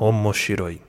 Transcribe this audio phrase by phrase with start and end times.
[0.00, 0.87] 面白い。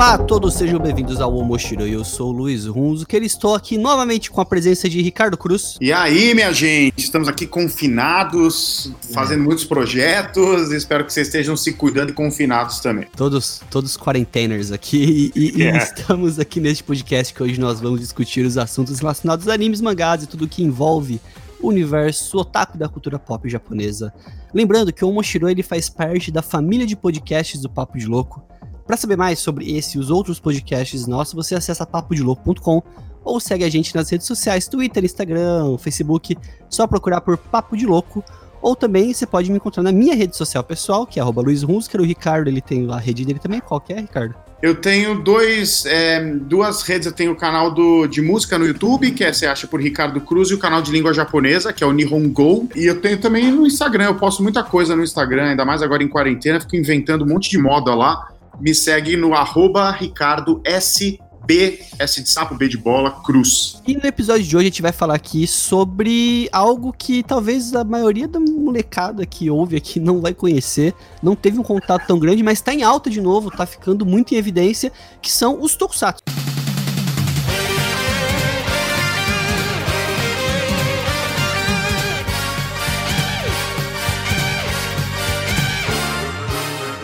[0.00, 1.86] Olá a todos, sejam bem-vindos ao Omoshiro.
[1.86, 5.76] Eu sou o Luiz Runzo, que estou aqui novamente com a presença de Ricardo Cruz.
[5.78, 9.44] E aí, minha gente, estamos aqui confinados, fazendo é.
[9.44, 10.72] muitos projetos.
[10.72, 13.08] Espero que vocês estejam se cuidando e confinados também.
[13.14, 15.78] Todos, todos quarenteners aqui e, yeah.
[15.78, 19.82] e, estamos aqui neste podcast que hoje nós vamos discutir os assuntos relacionados a animes,
[19.82, 21.20] mangás e tudo que envolve
[21.60, 24.14] o universo otaku da cultura pop japonesa.
[24.54, 28.42] Lembrando que o Omoshiro ele faz parte da família de podcasts do Papo de Louco
[28.90, 32.82] para saber mais sobre esse e os outros podcasts nossos, você acessa papodelouco.com
[33.22, 36.36] ou segue a gente nas redes sociais, Twitter, Instagram, Facebook,
[36.68, 38.24] só procurar por Papo de Louco.
[38.60, 41.62] Ou também você pode me encontrar na minha rede social pessoal, que é arroba Luiz
[41.62, 43.60] Hunsker, o Ricardo, ele tem a rede dele também.
[43.60, 44.34] Qual que é, Ricardo?
[44.60, 47.06] Eu tenho dois, é, duas redes.
[47.06, 50.20] Eu tenho o canal do, de música no YouTube, que é, você acha por Ricardo
[50.20, 52.68] Cruz, e o canal de língua japonesa, que é o Nihongo.
[52.74, 54.06] E eu tenho também no Instagram.
[54.06, 56.60] Eu posto muita coisa no Instagram, ainda mais agora em quarentena.
[56.60, 61.18] Fico inventando um monte de moda lá me segue no arroba Ricardo S.
[61.46, 63.82] B, S de sapo, B de bola, cruz.
[63.84, 67.82] E no episódio de hoje a gente vai falar aqui sobre algo que talvez a
[67.82, 72.42] maioria da molecada que ouve aqui não vai conhecer, não teve um contato tão grande,
[72.42, 76.22] mas tá em alta de novo, tá ficando muito em evidência, que são os tokusatsu.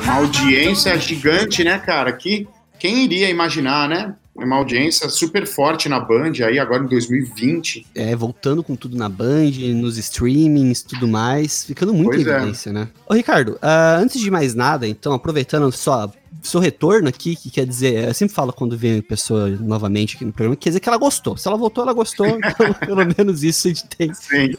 [0.07, 2.13] Uma audiência gigante, né, cara?
[2.13, 2.47] Que
[2.79, 4.15] quem iria imaginar, né?
[4.37, 7.85] Uma audiência super forte na Band aí agora em 2020.
[7.93, 12.37] É, voltando com tudo na Band, nos streamings, tudo mais, ficando muito pois em é.
[12.37, 12.73] evidência, é.
[12.73, 12.89] né?
[13.09, 16.09] Ô, Ricardo, uh, antes de mais nada, então, aproveitando só
[16.47, 20.33] seu retorno aqui, que quer dizer, eu sempre falo quando vem pessoa novamente aqui no
[20.33, 21.37] programa, quer dizer que ela gostou.
[21.37, 24.13] Se ela voltou, ela gostou, então, pelo menos isso a gente tem.
[24.15, 24.55] Sim.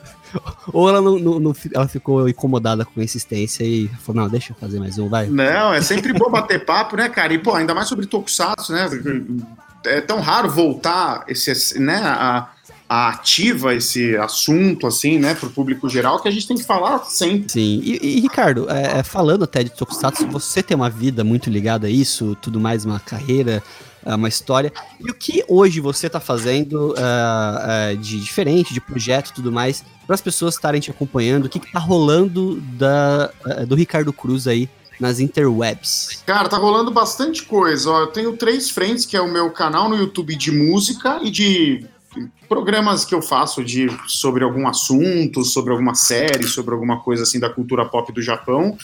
[0.74, 4.52] Ou ela não, não, não, ela ficou incomodada com a insistência e falou, não, deixa
[4.52, 5.28] eu fazer mais um, vai.
[5.28, 7.34] Não, é sempre bom bater papo, né, cara?
[7.34, 8.90] E, pô, ainda mais sobre Tokusatsu, né?
[9.86, 12.50] É tão raro voltar esse, né, a, a
[12.90, 17.52] ativa esse assunto, assim, né, pro público geral, que a gente tem que falar sempre.
[17.52, 21.50] Sim, e, e Ricardo, é, é falando até de Tokusatsu, você tem uma vida muito
[21.50, 23.62] ligada a isso, tudo mais, uma carreira
[24.08, 24.72] é uma história.
[25.02, 29.52] E o que hoje você está fazendo uh, uh, de diferente, de projeto e tudo
[29.52, 31.46] mais, para as pessoas estarem te acompanhando?
[31.46, 36.24] O que, está rolando da, uh, do Ricardo Cruz aí nas interwebs?
[36.26, 37.90] Cara, tá rolando bastante coisa.
[37.90, 41.30] Ó, eu tenho três frentes, que é o meu canal no YouTube de música e
[41.30, 41.86] de
[42.48, 47.40] programas que eu faço de sobre algum assunto, sobre alguma série, sobre alguma coisa assim
[47.40, 48.78] da cultura pop do Japão.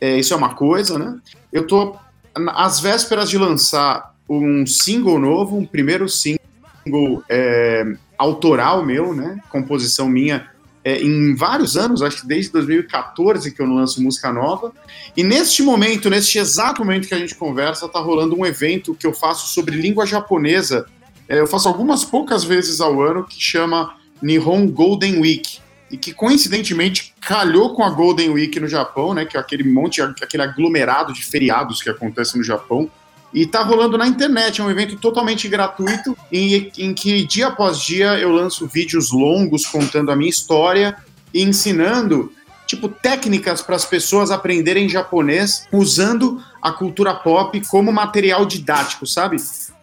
[0.00, 1.18] É, isso é uma coisa, né?
[1.52, 1.96] Eu tô
[2.34, 7.84] às vésperas de lançar um single novo, um primeiro single é,
[8.16, 9.38] autoral meu, né?
[9.50, 10.48] Composição minha
[10.84, 14.72] é, em vários anos, acho que desde 2014 que eu não lanço música nova.
[15.16, 19.06] E neste momento, neste exato momento que a gente conversa, tá rolando um evento que
[19.06, 20.86] eu faço sobre língua japonesa.
[21.28, 25.58] É, eu faço algumas poucas vezes ao ano que chama Nihon Golden Week.
[25.90, 29.24] E que coincidentemente calhou com a Golden Week no Japão, né?
[29.24, 32.90] Que é aquele monte, aquele aglomerado de feriados que acontece no Japão.
[33.32, 37.78] E tá rolando na internet, é um evento totalmente gratuito, em, em que dia após
[37.78, 40.96] dia eu lanço vídeos longos contando a minha história
[41.32, 42.32] e ensinando
[42.66, 49.36] tipo técnicas para as pessoas aprenderem japonês usando a cultura pop como material didático, sabe?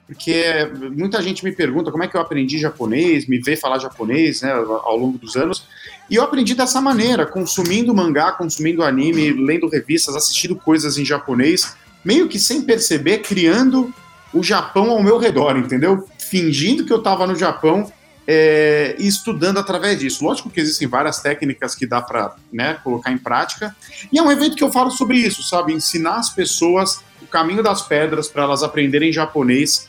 [0.07, 4.41] Porque muita gente me pergunta como é que eu aprendi japonês, me vê falar japonês,
[4.41, 5.67] né, ao longo dos anos.
[6.09, 11.75] E eu aprendi dessa maneira, consumindo mangá, consumindo anime, lendo revistas, assistindo coisas em japonês
[12.05, 13.91] meio que sem perceber, criando
[14.31, 16.07] o Japão ao meu redor, entendeu?
[16.19, 17.91] Fingindo que eu estava no Japão
[18.27, 20.23] é, e estudando através disso.
[20.23, 23.75] Lógico que existem várias técnicas que dá para né, colocar em prática.
[24.11, 25.73] E é um evento que eu falo sobre isso, sabe?
[25.73, 29.87] Ensinar as pessoas o caminho das pedras para elas aprenderem japonês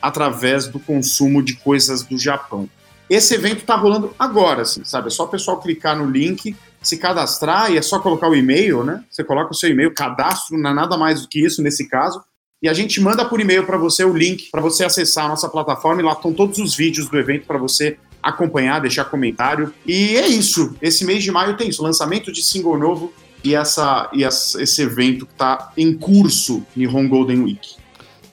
[0.00, 2.68] através do consumo de coisas do Japão.
[3.08, 5.08] Esse evento está rolando agora, assim, sabe?
[5.08, 8.84] É só o pessoal clicar no link se cadastrar e é só colocar o e-mail,
[8.84, 9.02] né?
[9.10, 12.22] Você coloca o seu e-mail, cadastro, não é nada mais do que isso nesse caso.
[12.62, 15.48] E a gente manda por e-mail para você o link para você acessar a nossa
[15.48, 19.72] plataforma e lá estão todos os vídeos do evento para você acompanhar, deixar comentário.
[19.86, 20.76] E é isso.
[20.82, 23.12] Esse mês de maio tem isso, lançamento de single novo
[23.44, 27.76] e essa e esse evento que está em curso Nihon Golden Week.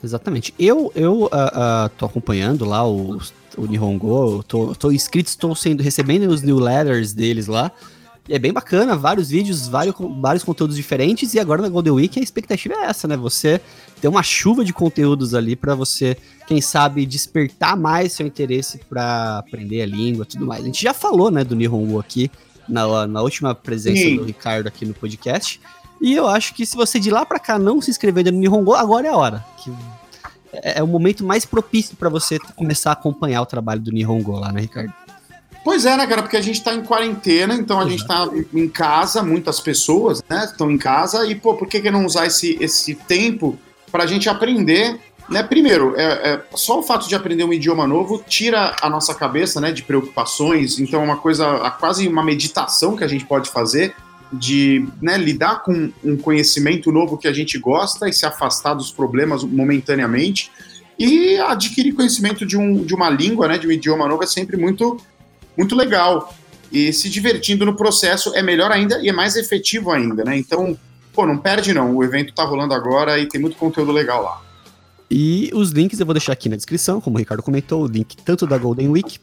[0.05, 0.53] Exatamente.
[0.59, 3.19] Eu eu uh, uh, tô acompanhando lá o,
[3.57, 7.71] o Nihongo, tô, tô inscrito, estou sendo recebendo os newsletters deles lá.
[8.27, 11.33] E é bem bacana, vários vídeos, vários, vários conteúdos diferentes.
[11.33, 13.15] E agora na Golden Week a expectativa é essa, né?
[13.17, 13.61] Você
[14.01, 16.17] ter uma chuva de conteúdos ali para você,
[16.47, 20.63] quem sabe, despertar mais seu interesse para aprender a língua e tudo mais.
[20.63, 22.31] A gente já falou, né, do Nihongo aqui
[22.67, 24.17] na, na última presença Sim.
[24.17, 25.59] do Ricardo aqui no podcast.
[26.01, 28.73] E eu acho que se você de lá para cá não se inscrever no Nihongo,
[28.73, 29.45] agora é a hora.
[29.57, 29.71] Que
[30.53, 34.33] é, é o momento mais propício para você começar a acompanhar o trabalho do Nihongo
[34.33, 34.93] lá, né, Ricardo?
[35.63, 36.21] Pois é, né, cara?
[36.21, 40.45] Porque a gente tá em quarentena, então a gente tá em casa, muitas pessoas, né,
[40.45, 43.57] estão em casa, e, pô, por que, que não usar esse, esse tempo
[43.91, 45.41] pra gente aprender, né?
[45.41, 49.59] Primeiro, é, é, só o fato de aprender um idioma novo tira a nossa cabeça,
[49.59, 53.95] né, de preocupações, então é uma coisa, quase uma meditação que a gente pode fazer,
[54.39, 58.91] de né, lidar com um conhecimento novo que a gente gosta e se afastar dos
[58.91, 60.51] problemas momentaneamente.
[60.97, 64.55] E adquirir conhecimento de, um, de uma língua, né, de um idioma novo, é sempre
[64.57, 64.97] muito
[65.57, 66.33] muito legal.
[66.71, 70.37] E se divertindo no processo é melhor ainda e é mais efetivo ainda, né?
[70.37, 70.77] Então,
[71.13, 71.95] pô, não perde não.
[71.95, 74.41] O evento tá rolando agora e tem muito conteúdo legal lá.
[75.09, 78.17] E os links eu vou deixar aqui na descrição, como o Ricardo comentou, o link
[78.17, 79.19] tanto da Golden Week,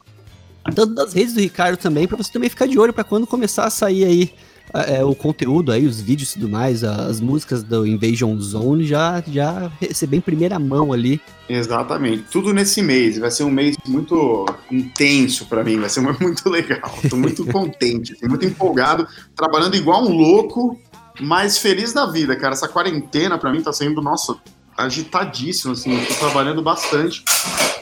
[0.74, 3.64] tanto das redes do Ricardo também, para você também ficar de olho para quando começar
[3.64, 4.32] a sair aí
[4.72, 9.22] é, o conteúdo aí, os vídeos e tudo mais, as músicas do Invasion Zone já,
[9.26, 11.20] já receber em primeira mão ali.
[11.48, 12.24] Exatamente.
[12.30, 13.18] Tudo nesse mês.
[13.18, 16.92] Vai ser um mês muito intenso para mim, vai ser muito legal.
[17.08, 19.06] Tô muito contente, assim, muito empolgado,
[19.36, 20.78] trabalhando igual um louco,
[21.20, 22.54] mas feliz da vida, cara.
[22.54, 24.36] Essa quarentena para mim tá sendo, nossa,
[24.76, 27.22] agitadíssimo, assim, tô trabalhando bastante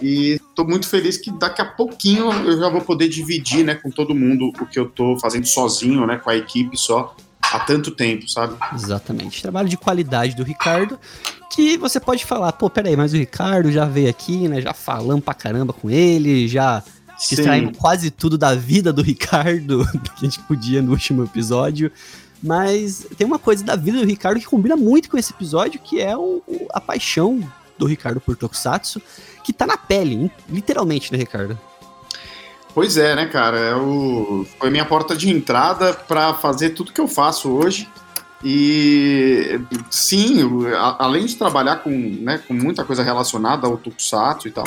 [0.02, 3.90] e tô muito feliz que daqui a pouquinho eu já vou poder dividir, né, com
[3.90, 7.90] todo mundo o que eu tô fazendo sozinho, né, com a equipe só há tanto
[7.90, 8.54] tempo, sabe?
[8.74, 9.42] Exatamente.
[9.42, 10.98] Trabalho de qualidade do Ricardo,
[11.52, 15.24] que você pode falar, pô, peraí, mas o Ricardo já veio aqui, né, já falamos
[15.24, 16.82] pra caramba com ele, já
[17.20, 21.92] extraímos quase tudo da vida do Ricardo que a gente podia no último episódio.
[22.42, 26.00] Mas tem uma coisa da vida do Ricardo que combina muito com esse episódio, que
[26.00, 27.40] é o, o, a paixão
[27.76, 29.00] do Ricardo por Tokusatsu,
[29.42, 31.58] que tá na pele, literalmente, né, Ricardo?
[32.74, 33.58] Pois é, né, cara?
[33.58, 34.46] É o...
[34.58, 37.88] Foi minha porta de entrada para fazer tudo que eu faço hoje.
[38.42, 39.60] E
[39.90, 40.38] sim,
[40.98, 44.64] além de trabalhar com, né, com muita coisa relacionada ao Tokusatsu e tal,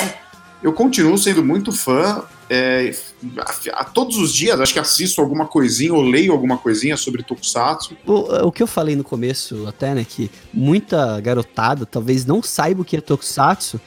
[0.64, 2.24] eu continuo sendo muito fã.
[2.50, 2.96] É,
[3.38, 7.22] a, a, todos os dias, acho que assisto alguma coisinha ou leio alguma coisinha sobre
[7.22, 7.98] Tokusatsu.
[8.06, 12.82] O, o, que eu falei no começo, até, né, que muita garotada talvez não saiba
[12.82, 13.80] o que é Tokusatsu,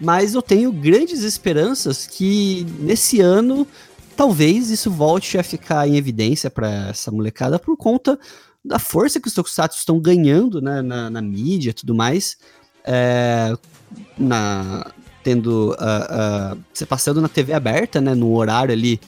[0.00, 3.66] mas eu tenho grandes esperanças que nesse ano
[4.16, 8.18] talvez isso volte a ficar em evidência para essa molecada por conta
[8.64, 12.36] da força que os Tokusatsu estão ganhando né, na, na mídia e tudo mais.
[12.84, 13.56] É,
[14.18, 14.90] na,
[15.26, 15.72] tendo.
[15.72, 18.14] Uh, uh, você passando na TV aberta, né?
[18.14, 19.00] No horário ali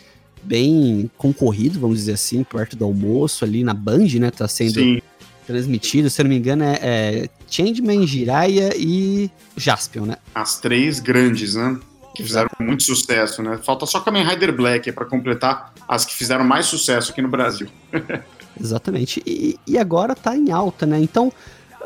[0.42, 4.32] bem concorrido, vamos dizer assim, perto do almoço ali na Band, né?
[4.32, 5.00] Tá sendo Sim.
[5.46, 6.10] transmitido.
[6.10, 10.16] Se eu não me engano, é, é Changeman, Jiraiya e Jaspion, né?
[10.34, 11.78] As três grandes, né?
[12.16, 13.60] Que fizeram muito sucesso, né?
[13.62, 17.68] Falta só Kamen Rider Black para completar as que fizeram mais sucesso aqui no Brasil.
[18.60, 19.22] Exatamente.
[19.24, 20.98] E, e agora tá em alta, né?
[20.98, 21.32] Então,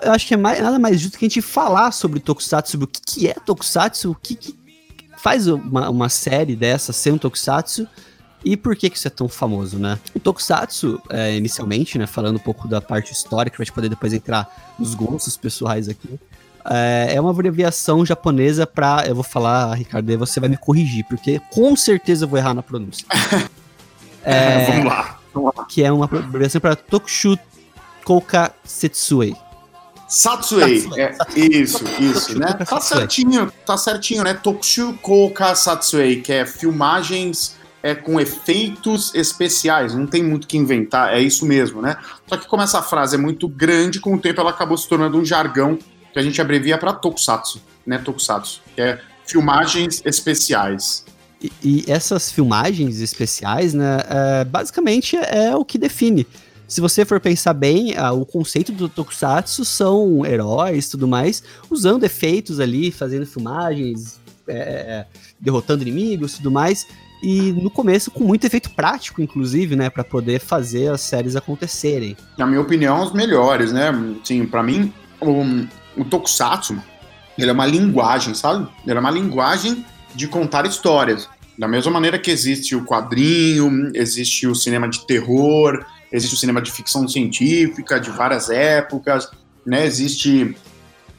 [0.00, 2.85] eu acho que é mais, nada mais justo que a gente falar sobre Tokusatsu, sobre
[2.85, 4.59] o que, que é Tokusatsu, o que, que
[5.19, 7.87] faz uma, uma, série dessa ser um Tokusatsu
[8.44, 9.99] e por que, que isso é tão famoso, né?
[10.15, 14.12] O Tokusatsu, é, inicialmente, né, falando um pouco da parte histórica, pra gente poder depois
[14.12, 16.19] entrar nos gostos pessoais aqui,
[16.65, 21.05] é, é uma abreviação japonesa para, eu vou falar, Ricardo, aí você vai me corrigir,
[21.08, 23.06] porque com certeza eu vou errar na pronúncia.
[24.25, 25.65] é, vamos, lá, vamos lá.
[25.65, 27.39] Que é uma abreviação para Tokushu
[28.05, 29.37] Kouka Setsuei.
[30.13, 30.91] Satsuei.
[30.99, 32.53] É, isso, isso, né?
[32.53, 34.35] Tá certinho, tá certinho, né?
[34.35, 41.21] Tokushukoka Satsuei, que é filmagens é, com efeitos especiais, não tem muito que inventar, é
[41.21, 41.97] isso mesmo, né?
[42.29, 45.19] Só que como essa frase é muito grande, com o tempo ela acabou se tornando
[45.19, 45.79] um jargão
[46.13, 47.97] que a gente abrevia para Tokusatsu, né?
[47.97, 51.07] Tokusatsu, que é filmagens especiais.
[51.43, 56.27] E, e essas filmagens especiais, né, é, basicamente é o que define
[56.72, 62.05] se você for pensar bem, ah, o conceito do Tokusatsu são heróis tudo mais, usando
[62.05, 65.06] efeitos ali, fazendo filmagens, é, é
[65.38, 66.86] derrotando inimigos tudo mais.
[67.22, 72.17] E no começo com muito efeito prático, inclusive, né, para poder fazer as séries acontecerem.
[72.38, 73.93] Na minha opinião, os melhores, né?
[74.24, 76.82] Sim, para mim, o, o Tokusatsu,
[77.36, 78.67] ele é uma linguagem, sabe?
[78.86, 81.29] Ele é uma linguagem de contar histórias.
[81.63, 86.61] Da mesma maneira que existe o quadrinho, existe o cinema de terror, existe o cinema
[86.61, 89.31] de ficção científica de várias épocas,
[89.65, 89.87] né?
[89.87, 90.57] Existe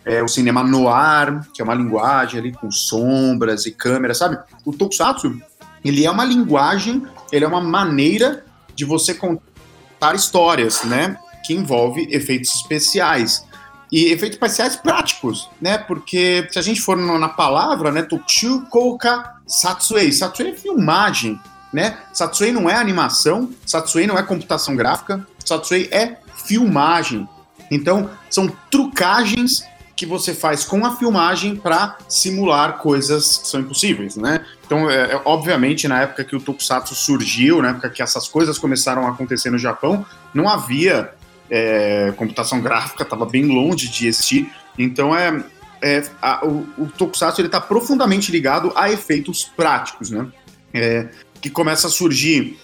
[0.03, 4.37] é, o cinema noir, que é uma linguagem ali com sombras e câmeras, sabe?
[4.65, 5.41] O Tokusatsu,
[5.81, 8.43] ele é uma linguagem, ele é uma maneira
[8.75, 11.15] de você contar histórias, né?
[11.45, 13.45] Que envolve efeitos especiais.
[13.93, 15.77] E efeitos especiais práticos, né?
[15.77, 18.01] Porque se a gente for na palavra, né?
[18.01, 20.11] Tokushu Kouka Satsuei.
[20.11, 21.39] Satsuei é filmagem,
[21.71, 21.99] né?
[22.11, 27.29] Satsuei não é animação, Satsuei não é computação gráfica, Satsuei é filmagem.
[27.69, 29.63] Então, são trucagens
[29.95, 34.43] que você faz com a filmagem para simular coisas que são impossíveis, né?
[34.65, 38.57] Então, é, é, obviamente, na época que o Tokusatsu surgiu, na época que essas coisas
[38.57, 41.13] começaram a acontecer no Japão, não havia
[41.55, 44.51] é, computação gráfica, estava bem longe de existir.
[44.75, 45.43] Então, é,
[45.83, 50.25] é a, o, o, Tokusatsu ele está profundamente ligado a efeitos práticos, né?
[50.73, 52.57] É, que começa a surgir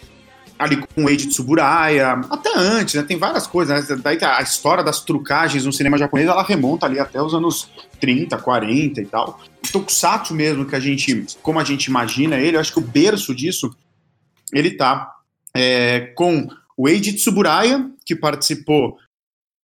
[0.57, 3.03] ali com o Eiji Tsuburaya, até antes, né?
[3.03, 3.99] Tem várias coisas, né?
[4.01, 7.69] Daí a história das trucagens no cinema japonês, ela remonta ali até os anos
[7.99, 9.39] 30, 40 e tal.
[9.63, 12.81] O Tokusatsu mesmo, que a gente, como a gente imagina ele, eu acho que o
[12.81, 13.71] berço disso,
[14.51, 15.15] ele tá
[15.53, 18.97] é, com o Eiji Tsuburaya, que participou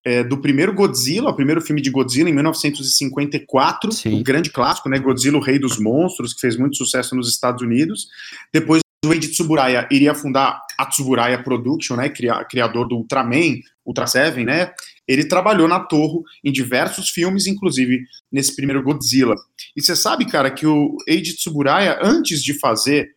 [0.06, 4.16] é, do primeiro Godzilla, o primeiro filme de Godzilla em 1954, Sim.
[4.16, 5.00] um grande clássico, né?
[5.00, 8.10] Godzilla, o Rei dos Monstros, que fez muito sucesso nos Estados Unidos.
[8.52, 14.46] Depois o Eiji Tsuburaya iria fundar a Tsuburaya Production, né, criador do Ultraman, Ultra Seven,
[14.46, 14.72] né,
[15.06, 19.36] ele trabalhou na Torre em diversos filmes, inclusive nesse primeiro Godzilla.
[19.76, 23.14] E você sabe, cara, que o Eiji Tsuburaya, antes de fazer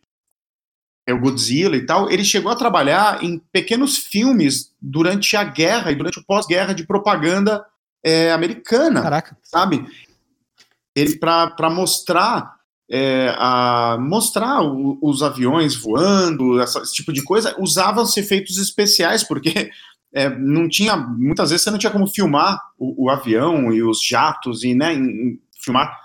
[1.07, 5.91] é, o Godzilla e tal, ele chegou a trabalhar em pequenos filmes durante a guerra
[5.91, 7.65] e durante o pós-guerra de propaganda
[8.03, 9.01] é, americana.
[9.01, 9.37] Caraca.
[9.41, 9.85] Sabe?
[10.93, 12.57] Ele, para mostrar
[12.89, 19.23] é, a mostrar o, os aviões voando, essa, esse tipo de coisa, usavam-se efeitos especiais,
[19.23, 19.69] porque
[20.13, 24.01] é, não tinha, muitas vezes você não tinha como filmar o, o avião e os
[24.03, 25.97] jatos e né, em, filmar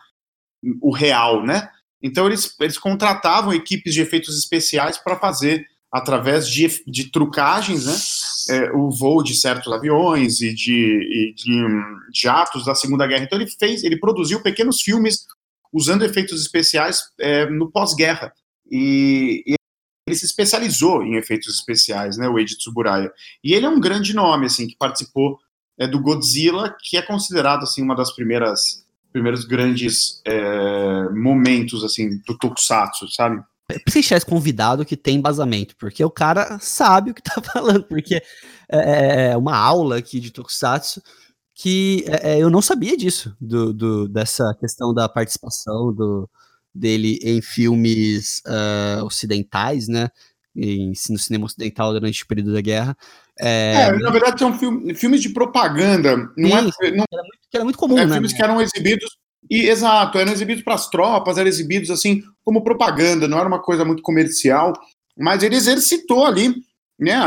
[0.81, 1.69] o real, né?
[2.03, 8.57] Então eles, eles contratavam equipes de efeitos especiais para fazer através de, de trucagens, né,
[8.57, 11.83] é, o voo de certos aviões e de, e de um,
[12.15, 13.25] jatos da Segunda Guerra.
[13.25, 15.27] Então ele fez, ele produziu pequenos filmes
[15.71, 18.33] usando efeitos especiais é, no pós-guerra.
[18.71, 19.55] E, e,
[20.07, 23.13] ele se especializou em efeitos especiais, né, o Eiji Tsuburaya.
[23.45, 25.39] E ele é um grande nome, assim, que participou
[25.79, 28.82] é, do Godzilla, que é considerado, assim, uma das primeiras
[29.13, 33.43] primeiros grandes é, momentos, assim, do Tokusatsu, sabe?
[33.85, 38.23] Precisa esse convidado que tem embasamento, porque o cara sabe o que tá falando, porque
[38.69, 41.03] é, é uma aula aqui de Tokusatsu
[41.55, 46.29] que é, eu não sabia disso, do, do, dessa questão da participação do,
[46.75, 50.09] dele em filmes uh, ocidentais, né?
[50.55, 52.97] Em, no cinema ocidental durante o período da guerra.
[53.41, 56.17] É, é na verdade, são filme, filmes de propaganda.
[56.37, 56.71] Não é, não,
[57.13, 58.15] era, muito, era muito comum, é, né?
[58.15, 59.17] Filmes que eram exibidos.
[59.51, 63.61] E, exato, eram exibidos para as tropas, eram exibidos assim como propaganda, não era uma
[63.61, 64.73] coisa muito comercial,
[65.17, 66.55] mas ele exercitou ali
[66.99, 67.19] né,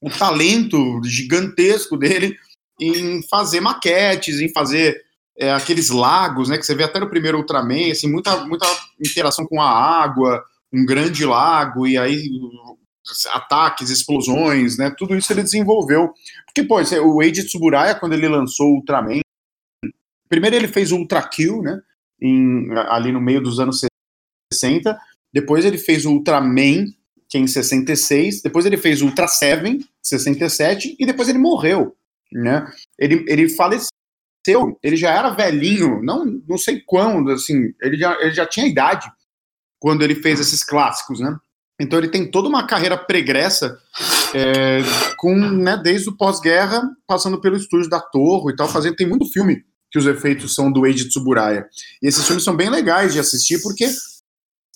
[0.00, 2.36] o talento gigantesco dele
[2.80, 5.02] em fazer maquetes, em fazer
[5.36, 6.58] é, aqueles lagos, né?
[6.58, 8.66] Que você vê até no primeiro Ultraman, assim, muita, muita
[9.00, 10.42] interação com a água,
[10.72, 12.28] um grande lago, e aí
[13.32, 14.94] ataques, explosões, né?
[14.96, 16.12] Tudo isso ele desenvolveu.
[16.46, 19.20] Porque, pô, o Eiji Tsuburaya, quando ele lançou o Ultraman,
[20.28, 21.80] primeiro ele fez o Ultra Kill, né?
[22.20, 23.80] Em, ali no meio dos anos
[24.52, 24.98] 60.
[25.32, 26.86] Depois ele fez o Ultraman,
[27.28, 28.42] que é em 66.
[28.42, 30.96] Depois ele fez o Ultra Seven, 67.
[30.98, 31.96] E depois ele morreu
[32.32, 32.70] né?
[32.98, 33.90] Ele, ele faleceu,
[34.82, 39.10] ele já era velhinho, não, não sei quando, assim, ele já, ele já tinha idade
[39.78, 41.36] quando ele fez esses clássicos, né?
[41.80, 43.78] Então ele tem toda uma carreira pregressa
[44.34, 44.80] é,
[45.16, 49.30] com, né, desde o pós-guerra, passando pelo estúdio da Torre e tal, fazendo, tem muito
[49.32, 51.66] filme que os efeitos são do Eiji Tsuburaya.
[52.02, 53.88] E esses filmes são bem legais de assistir, porque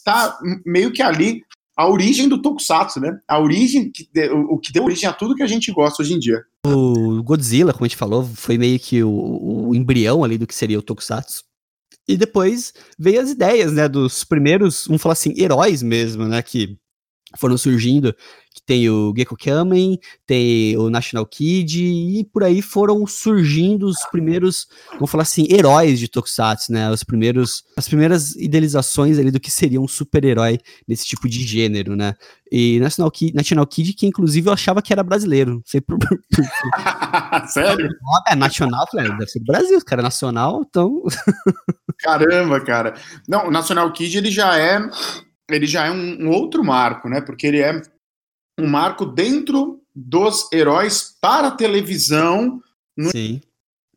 [0.04, 1.42] tá meio que ali
[1.76, 3.18] a origem do Tokusatsu, né?
[3.28, 6.18] A origem, que, o, que deu origem a tudo que a gente gosta hoje em
[6.18, 6.42] dia.
[6.66, 10.54] O Godzilla, como a gente falou, foi meio que o, o embrião ali do que
[10.54, 11.42] seria o Tokusatsu.
[12.06, 16.76] E depois veio as ideias, né, dos primeiros, vamos falar assim, heróis mesmo, né, que
[17.38, 18.14] foram surgindo
[18.54, 23.96] que tem o Gecko Kamen, tem o National Kid, e por aí foram surgindo os
[24.12, 26.88] primeiros, vamos falar assim, heróis de Tokusatsu, né?
[26.88, 31.96] Os primeiros, as primeiras idealizações ali do que seria um super-herói nesse tipo de gênero,
[31.96, 32.14] né?
[32.50, 35.98] E National Kid, National Kid, que inclusive eu achava que era brasileiro, não sei por,
[35.98, 36.44] por, por
[37.50, 37.88] Sério?
[38.28, 41.02] É, nacional, falei, deve ser do Brasil, cara, nacional, então...
[41.98, 42.94] Caramba, cara.
[43.26, 44.78] Não, o National Kid, ele já é
[45.50, 47.20] ele já é um, um outro marco, né?
[47.20, 47.80] Porque ele é
[48.58, 52.60] um marco dentro dos heróis para televisão
[52.96, 53.40] no Sim.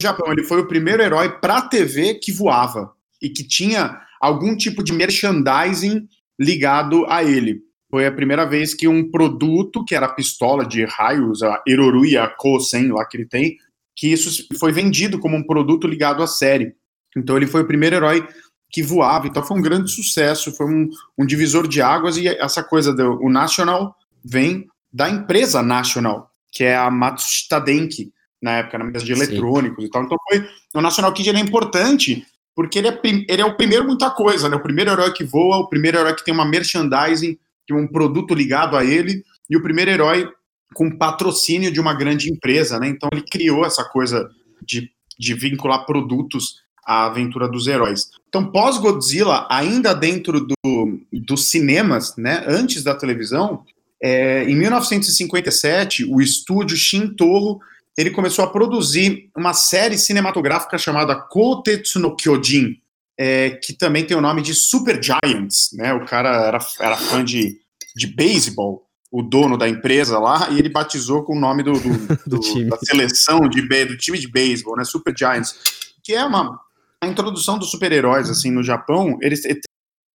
[0.01, 0.31] Japão.
[0.31, 4.93] Ele foi o primeiro herói para TV que voava e que tinha algum tipo de
[4.93, 6.07] merchandising
[6.39, 7.63] ligado a ele.
[7.89, 12.27] foi a primeira vez que um produto, que era a pistola de raios, a Eroruya
[12.37, 13.57] Kosen, lá que ele tem,
[13.95, 16.75] que isso foi vendido como um produto ligado à série.
[17.15, 18.27] Então ele foi o primeiro herói
[18.69, 22.63] que voava, então foi um grande sucesso, foi um, um divisor de águas, e essa
[22.63, 28.77] coisa do o National vem da empresa National, que é a Matsushita Denki, na época,
[28.77, 29.87] na empresa de eletrônicos Sim.
[29.87, 30.03] e tal.
[30.03, 30.45] Então foi,
[30.75, 34.49] o National Kid ele é importante porque ele é, ele é o primeiro muita coisa,
[34.49, 34.55] né?
[34.55, 38.33] O primeiro herói que voa, o primeiro herói que tem uma merchandising, que um produto
[38.33, 40.27] ligado a ele, e o primeiro herói
[40.73, 42.87] com patrocínio de uma grande empresa, né?
[42.87, 44.27] Então ele criou essa coisa
[44.65, 48.09] de, de vincular produtos à aventura dos heróis.
[48.29, 53.65] Então, pós-Godzilla, ainda dentro do, dos cinemas, né, antes da televisão,
[54.01, 57.59] é, em 1957, o estúdio Shintoro
[57.97, 62.77] ele começou a produzir uma série cinematográfica chamada Kotetsu no Kyojin,
[63.17, 65.93] é, que também tem o nome de Super Giants, né?
[65.93, 67.57] O cara era, era fã de,
[67.95, 71.89] de beisebol, o dono da empresa lá, e ele batizou com o nome do, do,
[72.39, 74.83] do da seleção de do time de beisebol, né?
[74.83, 75.55] Super Giants,
[76.03, 76.66] que é uma
[77.03, 79.17] a introdução dos super-heróis assim no Japão.
[79.21, 79.41] Eles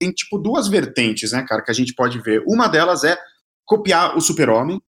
[0.01, 2.43] tem tipo duas vertentes, né, cara, que a gente pode ver.
[2.47, 3.15] Uma delas é
[3.65, 4.81] copiar o Super-Homem,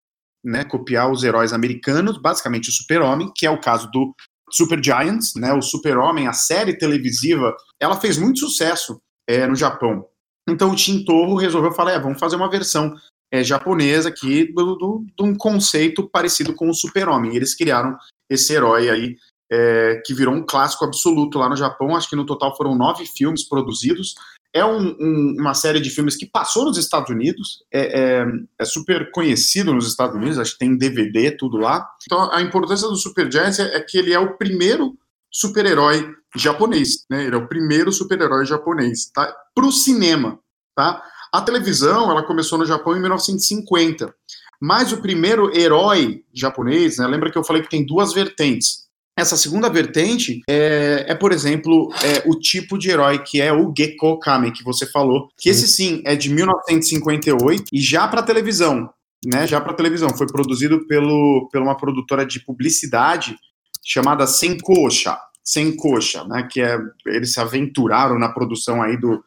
[0.42, 4.14] né, copiar os heróis americanos, basicamente o Super-Homem, que é o caso do
[4.50, 10.06] Super Giants, né, o Super-Homem, a série televisiva, ela fez muito sucesso é, no Japão.
[10.48, 12.94] Então o Shintoro resolveu falar, é, vamos fazer uma versão
[13.30, 17.36] é, japonesa aqui do, de um conceito parecido com o Super-Homem.
[17.36, 17.96] Eles criaram
[18.30, 19.16] esse herói aí
[19.52, 21.94] é, que virou um clássico absoluto lá no Japão.
[21.94, 24.14] Acho que no total foram nove filmes produzidos.
[24.54, 28.26] É um, um, uma série de filmes que passou nos Estados Unidos, é, é,
[28.58, 31.86] é, super conhecido nos Estados Unidos, acho que tem DVD, tudo lá.
[32.06, 34.94] Então a importância do Super Giants é, é que ele é o primeiro
[35.30, 37.24] super-herói japonês, né?
[37.24, 39.34] Ele é o primeiro super-herói japonês, tá?
[39.54, 40.38] Pro cinema,
[40.74, 41.02] tá?
[41.32, 44.14] A televisão, ela começou no Japão em 1950.
[44.60, 47.06] Mas o primeiro herói japonês, né?
[47.06, 48.81] Lembra que eu falei que tem duas vertentes.
[49.16, 53.72] Essa segunda vertente é, é por exemplo, é, o tipo de herói que é o
[53.76, 58.88] Gekko Kamen, que você falou, que esse sim é de 1958 e já para televisão,
[59.24, 59.46] né?
[59.46, 63.36] Já para televisão, foi produzido pelo, por uma produtora de publicidade
[63.84, 66.48] chamada Senkosha, Senkosha, né?
[66.50, 69.22] Que é eles se aventuraram na produção aí do,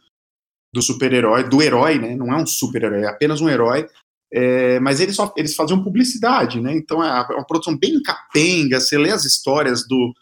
[0.74, 2.16] do super-herói, do herói, né?
[2.16, 3.88] Não é um super-herói, é apenas um herói
[4.38, 6.76] é, mas eles, só, eles faziam publicidade, né?
[6.76, 8.82] Então é, é uma produção bem capenga.
[8.82, 10.14] Você lê as histórias do,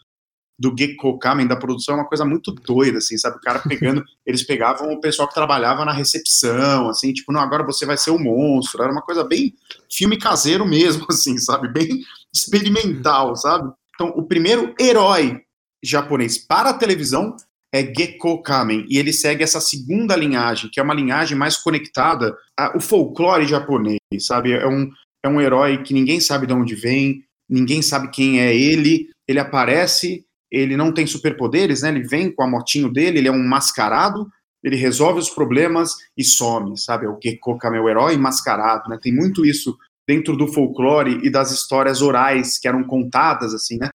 [0.56, 3.38] do Gekko Kamen, da produção, é uma coisa muito doida, assim, sabe?
[3.38, 4.04] O cara pegando.
[4.24, 8.12] eles pegavam o pessoal que trabalhava na recepção, assim, tipo, não, agora você vai ser
[8.12, 8.84] o monstro.
[8.84, 9.52] Era uma coisa bem
[9.90, 11.66] filme caseiro mesmo, assim, sabe?
[11.72, 12.00] Bem
[12.32, 13.72] experimental, sabe?
[13.96, 15.40] Então, o primeiro herói
[15.82, 17.36] japonês para a televisão
[17.74, 22.32] é Gekko Kamen, e ele segue essa segunda linhagem, que é uma linhagem mais conectada
[22.56, 24.52] ao folclore japonês, sabe?
[24.52, 24.88] É um,
[25.24, 29.40] é um herói que ninguém sabe de onde vem, ninguém sabe quem é ele, ele
[29.40, 31.88] aparece, ele não tem superpoderes, né?
[31.88, 34.28] Ele vem com a motinho dele, ele é um mascarado,
[34.62, 37.06] ele resolve os problemas e some, sabe?
[37.06, 39.00] É o Gekko Kamen, o herói mascarado, né?
[39.02, 43.88] Tem muito isso dentro do folclore e das histórias orais que eram contadas, assim, né?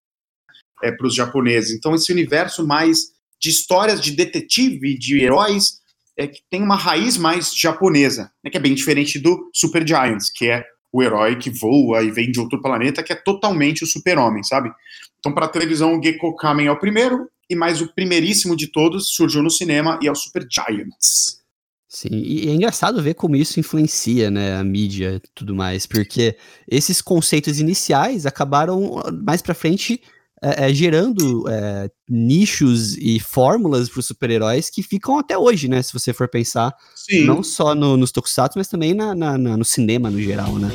[0.83, 1.77] É, para os japoneses.
[1.77, 5.79] Então, esse universo mais de histórias de detetive, de heróis,
[6.17, 10.29] é, que tem uma raiz mais japonesa, né, que é bem diferente do Super Giants,
[10.29, 13.87] que é o herói que voa e vem de outro planeta, que é totalmente o
[13.87, 14.71] super-homem, sabe?
[15.19, 18.67] Então, para a televisão, o Gekko Kamen é o primeiro, e mais o primeiríssimo de
[18.67, 21.39] todos surgiu no cinema e é o Super Giants.
[21.87, 26.37] Sim, e é engraçado ver como isso influencia, né, a mídia e tudo mais, porque
[26.67, 29.99] esses conceitos iniciais acabaram mais para frente
[30.41, 35.81] é, é, gerando é, nichos e fórmulas para os super-heróis que ficam até hoje, né?
[35.81, 37.25] Se você for pensar, Sim.
[37.25, 40.69] não só no, nos tokusatsu, mas também na, na, na, no cinema no geral, né?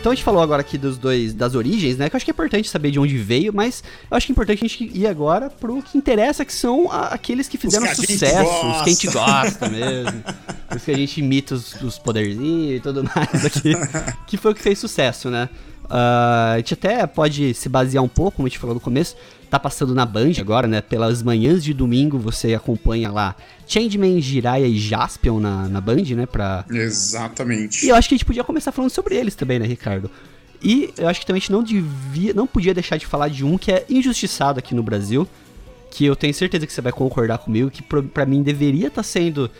[0.00, 2.08] Então a gente falou agora aqui dos dois, das origens, né?
[2.08, 4.34] Que eu acho que é importante saber de onde veio, mas eu acho que é
[4.34, 7.94] importante a gente ir agora pro que interessa, que são a, aqueles que fizeram que
[7.96, 10.24] sucesso, os que a gente gosta mesmo.
[10.74, 13.74] os que a gente imita os, os poderzinhos e tudo mais aqui.
[14.26, 15.50] que foi o que fez sucesso, né?
[15.90, 19.16] Uh, a gente até pode se basear um pouco, como a gente falou no começo,
[19.50, 20.80] tá passando na Band agora, né?
[20.80, 23.34] Pelas manhãs de domingo você acompanha lá
[23.66, 26.26] Changeman, Jiraiya e Jaspion na, na Band, né?
[26.26, 26.64] Pra...
[26.70, 27.84] Exatamente.
[27.84, 30.08] E eu acho que a gente podia começar falando sobre eles também, né, Ricardo?
[30.62, 33.44] E eu acho que também a gente não devia, não podia deixar de falar de
[33.44, 35.26] um que é injustiçado aqui no Brasil,
[35.90, 39.02] que eu tenho certeza que você vai concordar comigo, que para mim deveria estar tá
[39.02, 39.50] sendo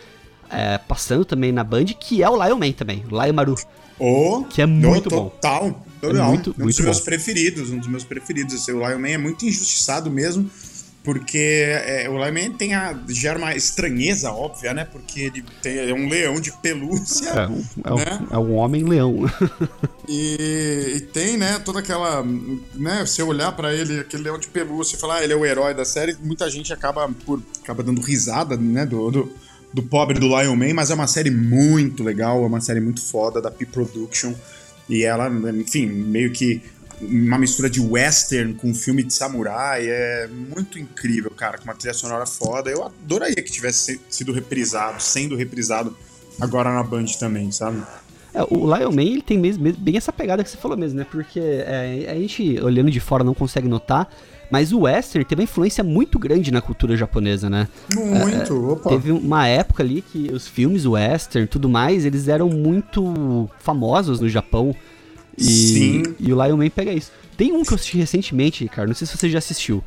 [0.49, 3.55] é, passando também na Band, que é o Lion Man também, o Lion Maru.
[3.99, 5.33] Oh, que é muito no, bom.
[6.01, 8.67] É muito, um muito dos meus preferidos, um dos meus preferidos.
[8.67, 10.49] O Lion Man é muito injustiçado mesmo
[11.03, 14.85] porque é, o Lyman tem a, gera uma estranheza óbvia, né?
[14.85, 17.29] Porque ele tem, é um leão de pelúcia.
[17.29, 18.27] É, um, é, né?
[18.29, 19.25] é um homem-leão.
[20.07, 22.23] e, e, tem, né, toda aquela.
[22.75, 25.35] Né, se eu olhar para ele, aquele leão de pelúcia, e falar, ah, ele é
[25.35, 29.31] o herói da série, muita gente acaba, por, acaba dando risada, né, do, do,
[29.73, 33.01] do pobre do Lion Man, mas é uma série muito legal, é uma série muito
[33.01, 34.35] foda da P-Production.
[34.91, 36.61] E ela, enfim, meio que
[37.01, 39.87] uma mistura de western com filme de samurai.
[39.87, 42.69] É muito incrível, cara, com uma trilha sonora foda.
[42.69, 45.97] Eu adoraria que tivesse sido reprisado, sendo reprisado
[46.39, 47.81] agora na Band também, sabe?
[48.33, 51.05] É, o Lion Man ele tem mesmo, bem essa pegada que você falou mesmo, né?
[51.09, 54.09] Porque é, a gente, olhando de fora, não consegue notar,
[54.49, 57.67] mas o western teve uma influência muito grande na cultura japonesa, né?
[57.93, 58.89] Muito, é, opa.
[58.89, 64.27] Teve uma época ali que os filmes western tudo mais, eles eram muito famosos no
[64.27, 64.75] Japão.
[65.37, 66.03] E, Sim.
[66.19, 67.11] E o Lion Man pega isso.
[67.37, 69.83] Tem um que eu assisti recentemente, cara, não sei se você já assistiu.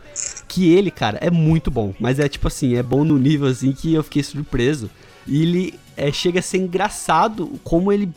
[0.49, 1.95] Que ele, cara, é muito bom.
[2.01, 4.91] Mas é tipo assim, é bom no nível assim que eu fiquei surpreso.
[5.27, 8.11] E ele é, chega a ser engraçado como ele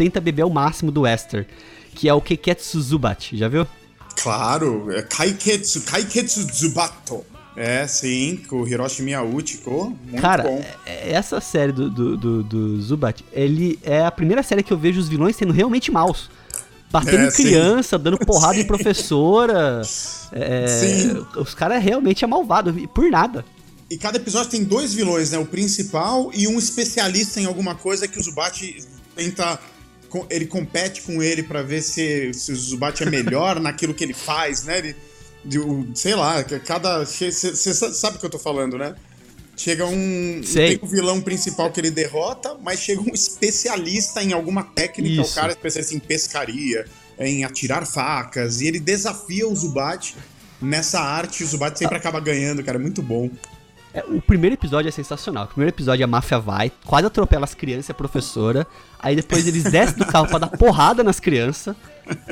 [0.00, 1.46] tenta beber o máximo do Western.
[1.94, 3.66] Que é o Keketsu Zubat, já viu?
[4.16, 7.22] Claro, é Kaiketsu, Kaiketsu Zubato.
[7.54, 10.64] É, sim, com o Hiroshi Miyauchi, ficou muito Cara, bom.
[10.86, 14.78] É, essa série do, do, do, do Zubat, ele é a primeira série que eu
[14.78, 16.30] vejo os vilões sendo realmente maus
[16.90, 18.02] batendo é, em criança, sim.
[18.02, 18.60] dando porrada sim.
[18.60, 19.82] em professora.
[20.32, 20.64] É,
[21.36, 23.44] os caras realmente é malvado, por nada.
[23.90, 25.38] E cada episódio tem dois vilões, né?
[25.38, 28.78] O principal e um especialista em alguma coisa que o Zubat
[29.16, 29.58] tenta.
[30.28, 34.14] Ele compete com ele para ver se, se o Zubat é melhor naquilo que ele
[34.14, 34.78] faz, né?
[34.78, 34.96] Ele,
[35.94, 37.04] sei lá, cada.
[37.04, 38.94] Você sabe o que eu tô falando, né?
[39.56, 40.40] Chega um.
[40.42, 40.78] Sei.
[40.78, 45.22] Tem o vilão principal que ele derrota, mas chega um especialista em alguma técnica.
[45.22, 45.32] Isso.
[45.32, 46.86] O cara é especialista em pescaria,
[47.18, 48.60] em atirar facas.
[48.60, 50.16] E ele desafia o Zubat
[50.62, 51.44] nessa arte.
[51.44, 51.98] O Zubat sempre ah.
[51.98, 52.78] acaba ganhando, cara.
[52.78, 53.28] É muito bom.
[53.92, 55.44] É, o primeiro episódio é sensacional.
[55.44, 58.66] O primeiro episódio a máfia vai, quase atropela as crianças e a professora.
[58.98, 61.74] Aí depois eles descem do carro pra dar porrada nas crianças.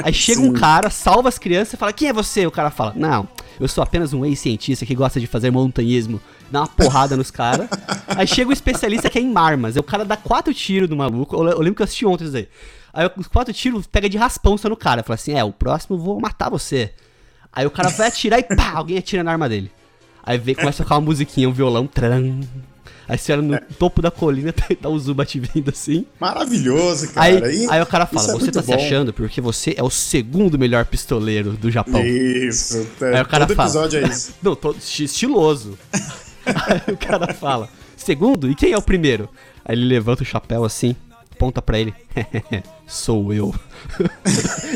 [0.03, 0.49] Aí chega Sim.
[0.49, 2.47] um cara, salva as crianças e fala: Quem é você?
[2.47, 6.61] O cara fala: Não, eu sou apenas um ex-cientista que gosta de fazer montanhismo dá
[6.61, 7.69] uma porrada nos caras.
[8.07, 9.77] Aí chega o especialista que é em armas.
[9.77, 11.37] Aí o cara dá quatro tiros no maluco.
[11.37, 12.49] Eu, eu lembro que eu assisti ontem isso aí.
[12.93, 15.03] Aí os quatro tiros pega de raspão no cara.
[15.03, 16.93] Fala assim: é, o próximo eu vou matar você.
[17.53, 19.71] Aí o cara vai atirar e pá, alguém atira na arma dele.
[20.29, 21.87] Aí vem, começa a tocar uma musiquinha, um violão.
[21.87, 22.41] Tran.
[23.09, 23.61] Aí você olha no é.
[23.79, 26.05] topo da colina, tá o Zubat vindo assim.
[26.21, 27.47] Maravilhoso, cara.
[27.47, 28.67] Aí, aí o cara fala, é você tá bom.
[28.67, 32.05] se achando porque você é o segundo melhor pistoleiro do Japão.
[32.05, 32.87] Isso.
[33.01, 34.35] Aí o cara todo fala, episódio é isso.
[34.43, 35.79] Não, todo estiloso.
[36.45, 39.31] Aí o cara fala, segundo, e quem é o primeiro?
[39.65, 40.95] Aí ele levanta o chapéu assim,
[41.33, 41.95] aponta pra ele,
[42.87, 43.55] sou eu.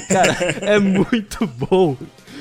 [0.09, 1.95] cara, é muito bom.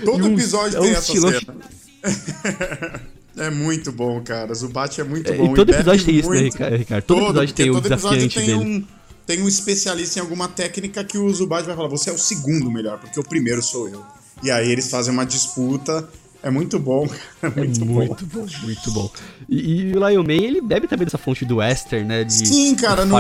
[0.05, 1.80] Todo um, episódio é tem um essa cena.
[3.37, 4.53] É muito bom, cara.
[4.53, 5.53] Zubat é muito é, bom.
[5.53, 6.45] E todo episódio tem muito...
[6.47, 7.03] isso, né, Ricardo?
[7.05, 8.59] Todo, todo episódio tem o um desafiante tem dele.
[8.59, 8.87] Um,
[9.25, 12.69] tem um especialista em alguma técnica que o Zubat vai falar: você é o segundo
[12.69, 14.03] melhor, porque o primeiro sou eu.
[14.43, 16.09] E aí eles fazem uma disputa
[16.43, 17.07] é muito bom,
[17.41, 18.41] é muito, é muito bom.
[18.41, 18.47] bom.
[18.63, 19.11] Muito bom.
[19.47, 22.23] E, e, o Lion Man, ele bebe também dessa fonte do western, né?
[22.23, 23.15] De, Sim, cara, no,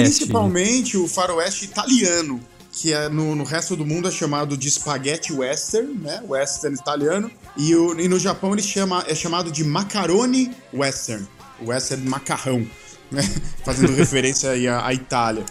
[0.00, 2.40] principalmente o faroeste italiano,
[2.76, 6.22] que é, no, no, resto do mundo é chamado de spaghetti western, né?
[6.28, 7.30] Western italiano.
[7.56, 11.26] E, o, e no Japão ele chama, é chamado de macaroni western.
[11.64, 12.66] Western macarrão,
[13.10, 13.22] né?
[13.64, 15.42] Fazendo referência aí à, à Itália.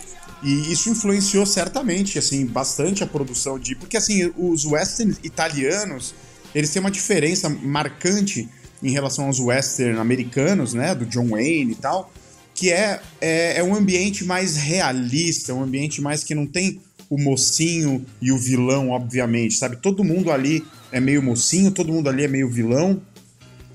[0.43, 3.75] E isso influenciou certamente, assim, bastante a produção de...
[3.75, 6.13] Porque, assim, os westerns italianos
[6.53, 8.47] eles têm uma diferença marcante
[8.83, 12.13] em relação aos western americanos, né, do John Wayne e tal,
[12.53, 17.17] que é, é, é um ambiente mais realista, um ambiente mais que não tem o
[17.17, 19.77] mocinho e o vilão, obviamente, sabe?
[19.77, 23.01] Todo mundo ali é meio mocinho, todo mundo ali é meio vilão.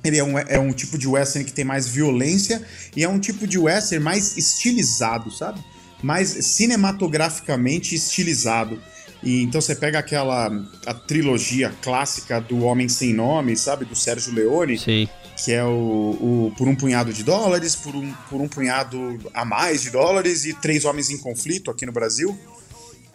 [0.03, 2.63] Ele é um, é um tipo de western que tem mais violência
[2.97, 5.61] e é um tipo de western mais estilizado, sabe?
[6.03, 8.81] Mais cinematograficamente estilizado.
[9.23, 10.51] E então você pega aquela
[10.87, 15.07] a trilogia clássica do Homem Sem Nome, sabe, do Sérgio Leone, Sim.
[15.45, 19.45] que é o, o, por um punhado de dólares, por um, por um punhado a
[19.45, 22.39] mais de dólares e Três Homens em Conflito aqui no Brasil.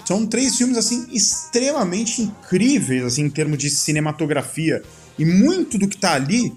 [0.06, 4.84] São três filmes assim extremamente incríveis assim em termos de cinematografia
[5.18, 6.54] e muito do que tá ali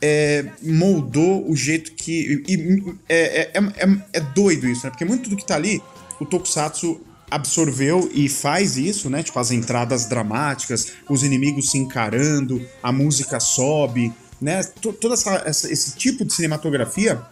[0.00, 4.90] é, moldou o jeito que e, e, é, é, é, é doido isso, né?
[4.90, 5.80] Porque muito do que tá ali
[6.20, 9.22] o Tokusatsu absorveu e faz isso, né?
[9.22, 14.62] Tipo, as entradas dramáticas, os inimigos se encarando, a música sobe, né?
[14.80, 17.22] Todo essa, essa, esse tipo de cinematografia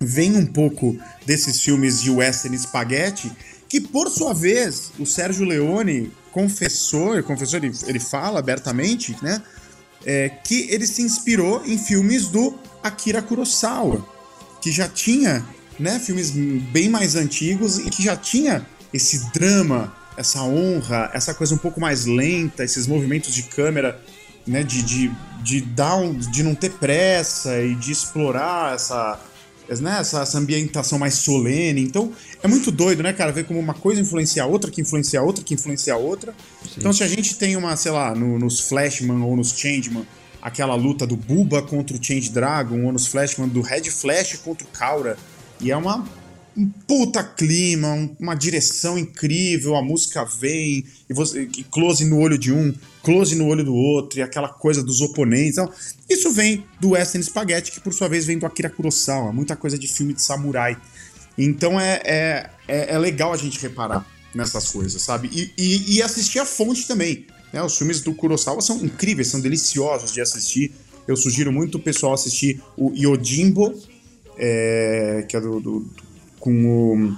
[0.00, 3.30] vem um pouco desses filmes de western spaghetti,
[3.68, 9.42] que por sua vez o Sérgio Leone confessou, ele confessou, ele, ele fala abertamente, né,
[10.06, 14.06] é, que ele se inspirou em filmes do Akira Kurosawa,
[14.60, 15.44] que já tinha,
[15.78, 21.54] né, filmes bem mais antigos e que já tinha esse drama, essa honra, essa coisa
[21.54, 24.00] um pouco mais lenta, esses movimentos de câmera,
[24.46, 29.20] né, de, de, de, dar um, de não ter pressa e de explorar essa,
[29.80, 31.82] né, essa, essa, ambientação mais solene.
[31.82, 33.32] Então, é muito doido, né, cara?
[33.32, 36.32] Ver como uma coisa influencia a outra, que influencia a outra, que influencia a outra.
[36.64, 36.74] Sim.
[36.78, 40.06] Então, se a gente tem uma, sei lá, no, nos Flashman ou nos Changeman,
[40.40, 44.66] aquela luta do Buba contra o Change Dragon, ou nos Flashman do Red Flash contra
[44.66, 45.16] o Kaura,
[45.60, 46.06] e é uma
[46.56, 52.18] um puta clima, um, uma direção incrível, a música vem, e, você, e close no
[52.18, 52.74] olho de um,
[53.08, 55.52] close no olho do outro, e aquela coisa dos oponentes.
[55.52, 55.72] Então,
[56.10, 59.78] isso vem do Western Spaghetti, que por sua vez vem do Akira Kurosawa, muita coisa
[59.78, 60.76] de filme de samurai.
[61.38, 65.30] Então é, é, é, é legal a gente reparar nessas coisas, sabe?
[65.32, 67.24] E, e, e assistir a fonte também.
[67.50, 67.62] Né?
[67.62, 70.70] Os filmes do Kurosawa são incríveis, são deliciosos de assistir.
[71.06, 73.72] Eu sugiro muito o pessoal assistir o Yojimbo,
[74.36, 75.86] é, que é do, do,
[76.38, 77.16] com o.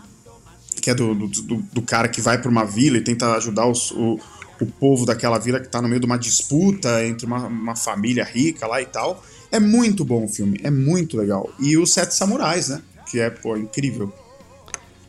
[0.80, 3.90] que é do, do, do cara que vai para uma vila e tenta ajudar os,
[3.90, 4.20] o,
[4.64, 8.24] o povo daquela vila que está no meio de uma disputa entre uma, uma família
[8.24, 9.22] rica lá e tal.
[9.52, 11.50] É muito bom o filme, é muito legal.
[11.58, 12.82] E os Sete Samurais, né?
[13.10, 14.12] Que é, pô, incrível.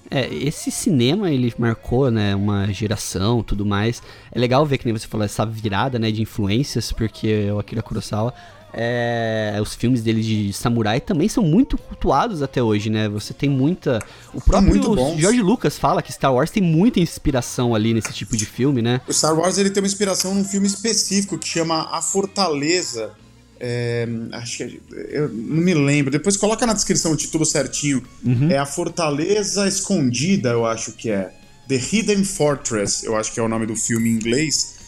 [0.10, 4.04] É, esse cinema, ele marcou, né, uma geração, tudo mais.
[4.30, 7.82] É legal ver que nem você falou, essa virada, né, de influências, porque o Akira
[7.82, 8.34] Kurosawa
[8.74, 13.10] é, os filmes dele de samurai também são muito cultuados até hoje, né?
[13.10, 14.00] Você tem muita.
[14.34, 14.82] O próprio
[15.18, 19.02] George Lucas fala que Star Wars tem muita inspiração ali nesse tipo de filme, né?
[19.08, 23.12] O Star Wars ele tem uma inspiração num filme específico que chama A Fortaleza.
[23.60, 26.10] É, acho que eu não me lembro.
[26.10, 28.02] Depois coloca na descrição o título certinho.
[28.24, 28.50] Uhum.
[28.50, 31.34] É A Fortaleza Escondida, eu acho que é.
[31.68, 34.81] The Hidden Fortress, eu acho que é o nome do filme em inglês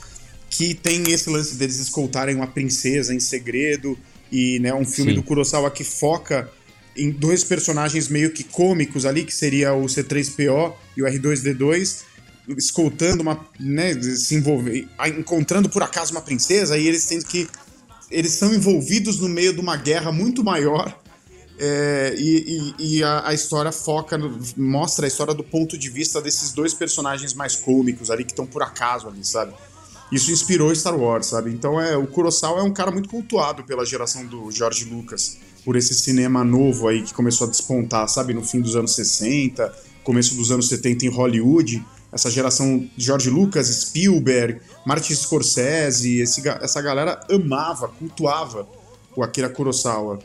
[0.54, 3.98] que tem esse lance deles escoltarem uma princesa em segredo
[4.32, 5.16] e né, um filme Sim.
[5.16, 6.48] do Kurosawa que foca
[6.96, 12.04] em dois personagens meio que cômicos ali, que seria o C3PO e o R2D2,
[12.56, 14.88] escoltando uma, né, se envolver,
[15.18, 17.48] encontrando por acaso uma princesa e eles tendo que
[18.12, 20.96] eles são envolvidos no meio de uma guerra muito maior
[21.58, 25.90] é, e, e, e a, a, história foca, no, mostra a história do ponto de
[25.90, 29.54] vista desses dois personagens mais cômicos ali que estão por acaso ali, sabe?
[30.14, 31.52] Isso inspirou Star Wars, sabe?
[31.52, 35.76] Então é, o Kurosawa é um cara muito cultuado pela geração do George Lucas, por
[35.76, 39.74] esse cinema novo aí que começou a despontar, sabe, no fim dos anos 60,
[40.04, 46.82] começo dos anos 70 em Hollywood, essa geração George Lucas, Spielberg, Martin Scorsese, esse, essa
[46.82, 48.68] galera amava, cultuava
[49.16, 50.20] o Akira Kurosawa,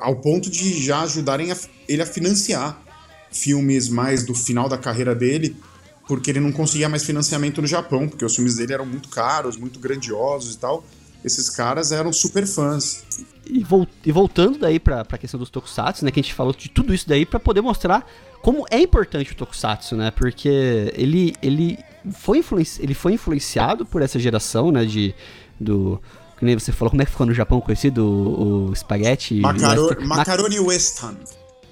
[0.00, 1.56] ao ponto de já ajudarem a,
[1.88, 2.82] ele a financiar
[3.30, 5.56] filmes mais do final da carreira dele,
[6.06, 9.56] porque ele não conseguia mais financiamento no Japão, porque os filmes dele eram muito caros,
[9.56, 10.84] muito grandiosos e tal.
[11.24, 13.02] Esses caras eram super fãs.
[13.46, 13.64] E,
[14.04, 16.92] e voltando daí pra, pra questão dos tokusatsu, né, que a gente falou de tudo
[16.92, 18.06] isso daí para poder mostrar
[18.42, 21.78] como é importante o tokusatsu, né, porque ele, ele,
[22.12, 25.14] foi, influenci, ele foi influenciado por essa geração, né, de,
[25.58, 26.00] do...
[26.36, 29.40] Que nem você falou, como é que ficou no Japão conhecido o, o Spaghetti?
[29.40, 31.16] Macaro, Western, Macaroni Western.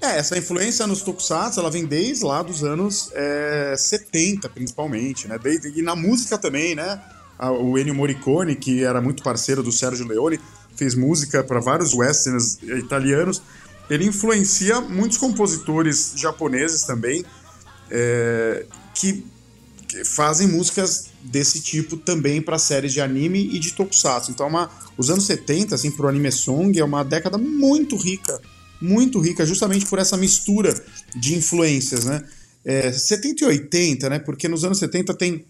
[0.03, 5.39] É, essa influência nos tokusatsu, ela vem desde lá dos anos é, 70, principalmente, né?
[5.41, 7.01] Desde, e na música também, né?
[7.39, 10.41] O Ennio Morricone, que era muito parceiro do Sergio Leone,
[10.75, 13.41] fez música para vários westerns italianos.
[13.89, 17.23] Ele influencia muitos compositores japoneses também,
[17.89, 19.25] é, que,
[19.87, 24.31] que, fazem músicas desse tipo também para séries de anime e de tokusatsu.
[24.31, 28.41] Então, é uma, os anos 70, assim, pro anime song, é uma década muito rica
[28.83, 30.73] muito rica, justamente por essa mistura
[31.15, 32.21] de influências, né?
[32.65, 34.19] É, 70 e 80, né?
[34.19, 35.45] Porque nos anos 70 tem.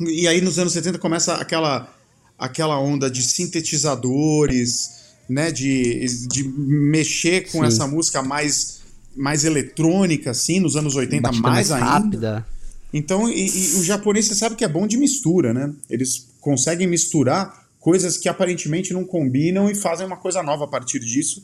[0.00, 1.92] E aí nos anos 70 começa aquela,
[2.38, 4.90] aquela onda de sintetizadores,
[5.28, 5.50] né?
[5.50, 7.66] De, de mexer com Sim.
[7.66, 8.82] essa música mais,
[9.16, 11.90] mais eletrônica, assim, nos anos 80, Batida mais, mais ainda.
[11.90, 12.46] Rápida.
[12.92, 15.72] Então, e, e, o japonês, você sabe que é bom de mistura, né?
[15.90, 21.00] Eles conseguem misturar coisas que aparentemente não combinam e fazem uma coisa nova a partir
[21.00, 21.42] disso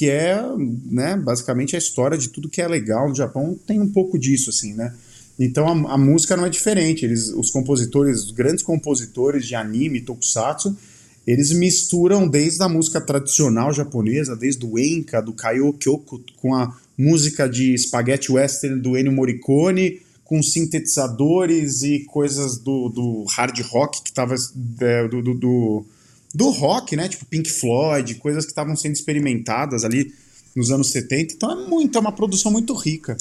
[0.00, 0.42] que é,
[0.90, 4.48] né, basicamente a história de tudo que é legal no Japão tem um pouco disso,
[4.48, 4.94] assim, né?
[5.38, 7.04] Então a, a, música não é diferente.
[7.04, 10.74] Eles, os compositores, os grandes compositores de anime, tokusatsu,
[11.26, 16.74] eles misturam desde a música tradicional japonesa, desde o enka, do Kaio Kyoko, com a
[16.96, 24.00] música de spaghetti western do Ennio Morricone, com sintetizadores e coisas do, do hard rock
[24.00, 24.34] que estava
[24.80, 25.84] é, do, do, do
[26.34, 27.08] do rock, né?
[27.08, 30.12] Tipo Pink Floyd, coisas que estavam sendo experimentadas ali
[30.54, 31.34] nos anos 70.
[31.34, 33.16] Então é muito, é uma produção muito rica.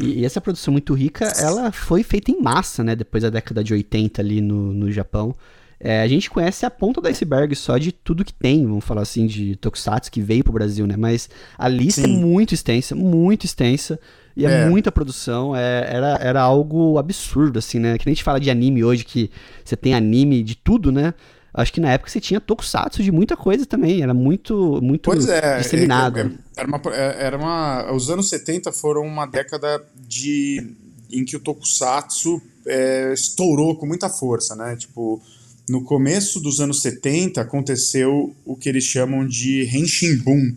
[0.00, 2.96] E, essa produção muito rica, ela foi feita em massa, né?
[2.96, 5.34] Depois da década de 80 ali no, no Japão.
[5.78, 9.02] É, a gente conhece a ponta do iceberg só de tudo que tem, vamos falar
[9.02, 10.96] assim, de Tokusatsu que veio pro Brasil, né?
[10.96, 12.16] Mas a lista é Sim.
[12.16, 13.98] é muito extensa, muito extensa.
[14.36, 14.68] E é, é.
[14.68, 17.98] muita produção, é, era, era algo absurdo, assim, né?
[17.98, 19.30] Que nem a gente fala de anime hoje, que
[19.64, 21.14] você tem anime de tudo, né?
[21.54, 25.28] Acho que na época você tinha tokusatsu de muita coisa também, era muito, muito pois
[25.28, 26.18] é, disseminado.
[26.18, 27.92] É, é, era, uma, é, era uma.
[27.92, 30.74] Os anos 70 foram uma década de
[31.12, 34.74] em que o tokusatsu é, estourou com muita força, né?
[34.74, 35.22] Tipo,
[35.68, 40.56] no começo dos anos 70 aconteceu o que eles chamam de Henshin Boom,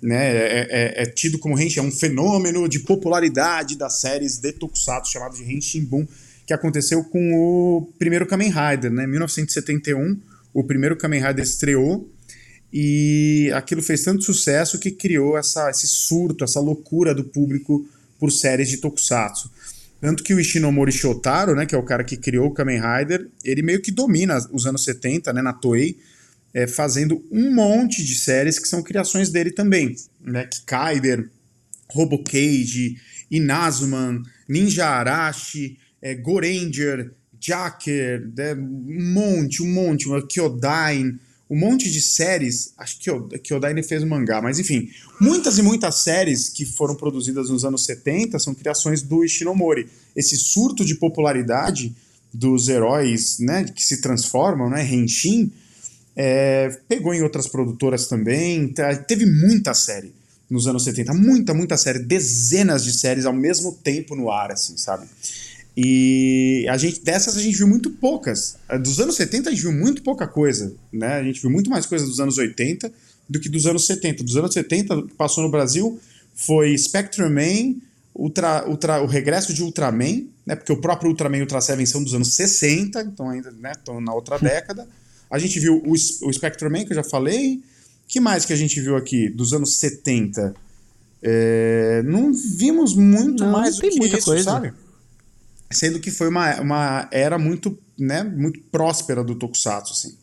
[0.00, 0.36] né?
[0.36, 5.12] É, é, é tido como Henshin, é um fenômeno de popularidade das séries de tokusatsu
[5.12, 6.08] chamado de Henshin Boom,
[6.46, 9.06] que aconteceu com o primeiro Kamen Rider, né?
[9.06, 12.10] 1971 o primeiro Kamen Rider estreou
[12.72, 17.86] e aquilo fez tanto sucesso que criou essa, esse surto, essa loucura do público
[18.18, 19.50] por séries de tokusatsu.
[20.00, 23.28] Tanto que o Ishinomori Shotaro, né, que é o cara que criou o Kamen Rider,
[23.44, 25.98] ele meio que domina os anos 70, né, na Toei,
[26.54, 31.28] é, fazendo um monte de séries que são criações dele também, né, Kaider,
[31.90, 32.96] Robo Cage,
[33.30, 41.90] Inazuman, Ninja Arashi, é, Goranger, Jacker, né, um monte, um monte, uma Kyodain, um monte
[41.90, 42.72] de séries.
[42.76, 44.88] Acho que Kyodain fez mangá, mas enfim,
[45.20, 49.88] muitas e muitas séries que foram produzidas nos anos 70 são criações do Ishinomori.
[50.14, 51.94] Esse surto de popularidade
[52.32, 55.50] dos heróis né, que se transformam, né, Henshin,
[56.14, 58.68] é, pegou em outras produtoras também.
[58.68, 60.12] Tá, teve muita série
[60.48, 64.76] nos anos 70, muita, muita série, dezenas de séries ao mesmo tempo no ar, assim,
[64.76, 65.06] sabe?
[65.76, 68.56] E a gente dessas a gente viu muito poucas.
[68.82, 71.14] Dos anos 70 a gente viu muito pouca coisa, né?
[71.14, 72.92] A gente viu muito mais coisa dos anos 80
[73.28, 74.24] do que dos anos 70.
[74.24, 76.00] Dos anos 70 passou no Brasil
[76.34, 77.76] foi Spectrum Man,
[78.14, 80.56] Ultra, Ultra, o regresso de Ultraman, né?
[80.56, 84.00] Porque o próprio Ultraman e Ultra Seven são dos anos 60, então ainda, né, estão
[84.00, 84.88] na outra década.
[85.30, 87.62] A gente viu o, o Spectrum Man, que eu já falei.
[88.08, 90.54] que mais que a gente viu aqui dos anos 70?
[91.22, 94.44] É, não vimos muito não, mais do que muita isso, coisa.
[94.44, 94.72] sabe?
[95.72, 100.16] Sendo que foi uma, uma era muito, né, muito próspera do Tokusatsu, assim.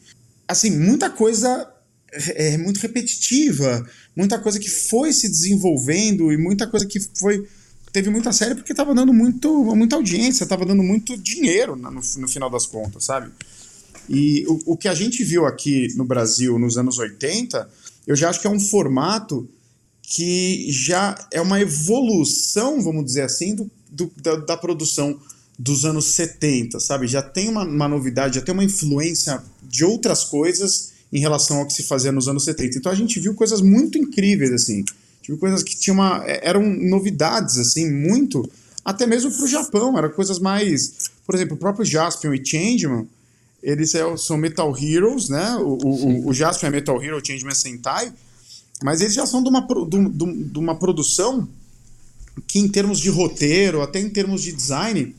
[0.47, 1.69] Assim, muita coisa
[2.11, 7.47] é, é, muito repetitiva, muita coisa que foi se desenvolvendo e muita coisa que foi
[7.91, 12.27] teve muita série porque estava dando muito, muita audiência, estava dando muito dinheiro no, no,
[12.27, 13.31] final das contas, sabe?
[14.07, 17.67] E o, o que a gente viu aqui no Brasil nos anos 80,
[18.05, 19.49] eu já acho que é um formato
[20.01, 25.19] que já é uma evolução, vamos dizer assim, do, do da, da produção
[25.57, 27.07] dos anos 70, sabe?
[27.07, 31.65] Já tem uma, uma novidade, já tem uma influência de outras coisas em relação ao
[31.65, 32.77] que se fazia nos anos 70.
[32.77, 34.83] Então a gente viu coisas muito incríveis, assim.
[35.25, 38.49] Viu coisas que tinham uma, é, eram novidades, assim, muito.
[38.85, 41.09] Até mesmo para o Japão, eram coisas mais.
[41.25, 43.07] Por exemplo, o próprio Jaspion e Changeman,
[43.61, 45.55] eles é, são Metal Heroes, né?
[45.57, 48.13] O, o, o Jaspion é Metal Hero, o Changeman é Sentai.
[48.83, 51.47] Mas eles já são de uma, de, de uma produção
[52.47, 55.15] que, em termos de roteiro, até em termos de design,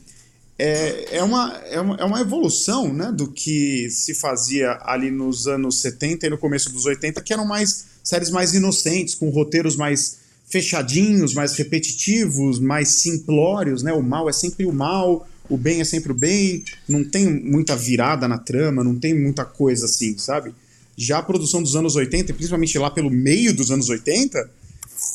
[0.59, 5.47] é, é, uma, é, uma, é uma evolução né, do que se fazia ali nos
[5.47, 9.77] anos 70 e no começo dos 80, que eram mais séries mais inocentes, com roteiros
[9.77, 10.17] mais
[10.49, 13.93] fechadinhos, mais repetitivos, mais simplórios, né?
[13.93, 17.75] O mal é sempre o mal, o bem é sempre o bem, não tem muita
[17.75, 20.53] virada na trama, não tem muita coisa assim, sabe?
[20.97, 24.49] Já a produção dos anos 80, principalmente lá pelo meio dos anos 80,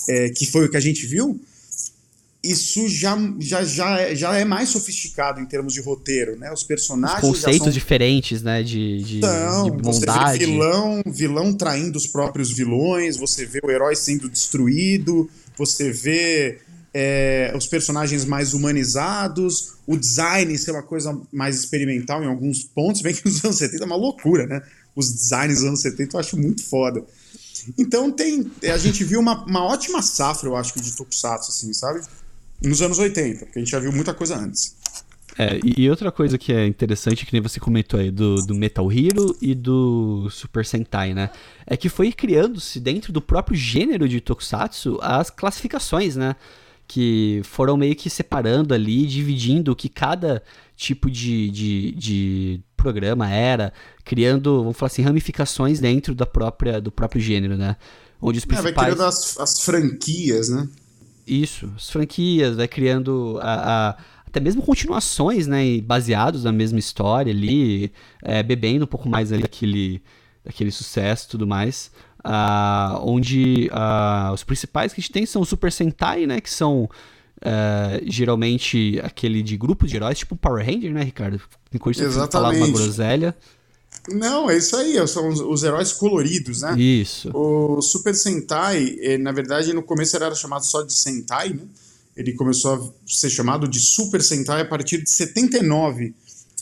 [0.08, 1.38] é, que foi o que a gente viu,
[2.44, 6.52] isso já, já, já, é, já é mais sofisticado em termos de roteiro, né?
[6.52, 7.22] Os personagens.
[7.22, 7.72] Os conceitos são...
[7.72, 8.62] diferentes, né?
[8.62, 10.32] De, de, então, de bondade.
[10.32, 15.90] Você vê vilão, vilão traindo os próprios vilões, você vê o herói sendo destruído, você
[15.90, 16.58] vê
[16.92, 23.00] é, os personagens mais humanizados, o design ser uma coisa mais experimental em alguns pontos,
[23.00, 24.62] bem que nos anos 70 é uma loucura, né?
[24.94, 27.02] Os designs dos anos 70 eu acho muito foda.
[27.78, 28.50] Então tem.
[28.72, 32.00] A gente viu uma, uma ótima safra, eu acho, de Tokusatsu, assim, sabe?
[32.64, 34.76] Nos anos 80, porque a gente já viu muita coisa antes.
[35.36, 38.90] É, e outra coisa que é interessante, que nem você comentou aí, do, do Metal
[38.90, 41.30] Hero e do Super Sentai, né?
[41.66, 46.36] É que foi criando-se dentro do próprio gênero de Tokusatsu as classificações, né?
[46.86, 50.40] Que foram meio que separando ali, dividindo o que cada
[50.76, 53.72] tipo de, de, de programa era,
[54.04, 57.76] criando, vamos falar assim, ramificações dentro da própria, do próprio gênero, né?
[58.20, 58.72] Onde os principais...
[58.72, 60.68] É, vai criando as, as franquias, né?
[61.26, 63.96] Isso, as franquias, vai criando a, a,
[64.26, 69.42] até mesmo continuações, né, baseados na mesma história ali, é, bebendo um pouco mais ali
[69.42, 70.02] daquele,
[70.44, 71.90] daquele sucesso e tudo mais.
[72.24, 76.50] uh, onde uh, os principais que a gente tem são o Super Sentai, né, que
[76.50, 81.40] são uh, geralmente aquele de grupo de heróis, tipo Power Ranger, né, Ricardo?
[81.72, 83.36] Enquanto você falar uma groselha.
[84.10, 86.78] Não, é isso aí, são os, os, heróis coloridos, né?
[86.78, 87.30] Isso.
[87.32, 91.62] O Super Sentai, eh, na verdade, no começo ele era chamado só de Sentai, né?
[92.16, 96.14] Ele começou a ser chamado de Super Sentai a partir de 79,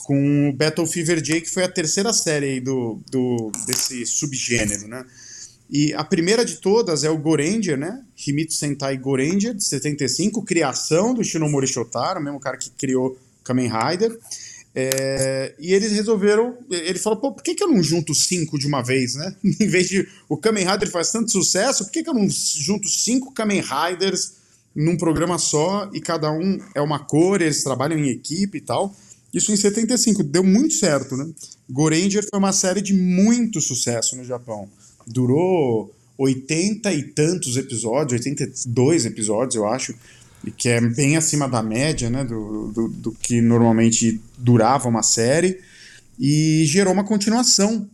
[0.04, 5.04] com o Battle Fever J, que foi a terceira série do, do, desse subgênero, né?
[5.68, 8.02] E a primeira de todas é o Goranger, né?
[8.26, 13.70] Himitsu Sentai Goranger, de 75, criação do Shinomori Shotaro, o mesmo cara que criou Kamen
[13.70, 14.16] Rider.
[14.74, 16.56] É, e eles resolveram.
[16.70, 19.36] Ele falou: pô, por que, que eu não junto cinco de uma vez, né?
[19.44, 20.08] em vez de.
[20.28, 24.34] O Kamen Rider faz tanto sucesso, por que, que eu não junto cinco Kamen Riders
[24.74, 28.94] num programa só e cada um é uma cor, eles trabalham em equipe e tal?
[29.32, 31.26] Isso em 75, deu muito certo, né?
[31.70, 34.68] Goranger foi uma série de muito sucesso no Japão.
[35.06, 39.94] Durou 80 e tantos episódios, 82 episódios, eu acho
[40.50, 45.60] que é bem acima da média, né, do, do, do, que normalmente durava uma série,
[46.18, 47.88] e gerou uma continuação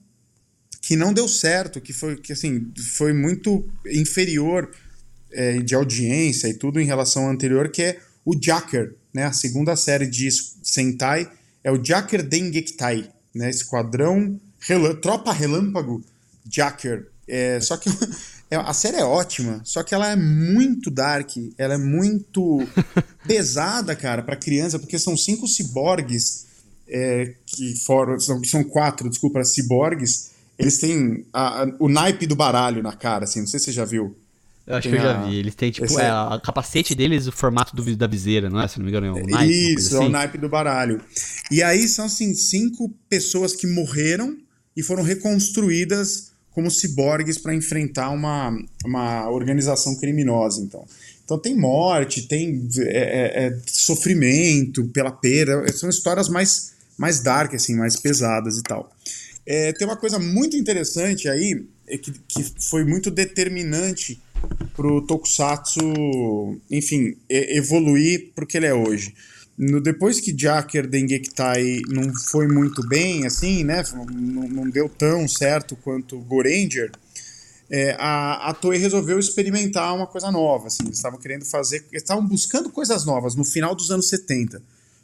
[0.80, 4.70] que não deu certo, que foi que assim foi muito inferior
[5.30, 9.32] é, de audiência e tudo em relação ao anterior, que é o Jacker, né, a
[9.32, 10.28] segunda série de
[10.62, 11.30] Sentai
[11.62, 16.04] é o Jacker Dengekitai, né, Esquadrão Relâ Tropa Relâmpago
[16.48, 17.06] Jacker.
[17.28, 17.90] É, só que
[18.50, 22.66] É, a série é ótima, só que ela é muito dark, ela é muito
[23.28, 26.46] pesada, cara, para criança, porque são cinco ciborgues
[26.88, 30.30] é, que foram, são, são quatro, desculpa, ciborgues.
[30.58, 33.72] Eles têm a, a, o naipe do baralho na cara, assim, não sei se você
[33.72, 34.16] já viu.
[34.66, 35.36] Eu acho tem que eu já vi.
[35.36, 38.68] Eles têm, tipo, é, é, a capacete deles, o formato do, da viseira, não é?
[38.68, 39.74] Se não me engano, é o naipe.
[39.74, 39.94] Isso, assim.
[39.94, 40.12] é o assim.
[40.12, 41.00] naipe do baralho.
[41.50, 44.36] E aí são, assim, cinco pessoas que morreram
[44.76, 48.50] e foram reconstruídas como ciborgues para enfrentar uma,
[48.84, 50.60] uma organização criminosa.
[50.60, 50.84] Então,
[51.24, 57.54] então tem morte, tem é, é, é, sofrimento pela perda, são histórias mais, mais dark,
[57.54, 58.90] assim, mais pesadas e tal.
[59.46, 64.20] É, tem uma coisa muito interessante aí, é que, que foi muito determinante
[64.74, 65.80] para o Tokusatsu,
[66.68, 69.14] enfim, evoluir o que ele é hoje
[69.58, 73.82] no, depois que Jacker Dengektai não foi muito bem, assim, né?
[73.92, 76.92] Não, não deu tão certo quanto Goranger,
[77.70, 82.26] é, a, a Toei resolveu experimentar uma coisa nova, assim, eles estavam querendo fazer, estavam
[82.26, 84.62] buscando coisas novas no final dos anos 70.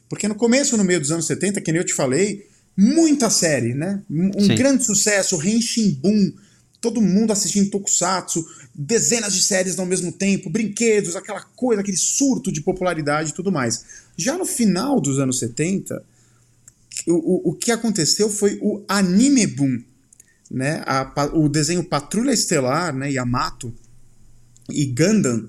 [0.09, 3.75] Porque no começo, no meio dos anos 70, que nem eu te falei, muita série,
[3.75, 4.03] né?
[4.09, 4.55] Um Sim.
[4.55, 6.33] grande sucesso, Henshin Boom,
[6.81, 8.45] todo mundo assistindo Tokusatsu,
[8.75, 13.51] dezenas de séries ao mesmo tempo, brinquedos, aquela coisa, aquele surto de popularidade e tudo
[13.51, 14.04] mais.
[14.17, 16.03] Já no final dos anos 70,
[17.07, 19.83] o, o, o que aconteceu foi o anime boom,
[20.51, 20.83] né?
[20.87, 23.11] A, o desenho Patrulha Estelar, né?
[23.11, 23.75] Yamato
[24.71, 25.49] e Gundam,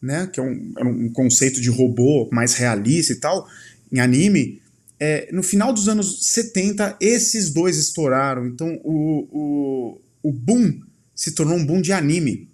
[0.00, 0.28] né?
[0.32, 3.48] Que é um, é um conceito de robô mais realista e tal,
[3.92, 4.62] em anime.
[5.00, 8.46] É, no final dos anos 70, esses dois estouraram.
[8.46, 10.80] Então, o, o, o boom
[11.14, 12.48] se tornou um boom de anime.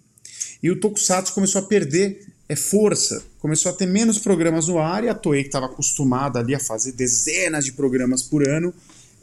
[0.61, 5.05] E o Tokusatsu começou a perder é, força, começou a ter menos programas no ar
[5.05, 8.73] e a Toei, que estava acostumada ali a fazer dezenas de programas por ano,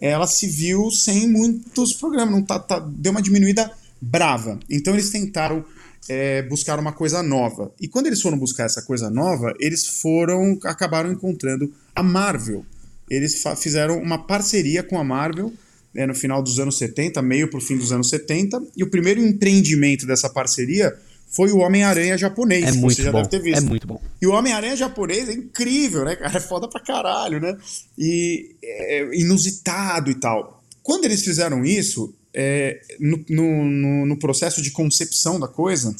[0.01, 3.71] ela se viu sem muitos programas, não tá, tá deu uma diminuída
[4.01, 4.59] brava.
[4.71, 5.63] Então eles tentaram
[6.09, 7.71] é, buscar uma coisa nova.
[7.79, 12.65] E quando eles foram buscar essa coisa nova, eles foram acabaram encontrando a Marvel.
[13.11, 15.53] Eles fizeram uma parceria com a Marvel
[15.95, 18.91] é, no final dos anos 70, meio para o fim dos anos 70, e o
[18.91, 20.97] primeiro empreendimento dessa parceria
[21.31, 22.65] foi o Homem-Aranha japonês.
[22.65, 23.19] É muito bom.
[23.57, 24.01] É muito bom.
[24.21, 26.37] E o Homem-Aranha japonês é incrível, né, cara?
[26.37, 27.57] É foda pra caralho, né?
[27.97, 30.63] E é inusitado e tal.
[30.83, 35.95] Quando eles fizeram isso, é, no, no, no, processo de concepção da coisa,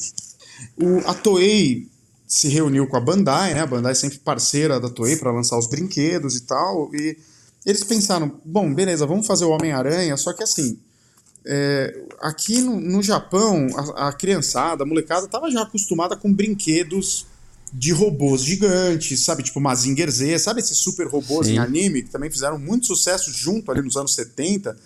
[0.75, 1.87] o, a Toei
[2.27, 3.61] se reuniu com a Bandai, né?
[3.61, 6.89] A Bandai é sempre parceira da Toei para lançar os brinquedos e tal.
[6.95, 7.17] E
[7.65, 10.79] eles pensaram, bom, beleza, vamos fazer o Homem-Aranha, só que assim,
[11.51, 17.25] é, aqui no, no Japão, a, a, criançada, a molecada, tava já acostumada com brinquedos
[17.73, 19.41] de robôs gigantes, sabe?
[19.41, 21.53] Tipo Mazinger Z, sabe esses super robôs Sim.
[21.53, 24.77] em anime que também fizeram muito sucesso junto ali nos anos 70.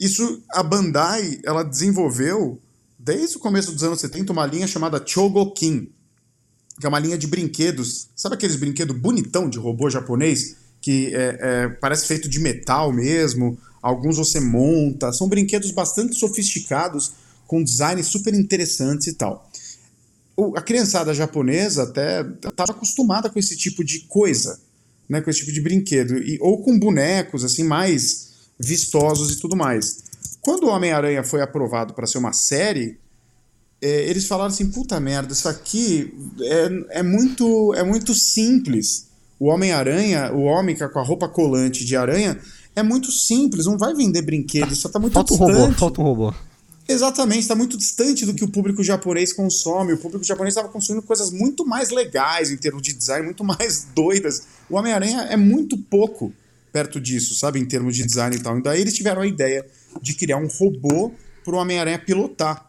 [0.00, 2.60] Isso a Bandai, ela desenvolveu
[2.98, 5.88] desde o começo dos anos 70 uma linha chamada Chogokin,
[6.80, 8.08] que é uma linha de brinquedos.
[8.16, 13.56] Sabe aqueles brinquedos bonitão de robô japonês que é, é, parece feito de metal mesmo?
[13.82, 17.12] Alguns você monta, são brinquedos bastante sofisticados,
[17.46, 19.48] com designs super interessantes e tal.
[20.36, 24.60] O, a criançada japonesa até estava acostumada com esse tipo de coisa,
[25.08, 29.56] né, com esse tipo de brinquedo, e, ou com bonecos assim mais vistosos e tudo
[29.56, 30.04] mais.
[30.40, 32.98] Quando o Homem-Aranha foi aprovado para ser uma série,
[33.80, 39.06] é, eles falaram assim, puta merda, isso aqui é, é, muito, é muito simples.
[39.38, 42.40] O Homem-Aranha, o homem com a roupa colante de aranha,
[42.78, 45.52] é muito simples, não vai vender brinquedo, isso tá muito falta distante.
[45.52, 46.34] Um robô, falta um robô.
[46.88, 49.92] Exatamente, está muito distante do que o público japonês consome.
[49.92, 53.86] O público japonês estava consumindo coisas muito mais legais em termos de design, muito mais
[53.94, 54.44] doidas.
[54.70, 56.32] O Homem-Aranha é muito pouco
[56.72, 58.58] perto disso, sabe, em termos de design e tal.
[58.58, 59.66] E daí eles tiveram a ideia
[60.00, 61.12] de criar um robô
[61.44, 62.66] para o Homem-Aranha pilotar.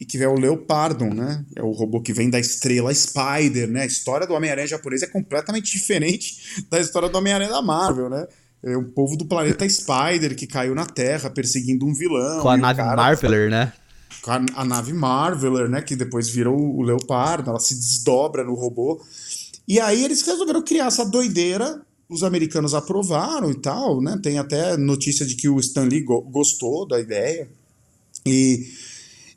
[0.00, 1.44] E que é o Leopardon, né?
[1.56, 3.82] É o robô que vem da estrela Spider, né?
[3.82, 8.24] A história do Homem-Aranha japonês é completamente diferente da história do Homem-Aranha da Marvel, né?
[8.62, 12.40] É um povo do planeta Spider que caiu na Terra perseguindo um vilão.
[12.40, 13.72] Com a nave Marveler, né?
[14.20, 15.80] Com a, a, nave Marveler, né?
[15.80, 19.00] Que depois vira o, o Leopardo, ela se desdobra no robô.
[19.66, 21.80] E aí eles resolveram criar essa doideira.
[22.08, 24.18] Os americanos aprovaram e tal, né?
[24.20, 27.48] Tem até notícia de que o Stan Lee go gostou da ideia.
[28.26, 28.66] E,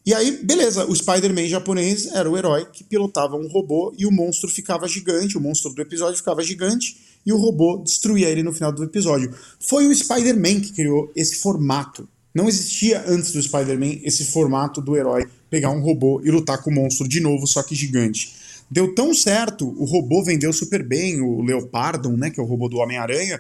[0.04, 4.12] e aí, beleza, o Spider-Man japonês era o herói que pilotava um robô e o
[4.12, 8.54] monstro ficava gigante, o monstro do episódio ficava gigante e o robô destruía ele no
[8.54, 9.34] final do episódio.
[9.60, 12.08] Foi o Spider-Man que criou esse formato.
[12.34, 16.72] Não existia antes do Spider-Man esse formato do herói pegar um robô e lutar com
[16.72, 18.34] o monstro de novo, só que gigante.
[18.70, 22.70] Deu tão certo, o robô vendeu super bem, o Leopardon, né, que é o robô
[22.70, 23.38] do Homem-Aranha,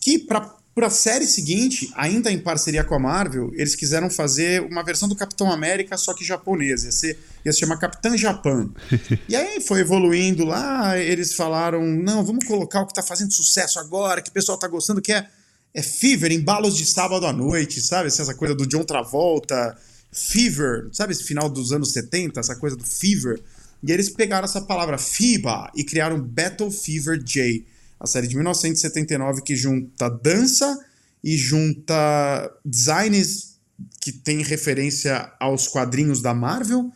[0.00, 4.60] que para para a série seguinte, ainda em parceria com a Marvel, eles quiseram fazer
[4.60, 6.84] uma versão do Capitão América, só que japonesa.
[6.84, 8.70] Ia, ser, ia se chamar Capitã Japão.
[9.26, 13.80] e aí foi evoluindo lá, eles falaram: não, vamos colocar o que está fazendo sucesso
[13.80, 15.26] agora, que o pessoal está gostando, que é,
[15.72, 18.08] é Fever, embalos de sábado à noite, sabe?
[18.08, 19.78] Essa coisa do John Travolta,
[20.12, 23.42] Fever, sabe esse final dos anos 70, essa coisa do Fever?
[23.82, 27.64] E eles pegaram essa palavra FIBA e criaram Battle Fever J
[27.98, 30.78] a série de 1979 que junta dança
[31.22, 33.56] e junta designs
[34.00, 36.90] que tem referência aos quadrinhos da Marvel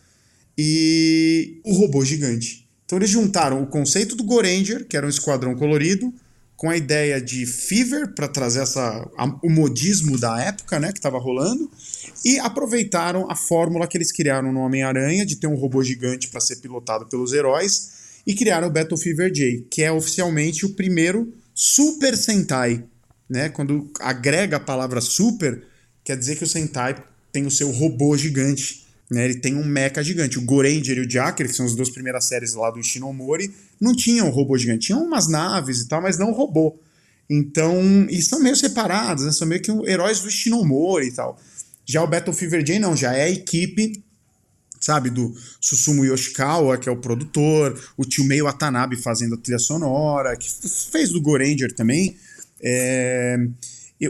[0.56, 2.68] e o robô gigante.
[2.84, 6.12] Então eles juntaram o conceito do Goranger, que era um esquadrão colorido,
[6.56, 10.98] com a ideia de Fever para trazer essa a, o modismo da época, né, que
[10.98, 11.70] estava rolando,
[12.24, 16.40] e aproveitaram a fórmula que eles criaram no Homem-Aranha de ter um robô gigante para
[16.40, 21.32] ser pilotado pelos heróis e criaram o Battle Fever J, que é oficialmente o primeiro
[21.54, 22.84] Super Sentai.
[23.28, 23.48] Né?
[23.48, 25.62] Quando agrega a palavra super,
[26.04, 26.96] quer dizer que o Sentai
[27.32, 28.86] tem o seu robô gigante.
[29.10, 29.24] Né?
[29.24, 30.38] Ele tem um mecha gigante.
[30.38, 33.94] O Goranger e o Jacker, que são as duas primeiras séries lá do Ishinomori, não
[33.94, 34.86] tinham robô gigante.
[34.86, 36.78] Tinham umas naves e tal, mas não robô.
[37.28, 39.32] Então, e são meio separados, né?
[39.32, 41.38] são meio que heróis do Ishinomori e tal.
[41.86, 44.02] Já o Battle Fever J não, já é a equipe
[44.80, 45.10] sabe?
[45.10, 50.48] Do Susumu Yoshikawa, que é o produtor, o tio Watanabe fazendo a trilha sonora, que
[50.90, 52.16] fez do Goranger também.
[52.62, 53.36] É,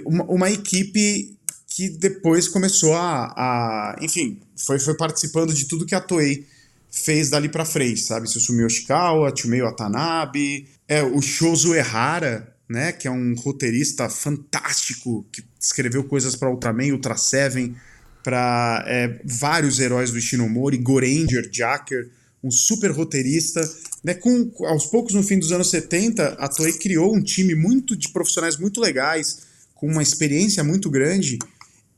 [0.07, 1.37] uma, uma, equipe
[1.68, 6.47] que depois começou a, a, enfim, foi, foi participando de tudo que a Toei
[6.91, 8.29] fez dali para frente, sabe?
[8.29, 15.43] Susumu Yoshikawa, tio Watanabe, é, o Shozo Ehara, né, que é um roteirista fantástico, que
[15.59, 17.75] escreveu coisas para Ultraman, Ultra Seven,
[18.23, 22.09] para é, vários heróis do Ishinomori, Goranger, Jacker,
[22.43, 23.61] um super roteirista.
[24.03, 27.95] Né, com, aos poucos, no fim dos anos 70, a Toei criou um time muito
[27.97, 29.41] de profissionais muito legais,
[29.75, 31.39] com uma experiência muito grande,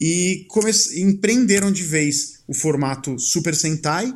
[0.00, 0.46] e
[0.96, 4.12] empreenderam de vez o formato Super Sentai.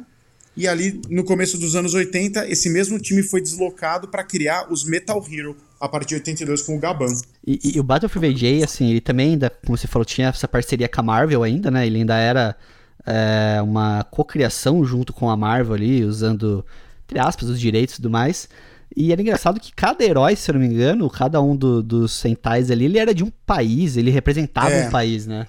[0.57, 4.85] E ali, no começo dos anos 80, esse mesmo time foi deslocado para criar os
[4.85, 7.13] Metal Hero, a partir de 82 com o Gaban.
[7.47, 10.89] E, e, o Battlefield VJ, assim, ele também ainda, como você falou, tinha essa parceria
[10.89, 11.87] com a Marvel ainda, né?
[11.87, 12.57] Ele ainda era
[13.07, 16.65] é, uma cocriação junto com a Marvel ali, usando,
[17.07, 18.49] entre aspas, os direitos e tudo mais.
[18.95, 22.13] E era engraçado que cada herói, se eu não me engano, cada um do, dos
[22.13, 24.89] Sentais ali, ele era de um país, ele representava é.
[24.89, 25.47] um país, né?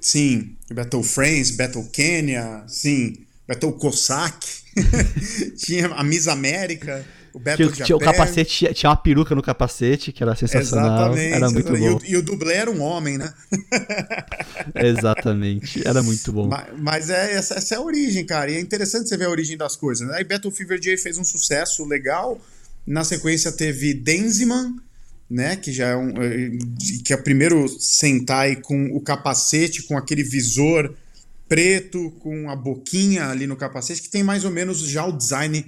[0.00, 3.16] Sim, Battle France, Battle Kenya, sim,
[3.48, 4.46] Battle Cossack,
[5.56, 7.04] tinha a Miss América.
[7.34, 11.12] O Beto tinha, tinha o capacete, tinha, uma peruca no capacete, que era sensacional.
[11.12, 11.34] Exatamente.
[11.34, 11.76] Era muito bom.
[11.76, 13.34] E o, e o dublê era um homem, né?
[14.72, 15.82] Exatamente.
[15.84, 16.46] Era muito bom.
[16.46, 18.52] Mas, mas é, essa, essa, é a origem, cara.
[18.52, 20.06] E é interessante você ver a origem das coisas.
[20.06, 20.14] Né?
[20.16, 22.40] Aí Battle Fever J fez um sucesso legal.
[22.86, 24.76] Na sequência teve Denziman,
[25.28, 25.56] né?
[25.56, 26.10] Que já é um.
[26.10, 26.50] Eh,
[27.04, 30.94] que é o primeiro Sentai com o capacete, com aquele visor
[31.48, 35.66] preto, com a boquinha ali no capacete, que tem mais ou menos já o design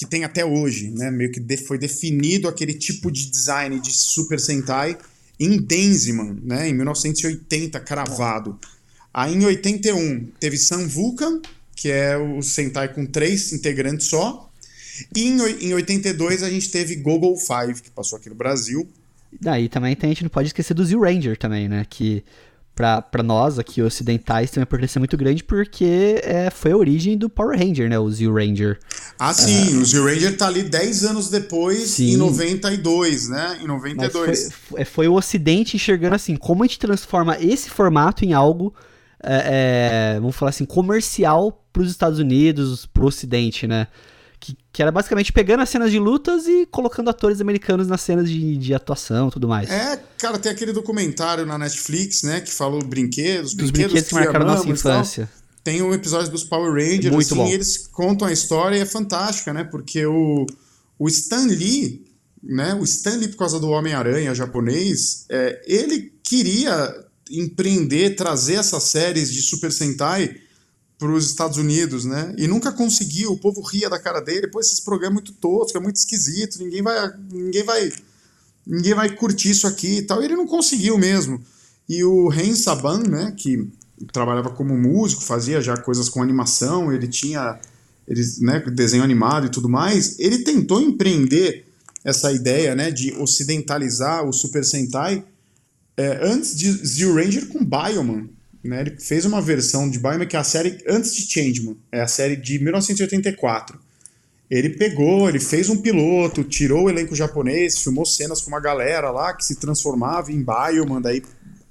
[0.00, 1.10] que tem até hoje, né?
[1.10, 4.96] Meio que foi definido aquele tipo de design de Super Sentai
[5.38, 6.70] em Denziman, né?
[6.70, 8.58] Em 1980, cravado.
[9.12, 11.42] Aí em 81 teve Sun Vulcan,
[11.76, 14.50] que é o Sentai com três integrantes só.
[15.14, 18.88] E em 82 a gente teve Google Five, que passou aqui no Brasil.
[19.38, 21.86] Daí também tem, a gente não pode esquecer do Zero Ranger também, né?
[21.90, 22.24] Que
[22.74, 27.28] para nós aqui ocidentais tem uma importância muito grande porque é, foi a origem do
[27.28, 27.98] Power Ranger, né?
[27.98, 28.78] O Zeo Ranger.
[29.18, 32.14] Ah, sim, uh, o Zeo Ranger tá ali 10 anos depois, sim.
[32.14, 33.58] em 92, né?
[33.62, 34.52] Em 92.
[34.52, 38.74] Foi, foi, o Ocidente enxergando assim, como a gente transforma esse formato em algo,
[39.22, 43.88] é, é, vamos falar assim, comercial para os Estados Unidos, para o Ocidente, né?
[44.40, 48.28] Que, que, era basicamente pegando as cenas de lutas e colocando atores americanos nas cenas
[48.28, 49.68] de, de atuação e tudo mais.
[49.68, 54.08] É, cara, tem aquele documentário na Netflix, né, que falou brinquedos, Dos brinquedos, brinquedos que,
[54.08, 55.30] que marcaram nossa infância.
[55.62, 57.46] Tem um episódio dos Power Rangers, Muito assim, bom.
[57.48, 60.46] eles contam a história e é fantástica, né, porque o,
[60.98, 62.02] o Stan Lee,
[62.42, 66.94] né, o Stan Lee, por causa do Homem-Aranha japonês, é, ele queria
[67.30, 70.34] empreender, trazer essas séries de Super Sentai
[71.00, 72.34] para os Estados Unidos, né?
[72.36, 75.78] E nunca conseguiu, o povo ria da cara dele, pô, esses programas é muito tosco,
[75.78, 77.90] é muito esquisito, ninguém vai, ninguém vai,
[78.66, 80.20] ninguém vai curtir isso aqui e tal.
[80.20, 81.40] E ele não conseguiu mesmo.
[81.88, 83.66] E o Ren Saban, né, que
[84.12, 87.58] trabalhava como músico, fazia já coisas com animação, ele tinha
[88.06, 91.64] ele, né, desenho animado e tudo mais, ele tentou empreender
[92.04, 95.24] essa ideia, né, de ocidentalizar o Super Sentai
[95.96, 98.28] é, antes de Zero Ranger com Bioman,
[98.62, 102.00] né, ele fez uma versão de Bioman que é a série antes de Changeman, é
[102.00, 103.78] a série de 1984.
[104.50, 109.10] Ele pegou, ele fez um piloto, tirou o elenco japonês, filmou cenas com uma galera
[109.10, 111.22] lá que se transformava em Bioman, daí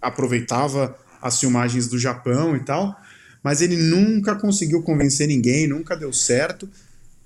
[0.02, 2.98] aproveitava as filmagens do Japão e tal,
[3.44, 6.70] mas ele nunca conseguiu convencer ninguém, nunca deu certo.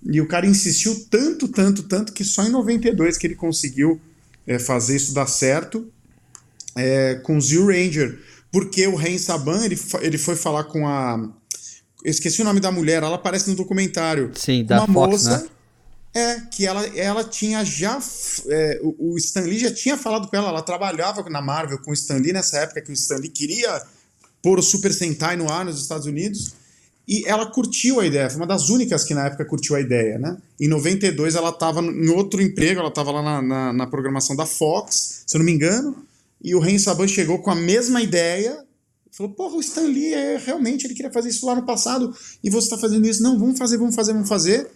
[0.03, 4.01] E o cara insistiu tanto, tanto, tanto que só em 92 que ele conseguiu
[4.45, 5.87] é, fazer isso dar certo
[6.75, 8.19] é, com Zero Ranger
[8.53, 11.17] porque o Ren Saban, ele, ele foi falar com a.
[12.05, 14.31] Eu esqueci o nome da mulher, ela aparece no documentário.
[14.35, 15.37] Sim, da uma Fox, moça.
[15.39, 15.47] Né?
[16.15, 17.99] É, que ela, ela tinha já.
[18.47, 21.89] É, o, o Stan Lee já tinha falado com ela, ela trabalhava na Marvel com
[21.89, 23.81] o Stan Lee nessa época que o Stan Lee queria
[24.39, 26.53] pôr o Super Sentai no ar nos Estados Unidos.
[27.07, 30.19] E ela curtiu a ideia, foi uma das únicas que na época curtiu a ideia,
[30.19, 30.37] né?
[30.59, 34.45] Em 92 ela estava em outro emprego, ela estava lá na, na, na programação da
[34.45, 36.05] Fox, se eu não me engano
[36.43, 38.65] e o Ren Saban chegou com a mesma ideia.
[39.11, 42.13] Falou, porra, o Stan Lee é, realmente ele queria fazer isso lá no passado
[42.43, 43.21] e você está fazendo isso.
[43.21, 44.67] Não, vamos fazer, vamos fazer, vamos fazer.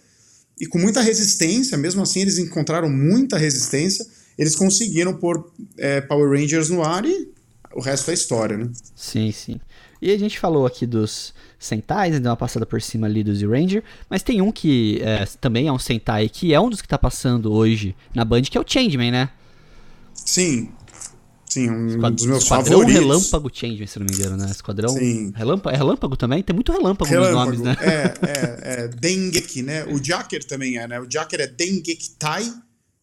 [0.60, 4.06] E com muita resistência, mesmo assim eles encontraram muita resistência,
[4.36, 7.28] eles conseguiram pôr é, Power Rangers no ar e
[7.74, 8.70] o resto é história, né?
[8.94, 9.60] Sim, sim.
[10.00, 13.34] E a gente falou aqui dos Sentais, né, deu uma passada por cima ali do
[13.34, 16.88] Z-Ranger, mas tem um que é, também é um Sentai, que é um dos que
[16.88, 19.30] tá passando hoje na Band, que é o Changeman, né?
[20.14, 20.70] Sim,
[21.48, 22.14] Sim, um Esquad...
[22.14, 23.02] dos meus Esquadrão favoritos.
[23.02, 24.50] Relâmpago Change, se não me engano, né?
[24.50, 25.32] Esquadrão Sim.
[25.34, 26.42] Relâmpago, é Relâmpago também?
[26.42, 27.76] Tem muito Relâmpago, relâmpago nos nomes, né?
[27.80, 29.84] É, é, é Dengeki, né?
[29.84, 31.00] O Jacker também é, né?
[31.00, 32.52] O Jacker é Dengeki Tai,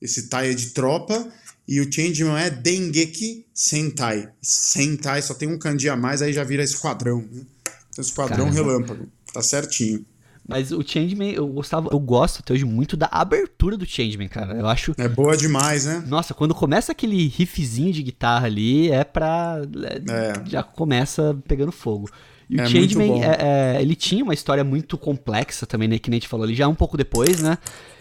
[0.01, 1.27] esse Tai é de tropa,
[1.67, 4.29] e o Changeman é Dengeki Sentai.
[4.41, 7.41] Sentai só tem um kanji a mais, aí já vira esquadrão, né?
[7.89, 8.53] Então, esquadrão Caramba.
[8.53, 10.05] Relâmpago, tá certinho.
[10.47, 14.53] Mas o Changeman, eu gostava, eu gosto até hoje muito da abertura do Changeman, cara.
[14.53, 14.93] Eu acho.
[14.95, 16.03] É boa demais, né?
[16.07, 19.59] Nossa, quando começa aquele riffzinho de guitarra ali, é pra.
[20.07, 20.33] É, é.
[20.45, 22.09] Já começa pegando fogo.
[22.47, 23.37] E é o Changeman, é,
[23.77, 25.97] é, ele tinha uma história muito complexa também, né?
[25.97, 27.57] Que nem a gente falou ali, já um pouco depois, né?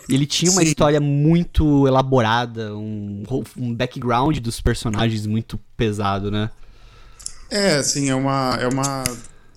[0.07, 0.69] Ele tinha uma Sim.
[0.69, 3.23] história muito elaborada, um,
[3.57, 6.51] um background dos personagens muito pesado, né?
[7.51, 9.05] É, assim, é uma, é uma,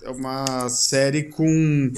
[0.02, 1.92] é uma série com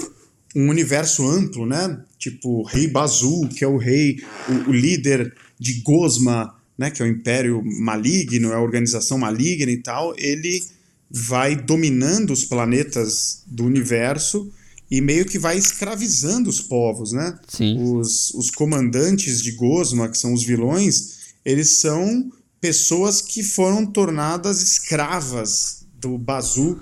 [0.55, 1.99] um universo amplo, né?
[2.17, 6.91] Tipo, Rei Bazu, que é o rei, o, o, líder de Gosma, né?
[6.91, 10.13] Que é o Império Maligno, é a organização maligna e tal.
[10.17, 10.61] Ele
[11.09, 14.51] vai dominando os planetas do universo
[14.89, 17.39] e meio que vai escravizando os povos, né?
[17.47, 17.77] Sim.
[17.81, 22.29] Os, os comandantes de Gosma, que são os vilões, eles são
[22.59, 26.79] pessoas que foram tornadas escravas do Bazu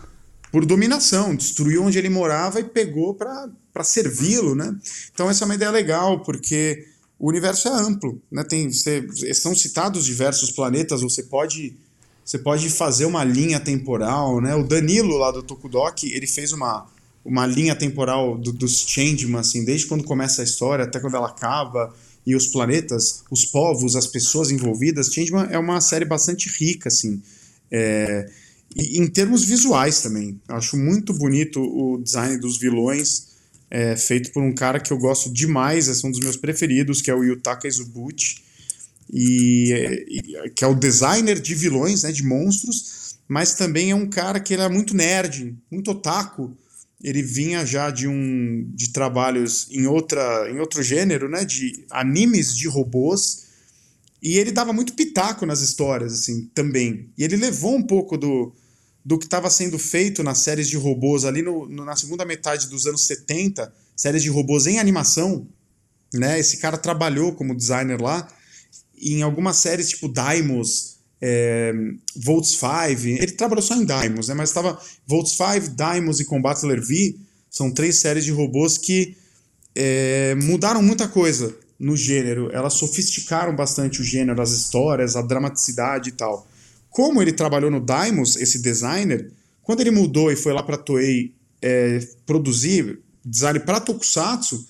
[0.51, 3.49] por dominação, destruiu onde ele morava e pegou para
[3.83, 4.75] servi-lo, né?
[5.13, 6.85] Então essa é uma ideia legal, porque
[7.17, 8.43] o universo é amplo, né?
[8.43, 11.75] Tem, são citados diversos planetas, você pode
[12.29, 14.53] você pode fazer uma linha temporal, né?
[14.53, 16.85] O Danilo lá do Tokudok, ele fez uma,
[17.25, 21.27] uma linha temporal do, dos Changeman, assim, desde quando começa a história até quando ela
[21.27, 21.91] acaba,
[22.27, 25.11] e os planetas, os povos, as pessoas envolvidas.
[25.11, 27.19] Changeman é uma série bastante rica, assim.
[27.71, 28.29] É,
[28.75, 30.39] e em termos visuais também.
[30.47, 33.28] Eu acho muito bonito o design dos vilões,
[33.69, 37.11] é, feito por um cara que eu gosto demais, é um dos meus preferidos, que
[37.11, 38.41] é o Yutaka Izubuchi,
[39.11, 44.09] e, e, que é o designer de vilões, né, de monstros, mas também é um
[44.09, 46.55] cara que era muito nerd, muito otaku.
[47.01, 52.55] Ele vinha já de um de trabalhos em outra em outro gênero, né, de animes
[52.55, 53.49] de robôs
[54.21, 57.09] e ele dava muito pitaco nas histórias, assim, também.
[57.17, 58.53] E ele levou um pouco do,
[59.03, 62.67] do que estava sendo feito nas séries de robôs ali no, no, na segunda metade
[62.67, 65.47] dos anos 70, séries de robôs em animação.
[66.13, 66.39] Né?
[66.39, 68.27] Esse cara trabalhou como designer lá
[69.01, 71.73] em algumas séries tipo Daimos, é,
[72.15, 73.07] Volts 5.
[73.07, 74.33] Ele trabalhou só em Daimos, né?
[74.33, 77.15] mas estava Volts 5, Daimos e Combattler V.
[77.49, 79.15] São três séries de robôs que
[79.75, 82.49] é, mudaram muita coisa no gênero.
[82.51, 86.47] Elas sofisticaram bastante o gênero, as histórias, a dramaticidade e tal.
[86.89, 89.31] Como ele trabalhou no Daimos, esse designer,
[89.61, 94.65] quando ele mudou e foi lá para Toei é, produzir design para Tokusatsu,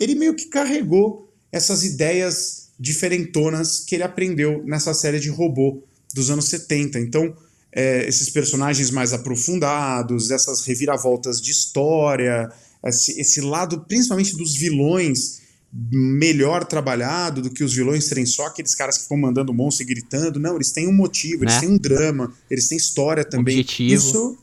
[0.00, 5.82] ele meio que carregou essas ideias diferentonas que ele aprendeu nessa série de robô
[6.14, 6.98] dos anos 70.
[6.98, 7.36] Então,
[7.72, 12.50] é, esses personagens mais aprofundados, essas reviravoltas de história,
[12.84, 15.39] esse, esse lado principalmente dos vilões
[15.72, 19.86] melhor trabalhado do que os vilões serem só aqueles caras que ficam mandando monstro e
[19.86, 20.40] gritando.
[20.40, 21.60] Não, eles têm um motivo, eles né?
[21.60, 23.60] têm um drama, eles têm história também.
[23.60, 23.94] Objetivo.
[23.94, 24.38] Isso,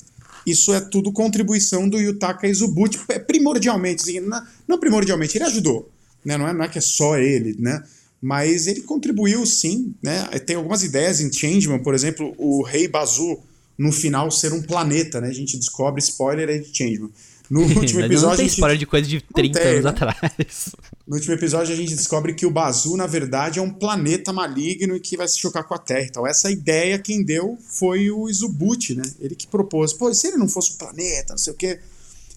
[0.46, 4.22] isso é tudo contribuição do Yutaka Izubuchi, é primordialmente, assim,
[4.66, 5.92] não, primordialmente, ele ajudou,
[6.24, 6.38] né?
[6.38, 7.84] não, é, não é que é só ele, né?
[8.22, 10.24] mas ele contribuiu sim, né?
[10.46, 13.40] tem algumas ideias em Changeman, por exemplo, o Rei Bazu
[13.78, 15.28] no final ser um planeta, né?
[15.28, 17.12] a gente descobre, spoiler aí de Changeman,
[17.50, 18.30] no último episódio.
[18.30, 19.90] Não tem spoiler de coisa de 30 tem, anos né?
[19.90, 20.76] atrás.
[21.08, 24.94] No último episódio, a gente descobre que o Bazu, na verdade, é um planeta maligno
[24.94, 26.06] e que vai se chocar com a Terra.
[26.06, 29.04] Então, essa ideia quem deu foi o Izubuchi, né?
[29.22, 29.94] Ele que propôs.
[29.94, 31.80] Pô, se ele não fosse um planeta, não sei o quê.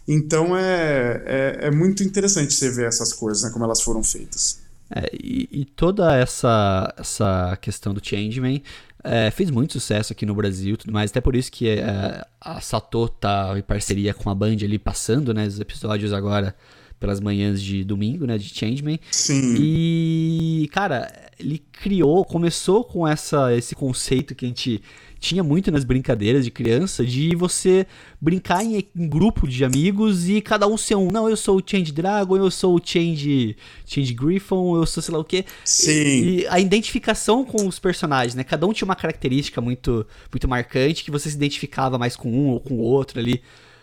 [0.06, 3.50] Então, é, é, é muito interessante você ver essas coisas, né?
[3.50, 4.60] Como elas foram feitas.
[4.88, 8.62] É, e, e, toda essa, essa questão do Changeman
[9.02, 12.60] é, fez muito sucesso aqui no Brasil tudo mais, até por isso que é, a
[12.60, 16.56] Sato tá em parceria com a Band ali passando, né, os episódios agora
[17.01, 19.01] pelas manhãs de domingo, né, de Changeman.
[19.11, 19.57] Sim.
[19.59, 24.82] E, cara, ele criou, começou com essa, esse conceito que a gente
[25.18, 27.86] tinha muito nas brincadeiras de criança, de você
[28.20, 31.09] brincar em, em, grupo de amigos e cada um ser um.
[31.11, 35.14] Não, eu sou o Change Dragon, eu sou o Change, Change Griffon, eu sou sei
[35.14, 35.44] lá o quê.
[35.64, 35.92] Sim.
[35.92, 38.44] E, e a identificação com os personagens, né?
[38.44, 42.48] Cada um tinha uma característica muito, muito marcante que você se identificava mais com um
[42.48, 43.42] ou com o outro ali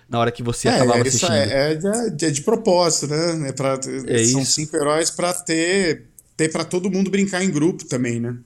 [0.10, 1.52] na hora que você é, acabava isso assistindo.
[1.52, 3.50] É, é, de, é de propósito, né?
[3.50, 4.52] É pra, é são isso.
[4.52, 6.06] cinco heróis para ter,
[6.36, 8.38] ter para todo mundo brincar em grupo também, né?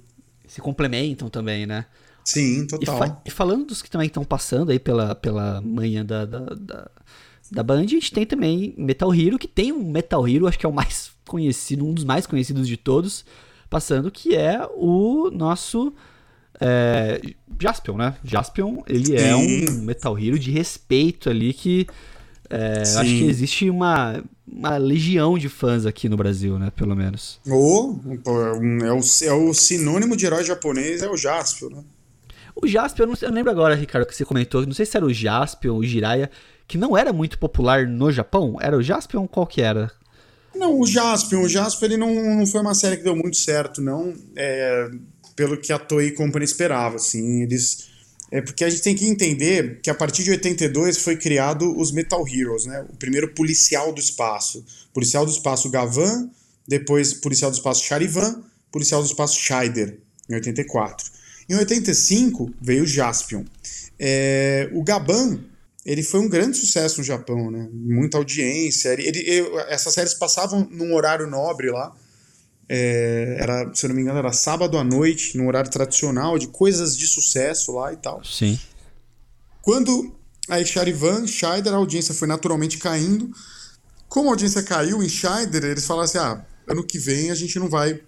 [0.48, 1.86] Se complementam também, né?
[2.26, 2.96] Sim, total.
[2.96, 6.40] E, fa e falando dos que também estão passando aí pela, pela manhã da, da,
[6.40, 6.92] da,
[7.52, 10.66] da Band, a gente tem também Metal Hero, que tem um Metal Hero, acho que
[10.66, 13.26] é o mais conhecido, um dos mais conhecidos de todos,
[13.70, 15.94] passando, que é o nosso
[16.62, 17.20] é,
[17.60, 18.16] Jaspion, né?
[18.24, 21.88] Jaspion, ele é é um Metal Hero de respeito ali que
[22.50, 26.72] é, acho que existe uma, uma legião de fãs aqui no Brasil, né?
[26.76, 27.40] Pelo menos.
[27.48, 27.96] Oh,
[28.84, 31.84] é, o, é o sinônimo de herói japonês, é o Jaspion, né?
[32.54, 35.06] O Jaspion, eu não, eu lembro agora, Ricardo, que você comentou, não sei se era
[35.06, 36.30] o Jaspion ou o Jiraiya,
[36.68, 38.58] que não era muito popular no Japão.
[38.60, 39.90] Era o Jaspion qual que era?
[40.54, 43.82] Não, o Jaspion, o Jaspion ele não, não foi uma série que deu muito certo,
[43.82, 44.14] não.
[44.36, 44.92] É,
[45.42, 47.90] pelo que a Toei Company esperava, assim, eles...
[48.30, 51.92] É porque a gente tem que entender que a partir de 82 foi criado os
[51.92, 52.86] Metal Heroes, né?
[52.88, 54.64] O primeiro policial do espaço.
[54.94, 56.30] Policial do espaço Gavan,
[56.68, 59.98] depois policial do espaço Charivan, policial do espaço Scheider,
[60.30, 61.12] em 84.
[61.50, 63.44] Em 85 veio o Jaspion.
[64.00, 65.44] É, o Gaban
[65.84, 67.68] ele foi um grande sucesso no Japão, né?
[67.74, 68.90] Muita audiência.
[68.90, 71.94] Ele, ele, essas séries passavam num horário nobre lá.
[72.74, 76.48] É, era, se eu não me engano, era sábado à noite, num horário tradicional, de
[76.48, 78.24] coisas de sucesso lá e tal.
[78.24, 78.58] Sim.
[79.62, 80.16] Quando
[80.48, 83.30] aí Charivan, Scheider, a audiência foi naturalmente caindo.
[84.08, 87.60] Como a audiência caiu em Scheider, eles falaram assim: ah, ano que vem a gente
[87.60, 88.00] não vai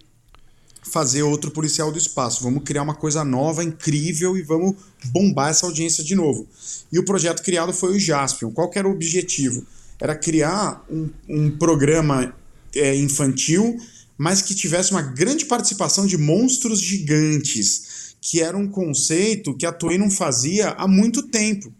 [0.90, 2.42] fazer outro policial do espaço.
[2.42, 4.76] Vamos criar uma coisa nova, incrível e vamos
[5.08, 6.48] bombar essa audiência de novo.
[6.90, 8.52] E o projeto criado foi o Jaspion.
[8.52, 9.66] Qual era o objetivo?
[10.00, 12.34] Era criar um, um programa
[12.74, 13.78] é, infantil,
[14.24, 19.72] mas que tivesse uma grande participação de monstros gigantes, que era um conceito que a
[19.72, 21.74] Toei não fazia há muito tempo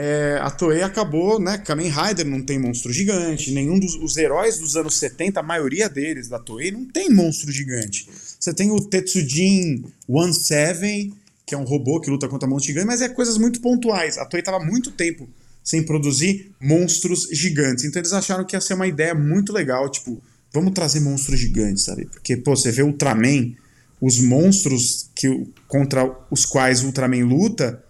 [0.00, 1.58] é, a Toei acabou, né?
[1.58, 5.88] Kamen Rider não tem monstro gigante, nenhum dos os heróis dos anos 70, a maioria
[5.88, 8.08] deles da Toei, não tem monstro gigante.
[8.38, 11.12] Você tem o Tetsujin 17,
[11.44, 14.18] que é um robô que luta contra monstros gigantes, mas é coisas muito pontuais.
[14.18, 15.28] A Toei estava muito tempo
[15.64, 17.84] sem produzir monstros gigantes.
[17.84, 20.22] Então eles acharam que ia ser uma ideia muito legal, tipo,
[20.52, 22.06] vamos trazer monstros gigantes, sabe?
[22.06, 23.52] Porque, pô, você vê Ultraman,
[24.00, 27.82] os monstros que, contra os quais o Ultraman luta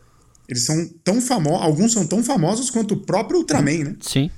[0.48, 3.96] eles são tão famosos, alguns são tão famosos quanto o próprio Ultraman, né?
[4.00, 4.30] Sim.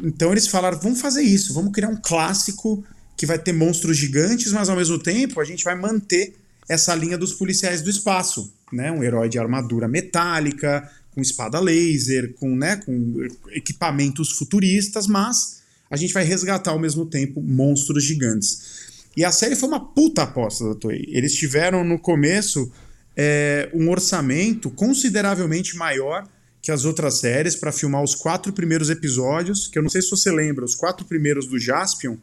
[0.00, 2.82] Então eles falaram, vamos fazer isso, vamos criar um clássico
[3.16, 6.36] que vai ter monstros gigantes, mas ao mesmo tempo a gente vai manter
[6.68, 8.90] essa linha dos policiais do espaço, né?
[8.90, 15.57] Um herói de armadura metálica, com espada laser, com, né, com equipamentos futuristas, mas
[15.90, 19.08] a gente vai resgatar ao mesmo tempo monstros gigantes.
[19.16, 21.04] E a série foi uma puta aposta da Toei.
[21.08, 22.70] Eles tiveram no começo
[23.16, 26.24] é, um orçamento consideravelmente maior
[26.62, 30.10] que as outras séries para filmar os quatro primeiros episódios, que eu não sei se
[30.10, 32.16] você lembra, os quatro primeiros do Jaspion,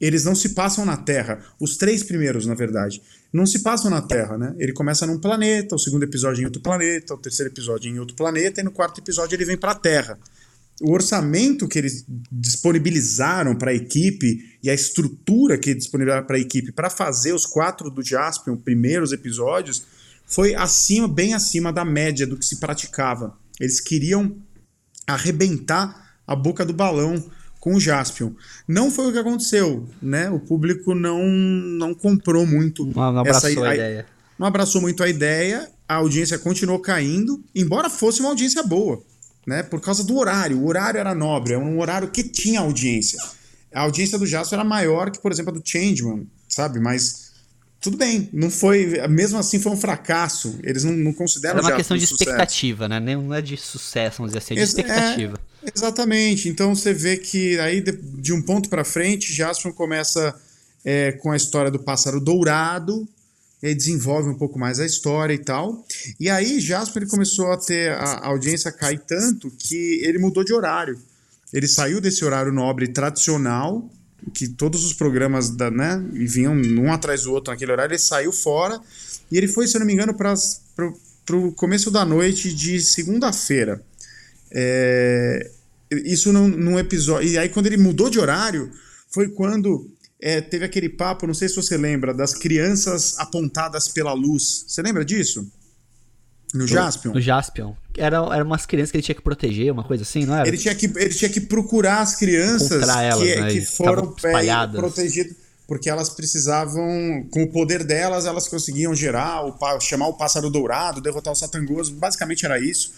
[0.00, 1.42] eles não se passam na Terra.
[1.58, 3.00] Os três primeiros, na verdade,
[3.32, 4.54] não se passam na Terra, né?
[4.58, 8.14] Ele começa num planeta, o segundo episódio em outro planeta, o terceiro episódio em outro
[8.14, 10.18] planeta, e no quarto episódio ele vem para a Terra.
[10.80, 16.40] O orçamento que eles disponibilizaram para a equipe e a estrutura que disponibilizaram para a
[16.40, 19.84] equipe para fazer os quatro do Jaspion, primeiros episódios,
[20.26, 23.38] foi acima, bem acima da média do que se praticava.
[23.58, 24.36] Eles queriam
[25.06, 27.24] arrebentar a boca do balão
[27.60, 28.32] com o Jaspion.
[28.68, 30.28] Não foi o que aconteceu, né?
[30.30, 34.06] O público não, não comprou muito não, não abraçou essa a ideia.
[34.38, 39.02] Não abraçou muito a ideia, a audiência continuou caindo, embora fosse uma audiência boa,
[39.46, 39.62] né?
[39.62, 40.58] Por causa do horário.
[40.58, 43.18] O horário era nobre, era um horário que tinha audiência.
[43.72, 46.80] A audiência do Jaspion era maior que, por exemplo, a do Changeman, sabe?
[46.80, 47.26] Mas
[47.80, 49.06] tudo bem, não foi.
[49.08, 50.58] Mesmo assim foi um fracasso.
[50.62, 51.60] Eles não, não consideram.
[51.60, 52.98] É uma questão de expectativa, né?
[52.98, 55.38] Não é de sucesso, vamos dizer assim, é de Ex expectativa.
[55.62, 56.48] É, exatamente.
[56.48, 60.34] Então você vê que aí de, de um ponto para frente, Jaspion começa
[60.84, 63.06] é, com a história do pássaro dourado.
[63.62, 65.84] E desenvolve um pouco mais a história e tal.
[66.20, 70.44] E aí Jasper ele começou a ter a, a audiência cair tanto que ele mudou
[70.44, 70.98] de horário.
[71.52, 73.88] Ele saiu desse horário nobre tradicional
[74.34, 78.32] que todos os programas da, né, vinham um atrás do outro naquele horário, ele saiu
[78.32, 78.80] fora
[79.30, 80.34] e ele foi, se eu não me engano, para
[81.36, 83.82] o começo da noite de segunda-feira.
[84.50, 85.50] É,
[85.90, 87.28] isso num, num, episódio.
[87.28, 88.70] E aí, quando ele mudou de horário,
[89.10, 89.90] foi quando
[90.20, 94.64] é, teve aquele papo, não sei se você lembra, das crianças apontadas pela luz.
[94.66, 95.46] Você lembra disso?
[96.54, 97.12] No Jaspion?
[97.12, 97.74] No Jaspion.
[97.96, 100.48] Era, era umas crianças que ele tinha que proteger, uma coisa assim, não era?
[100.48, 103.50] Ele tinha que, ele tinha que procurar as crianças elas, que, né?
[103.50, 104.76] que foram espalhadas.
[104.80, 105.36] protegidas.
[105.66, 111.00] Porque elas precisavam, com o poder delas, elas conseguiam gerar, o, chamar o pássaro dourado,
[111.00, 111.92] derrotar o satangoso.
[111.94, 112.92] Basicamente era isso.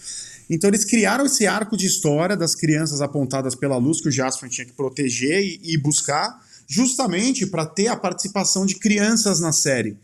[0.47, 4.49] Então eles criaram esse arco de história das crianças apontadas pela luz que o Jasper
[4.49, 6.39] tinha que proteger e, e buscar,
[6.69, 9.97] justamente para ter a participação de crianças na série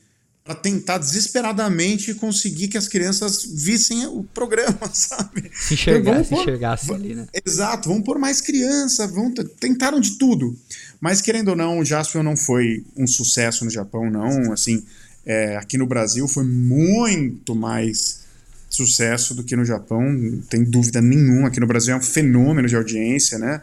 [0.45, 5.49] para tentar desesperadamente conseguir que as crianças vissem o programa, sabe?
[5.51, 7.25] Se enxergar, se enxergasse ali, né?
[7.43, 10.55] Exato, vamos por mais criança, vão tentaram de tudo.
[11.01, 14.53] Mas querendo ou não, o Jaspion não foi um sucesso no Japão, não.
[14.53, 14.83] Assim,
[15.25, 18.23] é, aqui no Brasil foi muito mais
[18.69, 21.47] sucesso do que no Japão, não tem dúvida nenhuma.
[21.47, 23.61] Aqui no Brasil é um fenômeno de audiência, né?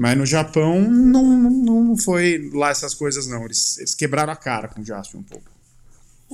[0.00, 3.44] Mas no Japão não, não, não foi lá essas coisas, não.
[3.44, 5.50] Eles, eles quebraram a cara com o Jaspion um pouco.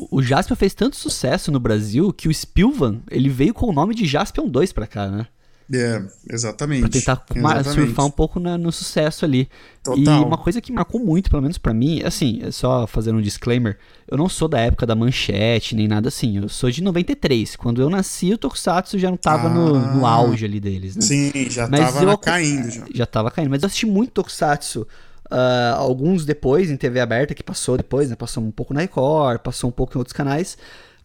[0.09, 3.93] O Jaspion fez tanto sucesso no Brasil que o Spilvan, ele veio com o nome
[3.93, 5.27] de Jaspion 2 pra cá, né?
[5.73, 6.01] É,
[6.31, 6.83] exatamente.
[6.83, 7.75] Pra tentar exatamente.
[7.75, 9.49] surfar um pouco na, no sucesso ali.
[9.83, 10.23] Total.
[10.23, 13.21] E uma coisa que marcou muito, pelo menos para mim, assim, é só fazendo um
[13.21, 13.77] disclaimer,
[14.09, 16.39] eu não sou da época da manchete, nem nada assim.
[16.39, 17.57] Eu sou de 93.
[17.57, 21.03] Quando eu nasci, o Tokusatsu já não tava ah, no, no, auge ali deles, né?
[21.03, 22.85] Sim, já Mas tava eu, caindo já.
[22.95, 23.51] Já tava caindo.
[23.51, 24.87] Mas eu assisti muito Tokusatsu
[25.29, 28.14] Uh, alguns depois em TV aberta, que passou depois, né?
[28.14, 30.57] Passou um pouco na Record, passou um pouco em outros canais.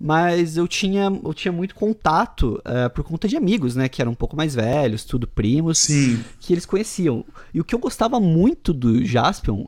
[0.03, 3.87] Mas eu tinha, eu tinha muito contato uh, por conta de amigos, né?
[3.87, 5.77] Que eram um pouco mais velhos, tudo primos.
[5.77, 6.23] Sim.
[6.39, 7.23] Que eles conheciam.
[7.53, 9.67] E o que eu gostava muito do Jaspion uh,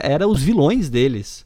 [0.00, 1.44] era os vilões deles.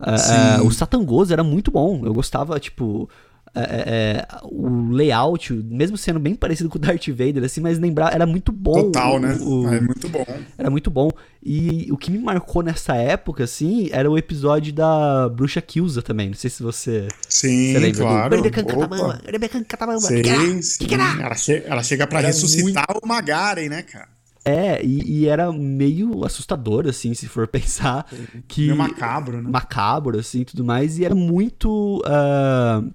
[0.00, 2.04] Uh, uh, o Satangos era muito bom.
[2.04, 3.08] Eu gostava, tipo,
[3.56, 3.82] é, é,
[4.18, 8.26] é, o layout, mesmo sendo bem parecido com o Darth Vader, assim, mas lembrar, era
[8.26, 8.84] muito bom.
[8.84, 9.36] Total, né?
[9.40, 10.26] O, é muito bom.
[10.58, 11.10] Era muito bom.
[11.42, 16.28] E o que me marcou nessa época, assim, era o episódio da Bruxa Kyuza também.
[16.28, 17.08] Não sei se você.
[17.28, 18.36] Sim, você lembra claro.
[18.36, 18.42] Do
[20.00, 20.86] sim, sim.
[20.94, 23.04] Ela, che ela chega pra era ressuscitar muito...
[23.04, 24.16] o Magaren, né, cara?
[24.44, 28.06] É, e, e, era meio assustador, assim, se for pensar.
[28.46, 29.50] Que, meio macabro, né?
[29.50, 31.00] Macabro, assim, tudo mais.
[31.00, 32.00] E era muito.
[32.06, 32.94] Uh,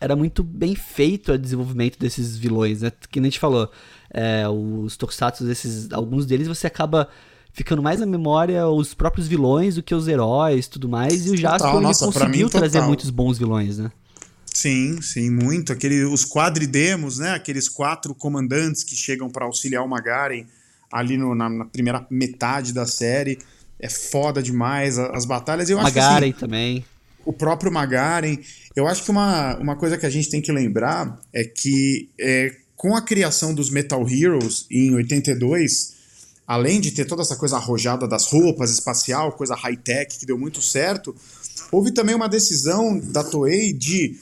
[0.00, 2.92] era muito bem feito o desenvolvimento desses vilões, né?
[3.10, 3.70] Que nem a gente falou,
[4.10, 7.08] é, os tokusatsu, esses, alguns deles você acaba
[7.52, 11.26] ficando mais na memória os próprios vilões do que os heróis tudo mais.
[11.26, 13.90] E o Jasper ele conseguiu trazer muitos bons vilões, né?
[14.44, 15.72] Sim, sim, muito.
[15.72, 17.32] Aquele, os quadridemos, né?
[17.32, 20.46] Aqueles quatro comandantes que chegam para auxiliar o Magaren
[20.90, 23.38] ali no, na, na, primeira metade da série.
[23.78, 25.68] É foda demais as, as batalhas.
[25.68, 26.84] Eu Magaren acho assim, também
[27.26, 28.38] o próprio Magaren.
[28.74, 32.54] Eu acho que uma, uma coisa que a gente tem que lembrar é que é,
[32.74, 35.94] com a criação dos Metal Heroes em 82,
[36.46, 40.62] além de ter toda essa coisa arrojada das roupas, espacial, coisa high-tech que deu muito
[40.62, 41.14] certo,
[41.72, 44.16] houve também uma decisão da Toei de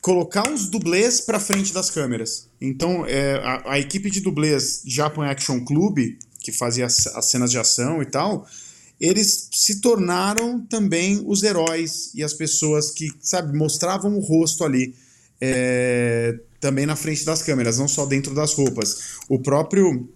[0.00, 2.48] colocar os dublês para frente das câmeras.
[2.60, 5.98] Então, é, a, a, equipe de dublês Japan Action Club,
[6.40, 8.46] que fazia as, as, cenas de ação e tal,
[9.00, 14.94] eles se tornaram também os heróis e as pessoas que, sabe, mostravam o rosto ali.
[15.40, 19.18] É, também na frente das câmeras, não só dentro das roupas.
[19.28, 20.08] O próprio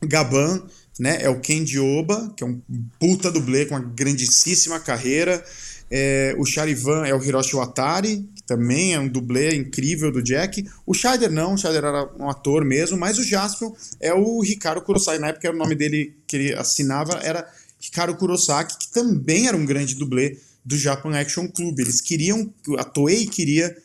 [0.00, 0.62] Gaban,
[0.98, 2.60] né, é o Ken Oba, que é um
[2.98, 5.44] puta dublê com uma grandíssima carreira.
[5.90, 10.64] É, o Charivan é o Hiroshi Watari, que também é um dublê incrível do Jack.
[10.86, 14.82] O Scheider não, o Scheider era um ator mesmo, mas o Jaspion é o Ricardo
[14.82, 15.20] Kurosaki.
[15.20, 17.46] Na época o nome dele que ele assinava era
[17.84, 21.78] Ricardo Kurosaki, que também era um grande dublê do Japan Action Club.
[21.78, 23.76] Eles queriam, a Toei queria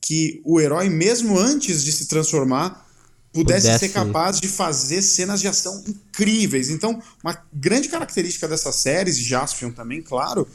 [0.00, 2.86] que o herói, mesmo antes de se transformar,
[3.32, 6.70] pudesse, pudesse, ser capaz de fazer cenas de ação incríveis.
[6.70, 10.46] Então, uma grande característica dessas séries, Jaspion também, claro,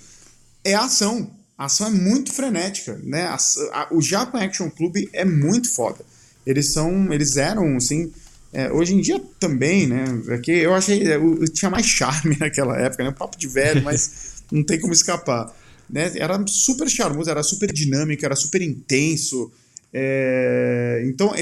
[0.64, 1.30] é a ação.
[1.58, 3.24] A ação é muito frenética, né?
[3.26, 3.38] A,
[3.74, 6.06] a, o Japan Action Club é muito foda.
[6.46, 8.12] Eles são, eles eram, assim,
[8.54, 10.06] é, hoje em dia também, né?
[10.30, 13.12] É que eu achei, eu, eu tinha mais charme naquela época, né?
[13.12, 15.52] Papo de velho, mas não tem como escapar.
[15.90, 16.12] Né?
[16.16, 19.52] Era super charmoso, era super dinâmico, era super intenso.
[19.92, 21.34] É, então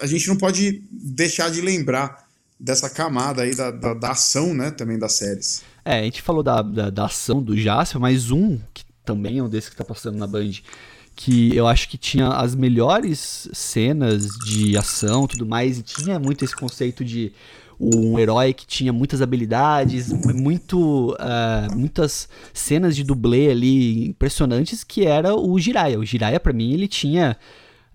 [0.00, 2.28] a gente não pode deixar de lembrar
[2.58, 5.62] dessa camada aí da, da, da ação, né, também das séries.
[5.84, 9.42] É, a gente falou da, da, da ação do Jasper, mas um, que também é
[9.42, 10.52] um desses que tá passando na Band,
[11.22, 16.42] que eu acho que tinha as melhores cenas de ação tudo mais, e tinha muito
[16.42, 17.30] esse conceito de
[17.78, 25.06] um herói que tinha muitas habilidades, muito, uh, muitas cenas de dublê ali impressionantes, que
[25.06, 25.98] era o Jiraiya.
[25.98, 27.36] O Jiraiya, para mim, ele tinha,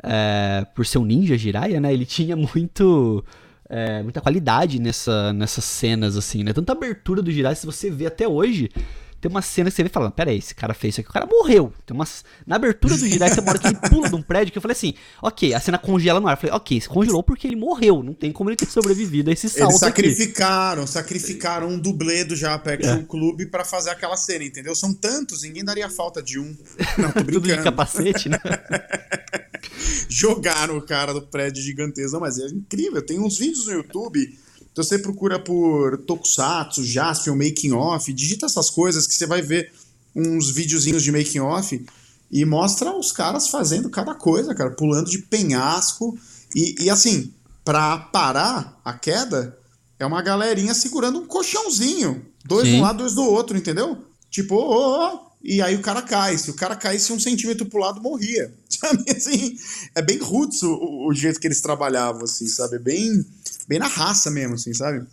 [0.04, 3.26] uh, por ser um ninja Jiraiya, né, ele tinha muito
[3.68, 6.54] é, muita qualidade nessa, nessas cenas, assim, né?
[6.54, 8.70] Tanta abertura do Jiraiya, se você vê até hoje,
[9.26, 11.14] tem uma cena que você vê falando, pera aí, esse cara fez isso aqui, o
[11.14, 11.74] cara morreu.
[11.84, 12.24] Tem umas...
[12.46, 14.62] Na abertura do Jiraiya, tem uma hora que ele pula de um prédio, que eu
[14.62, 16.34] falei assim, ok, a cena congela no ar.
[16.34, 19.34] Eu falei, ok, se congelou porque ele morreu, não tem como ele ter sobrevivido a
[19.34, 20.92] esse salto Eles sacrificaram, aqui.
[20.92, 23.04] sacrificaram um dublê do Japan é.
[23.08, 24.76] Clube para fazer aquela cena, entendeu?
[24.76, 26.56] São tantos, ninguém daria falta de um.
[26.96, 27.32] Não, tô brincando.
[27.42, 28.38] Tudo de capacete, né?
[30.08, 34.38] Jogaram o cara do prédio gigantesco, mas é incrível, tem uns vídeos no YouTube
[34.76, 39.72] então você procura por Tokusatsu, Jaspion, Making Off, digita essas coisas que você vai ver
[40.14, 41.86] uns videozinhos de Making Off
[42.30, 46.20] e mostra os caras fazendo cada coisa, cara, pulando de penhasco
[46.54, 47.32] e, e assim,
[47.64, 49.58] para parar a queda,
[49.98, 52.74] é uma galerinha segurando um colchãozinho, dois Sim.
[52.74, 54.04] de um lado, dois do outro, entendeu?
[54.30, 56.38] Tipo, oh, oh, oh, e aí o cara cai.
[56.38, 58.52] Se o cara caísse um centímetro pro lado, morria.
[58.68, 59.58] Sabe, assim,
[59.94, 62.76] é bem roots o, o jeito que eles trabalhavam, assim, sabe?
[62.76, 63.26] É bem
[63.68, 65.06] bem na raça mesmo, assim, sabe?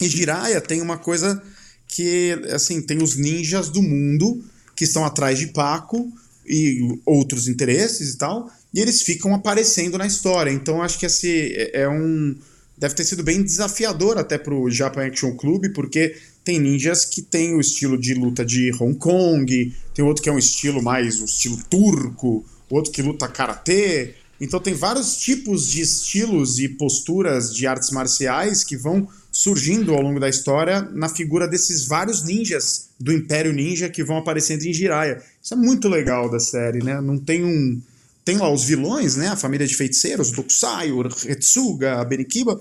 [0.00, 1.42] E Jiraiya tem uma coisa
[1.88, 4.44] que, assim, tem os ninjas do mundo
[4.76, 6.12] que estão atrás de Paco
[6.46, 10.50] e outros interesses e tal, e eles ficam aparecendo na história.
[10.50, 12.36] Então acho que esse é, é um
[12.76, 17.54] deve ter sido bem desafiador até pro Japan Action Club, porque tem ninjas que tem
[17.54, 21.24] o estilo de luta de Hong Kong, tem outro que é um estilo mais o
[21.24, 27.66] estilo turco, outro que luta karatê, então tem vários tipos de estilos e posturas de
[27.66, 33.12] artes marciais que vão surgindo ao longo da história na figura desses vários ninjas do
[33.12, 35.22] Império Ninja que vão aparecendo em Jiraiya.
[35.42, 37.00] Isso é muito legal da série, né?
[37.00, 37.80] Não tem um
[38.24, 39.28] tem lá os vilões, né?
[39.28, 42.58] A família de feiticeiros, o Retsuga, Benikiba,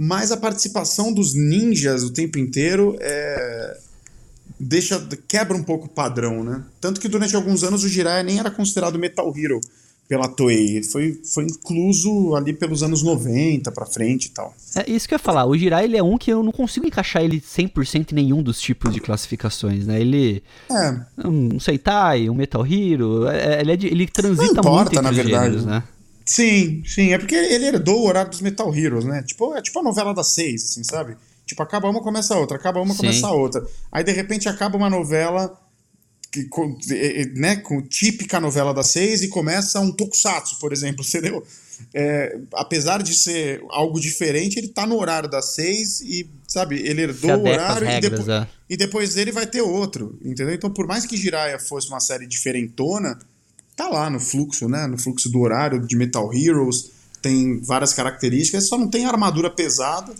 [0.00, 3.78] mas a participação dos ninjas o tempo inteiro é
[4.60, 6.62] deixa quebra um pouco o padrão, né?
[6.80, 9.60] Tanto que durante alguns anos o Jiraiya nem era considerado Metal Hero
[10.08, 10.84] pela Toei.
[10.84, 14.54] Foi, foi incluso ali pelos anos 90 pra frente e tal.
[14.76, 15.46] É isso que eu ia falar.
[15.46, 18.60] O Jirai, ele é um que eu não consigo encaixar ele 100% em nenhum dos
[18.60, 20.00] tipos de classificações, né?
[20.00, 20.44] Ele...
[20.70, 21.28] É.
[21.28, 25.02] Um Seitai, um Metal Hero, é, ele, é de, ele transita não importa, muito entre
[25.02, 25.44] na verdade.
[25.44, 25.82] Gêneros, né?
[26.28, 27.14] Sim, sim.
[27.14, 29.22] É porque ele herdou o horário dos Metal Heroes, né?
[29.22, 31.16] Tipo, é tipo a novela das seis, assim, sabe?
[31.46, 32.98] Tipo, acaba uma, começa a outra, acaba uma, sim.
[32.98, 33.66] começa a outra.
[33.90, 35.58] Aí, de repente, acaba uma novela
[36.30, 36.46] que,
[37.34, 41.42] né, com típica novela das seis e começa um tokusatsu, por exemplo, entendeu?
[41.94, 47.04] É, apesar de ser algo diferente, ele tá no horário das seis e, sabe, ele
[47.04, 48.48] herdou o horário regras, e, depois, é.
[48.68, 50.54] e depois dele vai ter outro, entendeu?
[50.54, 53.18] Então, por mais que Jiraiya fosse uma série diferentona,
[53.78, 54.88] tá lá no fluxo, né?
[54.88, 56.90] No fluxo do horário de Metal Heroes,
[57.22, 60.12] tem várias características, só não tem armadura pesada.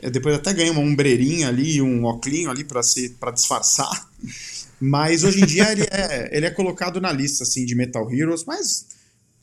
[0.00, 4.08] É, depois até ganha uma ombreirinha ali, um oclinho ali para disfarçar.
[4.80, 8.44] Mas hoje em dia ele é, ele é colocado na lista assim, de Metal Heroes,
[8.44, 8.84] mas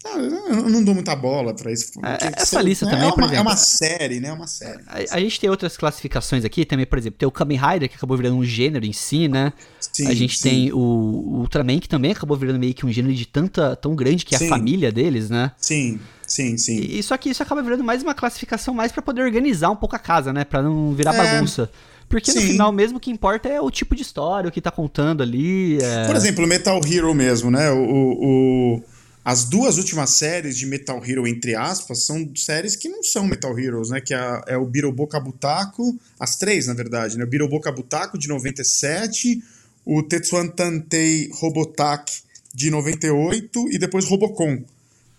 [0.05, 1.99] eu não dou muita bola pra isso.
[2.03, 4.29] É, essa lista também, é uma, exemplo, é uma série, né?
[4.29, 4.81] É uma série.
[4.87, 7.95] A, a, gente tem outras classificações aqui também, por exemplo, tem o Kamen Rider, que
[7.95, 9.51] acabou virando um gênero em si, né?
[9.79, 10.49] Sim, a gente sim.
[10.49, 13.93] tem o, o, Ultraman, que também acabou virando meio que um gênero de tanta, tão
[13.93, 14.45] grande que é sim.
[14.45, 15.51] a família deles, né?
[15.57, 16.77] Sim, sim, sim.
[16.79, 19.97] E, só que isso acaba virando mais uma classificação mais para poder organizar um pouco
[19.97, 20.45] a casa, né?
[20.45, 21.17] Pra não virar é.
[21.17, 21.69] bagunça.
[22.07, 22.39] Porque Sim.
[22.39, 25.21] no final, mesmo o que importa é o tipo de história, o que tá contando
[25.21, 25.77] ali.
[25.79, 26.07] É...
[26.07, 27.69] Por exemplo, Metal Hero mesmo, né?
[27.69, 28.83] O, o,
[29.29, 33.59] as duas últimas séries de Metal Hero, entre aspas, são séries que não são Metal
[33.59, 34.01] Heroes, né?
[34.01, 37.25] Que é, é o Biroboka Butaku, as três, na verdade, né?
[37.25, 39.39] O Biroboka Butaku, de 97,
[39.85, 42.23] o Tetsuan Tantei Robotaki,
[42.55, 44.63] de 98, e depois Robocon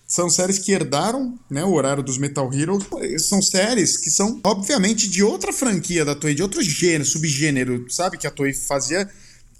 [0.08, 2.84] são séries que herdaram né, o horário dos Metal Heroes.
[3.28, 8.18] São séries que são, obviamente, de outra franquia da Toei, de outro gênero, subgênero, sabe?
[8.18, 9.08] Que a Toei fazia,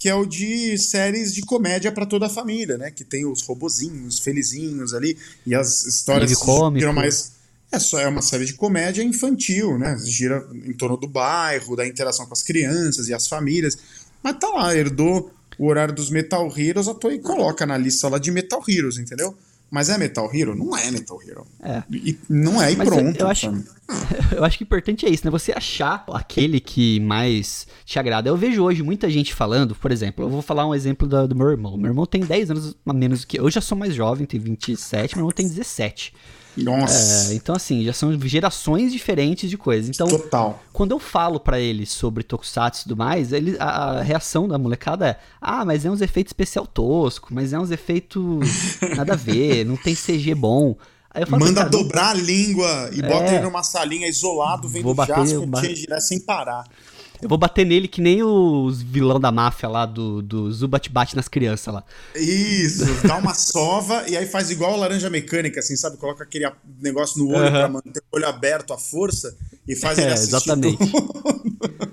[0.01, 2.89] que é o de séries de comédia para toda a família, né?
[2.89, 6.31] Que tem os robozinhos, felizinhos ali, e as histórias
[6.75, 7.33] giram mais.
[7.71, 9.95] É só é uma série de comédia infantil, né?
[10.03, 13.77] Gira em torno do bairro, da interação com as crianças e as famílias.
[14.23, 18.17] Mas tá lá, herdou o horário dos Metal Heroes, a Toei coloca na lista lá
[18.17, 19.37] de Metal Heroes, entendeu?
[19.71, 20.53] Mas é Metal Hero?
[20.53, 21.47] Não é Metal Hero.
[21.63, 21.81] É.
[21.89, 23.17] E não é e Mas pronto.
[23.17, 23.47] Eu, eu acho,
[24.35, 25.31] eu acho que o importante é isso, né?
[25.31, 28.27] Você achar aquele que mais te agrada.
[28.27, 31.35] Eu vejo hoje muita gente falando, por exemplo, eu vou falar um exemplo do, do
[31.35, 31.77] meu irmão.
[31.77, 33.45] Meu irmão tem 10 anos a menos do que eu.
[33.45, 36.13] Eu já sou mais jovem, tenho 27, meu irmão tem 17.
[36.57, 37.31] Nossa.
[37.31, 39.89] É, então, assim, já são gerações diferentes de coisas.
[39.89, 40.61] Então, Total.
[40.73, 44.57] quando eu falo para ele sobre Tokusatsu e tudo mais, ele, a, a, reação da
[44.57, 48.39] molecada é: ah, mas é uns efeitos especial tosco, mas é uns efeitos
[48.95, 50.75] nada a ver, não tem CG bom.
[51.27, 55.99] Falo, Manda dobrar a língua e é, bota ele numa salinha isolado, vendo Jasper ba...
[55.99, 56.63] sem parar.
[57.21, 61.15] Eu vou bater nele que nem os vilão da máfia lá do, do Zubat bate
[61.15, 61.83] nas crianças lá.
[62.15, 65.97] Isso, dá uma sova e aí faz igual a laranja mecânica, assim, sabe?
[65.97, 66.49] Coloca aquele
[66.79, 67.51] negócio no olho uhum.
[67.51, 69.35] pra manter o olho aberto à força
[69.67, 70.35] e faz ele é, assistir.
[70.35, 70.77] Exatamente.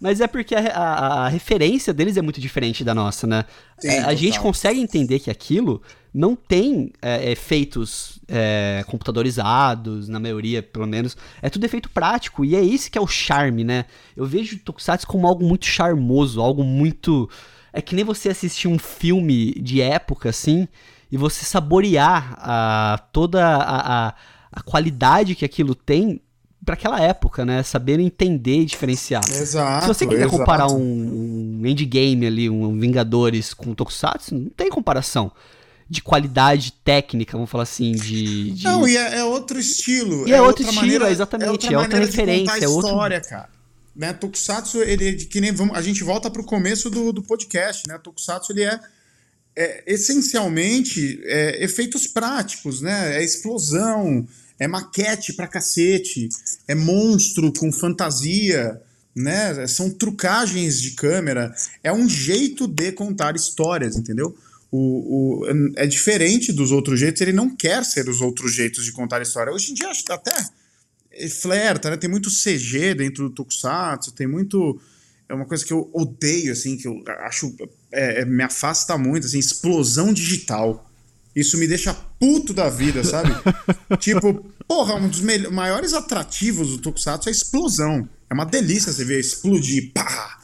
[0.00, 3.44] Mas é porque a, a, a, referência deles é muito diferente da nossa, né?
[3.78, 5.82] Sim, é, a gente consegue entender que aquilo
[6.12, 11.18] não tem é, efeitos é, computadorizados, na maioria, pelo menos.
[11.42, 13.84] É tudo efeito prático, e é esse que é o charme, né?
[14.16, 17.28] Eu vejo Tokusatsu como algo muito charmoso, algo muito.
[17.70, 20.66] É que nem você assistir um filme de época, assim,
[21.12, 24.14] e você saborear a, toda a, a,
[24.50, 26.22] a qualidade que aquilo tem
[26.70, 27.62] para aquela época, né?
[27.64, 29.22] Saber entender e diferenciar.
[29.28, 29.82] Exato.
[29.82, 30.38] Se você quiser exato.
[30.38, 35.32] comparar um, um endgame ali, um Vingadores com Tokusatsu, não tem comparação
[35.88, 38.52] de qualidade técnica, vamos falar assim, de.
[38.52, 38.64] de...
[38.64, 40.28] Não, e é, é, outro estilo.
[40.28, 41.48] E é, é outro estilo, maneira, exatamente.
[41.48, 42.64] É outra, é outra referência.
[42.64, 43.48] é outra história, cara.
[43.96, 47.88] Né, Tokusatsu, ele que nem vamos, a gente volta para o começo do, do podcast,
[47.88, 47.98] né?
[47.98, 48.80] Tokusatsu ele é,
[49.56, 53.16] é essencialmente é, efeitos práticos, né?
[53.16, 54.24] É explosão,
[54.60, 56.28] é maquete pra cacete,
[56.68, 58.80] é monstro com fantasia,
[59.16, 59.66] né?
[59.66, 61.52] São trucagens de câmera,
[61.82, 64.36] é um jeito de contar histórias, entendeu?
[64.70, 68.92] O, o, é diferente dos outros jeitos, ele não quer ser os outros jeitos de
[68.92, 69.52] contar história.
[69.52, 70.32] Hoje em dia, acho que até
[71.28, 71.96] flerta, né?
[71.96, 74.80] Tem muito CG dentro do Tokusatsu, tem muito.
[75.28, 77.54] É uma coisa que eu odeio, assim, que eu acho.
[77.90, 80.89] É, é, me afasta muito, assim, explosão digital.
[81.34, 83.30] Isso me deixa puto da vida, sabe?
[83.98, 85.20] tipo, porra, um dos
[85.50, 88.08] maiores atrativos do Tokusatsu é a explosão.
[88.28, 90.38] É uma delícia você ver explodir, pá!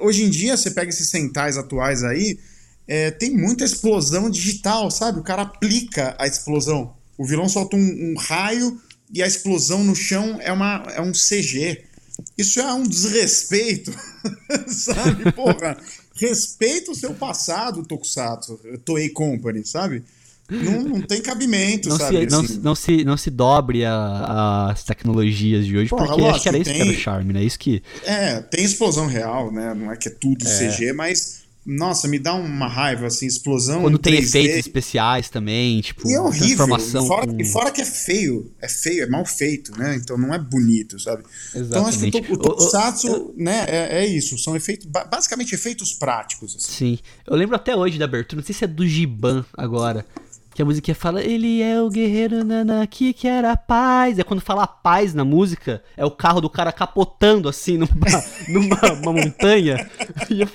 [0.00, 2.38] Hoje em dia, você pega esses centais atuais aí,
[2.86, 5.20] é, tem muita explosão digital, sabe?
[5.20, 6.94] O cara aplica a explosão.
[7.16, 8.78] O vilão solta um, um raio
[9.12, 11.84] e a explosão no chão é, uma, é um CG.
[12.36, 13.92] Isso é um desrespeito,
[14.68, 15.32] sabe?
[15.32, 15.76] Porra,
[16.14, 20.02] respeita o seu passado, Tokusatsu, Toei Company, sabe?
[20.48, 22.18] Não, não tem cabimento, não sabe?
[22.18, 22.60] Se, não, assim.
[22.62, 26.48] não, se, não se dobre a, as tecnologias de hoje, Porra, porque lógico, acho que
[26.48, 27.42] era isso tem, que era o charme, né?
[27.42, 27.82] Isso que...
[28.04, 29.72] É, tem explosão real, né?
[29.72, 30.68] Não é que é tudo é.
[30.68, 33.82] CG, mas nossa, me dá uma raiva, assim, explosão.
[33.82, 34.24] Quando tem 3D.
[34.24, 36.66] efeitos especiais também, tipo, e é horrível.
[36.66, 37.04] transformação.
[37.04, 37.40] E fora, com...
[37.40, 39.96] e fora, que é feio, é feio, é mal feito, né?
[39.96, 41.24] Então não é bonito, sabe?
[41.54, 41.68] Exatamente.
[41.68, 45.94] Então acho que o, o Tokusatsu, o, né, é, é, isso, são efeitos, basicamente efeitos
[45.94, 46.56] práticos.
[46.56, 46.72] Assim.
[46.72, 46.98] Sim.
[47.26, 50.04] Eu lembro até hoje da abertura, não sei se é do Giban agora.
[50.54, 54.20] Que a música fala, ele é o guerreiro nanaki que era paz.
[54.20, 57.90] É quando fala paz na música, é o carro do cara capotando assim numa,
[58.48, 59.90] numa montanha.
[60.30, 60.46] E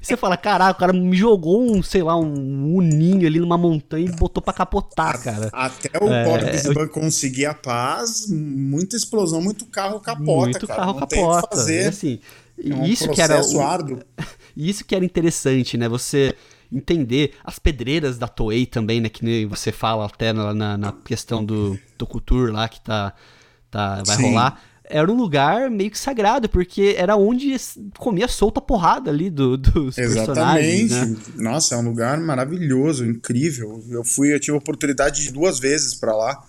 [0.00, 4.06] você fala, caraca, o cara me jogou um, sei lá, um uninho ali numa montanha
[4.06, 5.50] e botou pra capotar, cara.
[5.52, 6.88] Até o é, pobre eu...
[6.88, 10.80] conseguir a paz, muita explosão, muito carro capota, muito cara.
[10.80, 11.48] carro Não capota.
[11.48, 11.82] Tem fazer.
[11.82, 12.20] E assim,
[12.64, 13.98] é um isso que era árduo.
[14.56, 15.88] Isso que era interessante, né?
[15.88, 16.34] Você
[16.72, 19.08] entender as pedreiras da Toei também, né?
[19.08, 23.12] Que nem você fala até na, na, na questão do, do Culture lá que tá,
[23.70, 24.22] tá, vai Sim.
[24.22, 24.60] rolar.
[24.90, 27.54] Era um lugar meio que sagrado, porque era onde
[27.98, 30.94] comia solta porrada ali do, dos Exatamente.
[30.94, 31.16] Né?
[31.36, 33.84] Nossa, é um lugar maravilhoso, incrível.
[33.90, 36.42] Eu fui, eu tive a oportunidade de duas vezes para lá.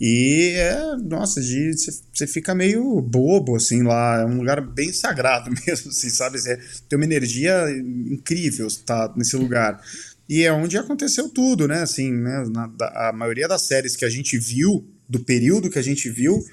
[0.00, 4.20] E é, nossa, você fica meio bobo, assim, lá.
[4.20, 6.38] É um lugar bem sagrado mesmo, assim, sabe?
[6.38, 6.58] Cê,
[6.88, 7.70] tem uma energia
[8.10, 9.80] incrível tá, nesse lugar.
[10.28, 11.82] E é onde aconteceu tudo, né?
[11.82, 12.44] Assim, né?
[12.52, 12.70] Na,
[13.08, 16.44] a maioria das séries que a gente viu, do período que a gente viu,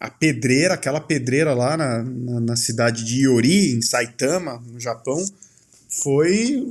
[0.00, 5.22] a pedreira, aquela pedreira lá na, na, na cidade de Iori, em Saitama, no Japão,
[5.88, 6.64] foi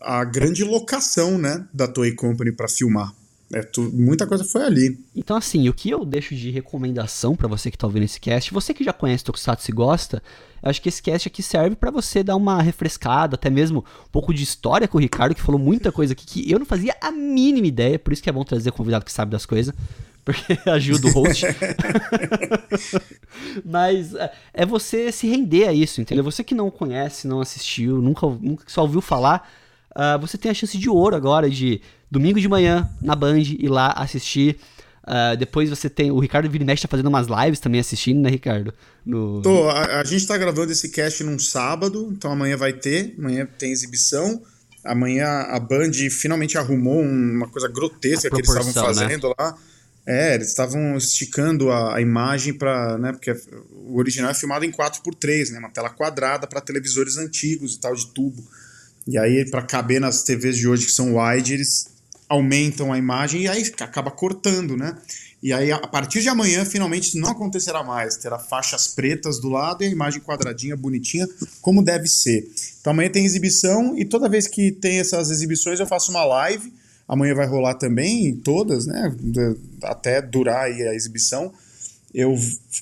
[0.00, 3.14] a grande locação, né, da Toei Company para filmar.
[3.52, 5.00] É, muita coisa foi ali.
[5.14, 8.54] Então, assim, o que eu deixo de recomendação para você que tá ouvindo esse cast,
[8.54, 10.22] você que já conhece Tokusatsu e gosta,
[10.62, 14.10] eu acho que esse cast aqui serve para você dar uma refrescada, até mesmo um
[14.12, 16.94] pouco de história com o Ricardo, que falou muita coisa aqui que eu não fazia
[17.00, 19.74] a mínima ideia, por isso que é bom trazer convidado que sabe das coisas,
[20.24, 21.46] porque ajuda o host.
[23.64, 26.22] Mas é, é você se render a isso, entendeu?
[26.22, 29.50] Você que não conhece, não assistiu, nunca, nunca só ouviu falar,
[30.00, 33.68] uh, você tem a chance de ouro agora de domingo de manhã na Band ir
[33.68, 34.56] lá assistir.
[35.02, 36.10] Uh, depois você tem.
[36.10, 38.72] O Ricardo Virimesh tá fazendo umas lives também assistindo, né, Ricardo?
[39.04, 39.42] No...
[39.42, 43.14] Tô, a, a, gente tá gravando esse cast num sábado, então amanhã vai ter.
[43.18, 44.42] Amanhã tem exibição.
[44.84, 48.72] Amanhã a Band finalmente arrumou uma coisa grotesca que eles estavam né?
[48.72, 49.34] fazendo né?
[49.38, 49.58] lá.
[50.06, 53.30] É, eles estavam esticando a, a imagem para, né, porque
[53.70, 57.94] o original é filmado em 4x3, né, uma tela quadrada para televisores antigos e tal
[57.94, 58.42] de tubo.
[59.06, 61.88] E aí para caber nas TVs de hoje que são wide, eles
[62.28, 64.96] aumentam a imagem e aí acaba cortando, né?
[65.42, 68.16] E aí, a partir de amanhã, finalmente, isso não acontecerá mais.
[68.18, 71.26] Terá faixas pretas do lado e a imagem quadradinha, bonitinha,
[71.62, 72.46] como deve ser.
[72.80, 76.72] Então amanhã tem exibição e toda vez que tem essas exibições eu faço uma live.
[77.08, 79.14] Amanhã vai rolar também, todas, né?
[79.82, 81.52] Até durar a exibição
[82.12, 82.36] eu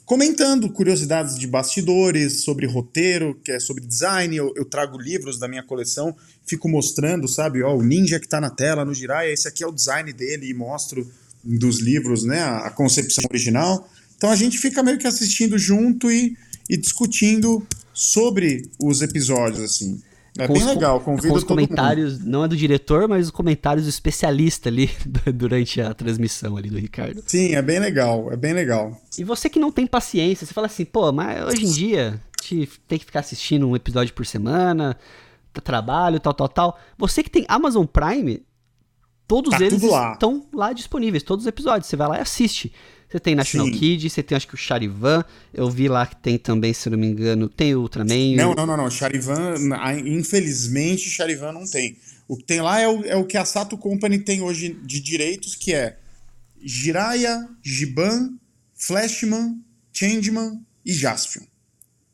[0.07, 5.47] comentando curiosidades de bastidores, sobre roteiro, que é sobre design, eu, eu, trago livros da
[5.47, 9.47] minha coleção, fico mostrando, sabe, ó, o ninja que está na tela no Jiraiya, esse
[9.47, 11.07] aqui é o design dele e mostro
[11.45, 13.89] dos livros, né, a, concepção original.
[14.17, 16.37] Então a gente fica meio que assistindo junto e,
[16.69, 20.01] e discutindo sobre os episódios, assim.
[20.39, 22.31] É bem os, legal, convido com os comentários, mundo.
[22.31, 24.89] não é do diretor, mas os comentários do especialista ali
[25.35, 27.23] durante a transmissão ali do Ricardo.
[27.27, 28.97] Sim, é bem legal, é bem legal.
[29.19, 32.21] E você que não tem paciência, você fala assim, pô, mas hoje em dia
[32.87, 34.97] tem que ficar assistindo um episódio por semana,
[35.53, 36.79] tá trabalho, tal, tal, tal.
[36.97, 38.43] Você que tem Amazon Prime,
[39.27, 40.13] todos tá eles lá.
[40.13, 41.89] estão lá disponíveis, todos os episódios.
[41.89, 42.73] Você vai lá e assiste.
[43.11, 43.73] Você tem National Sim.
[43.73, 45.25] Kid, você tem acho que o Charivan.
[45.53, 48.37] Eu vi lá que tem também, se não me engano, tem o Ultraman.
[48.37, 48.91] Não, não, não, não.
[48.91, 49.55] Charivan,
[50.05, 51.97] infelizmente, Charivan não tem.
[52.27, 55.01] O que tem lá é o, é o que a Sato Company tem hoje de
[55.01, 55.97] direitos, que é
[56.63, 58.35] Jiraiya, Giban,
[58.75, 59.59] Flashman,
[59.91, 61.45] Changeman e Jaspion.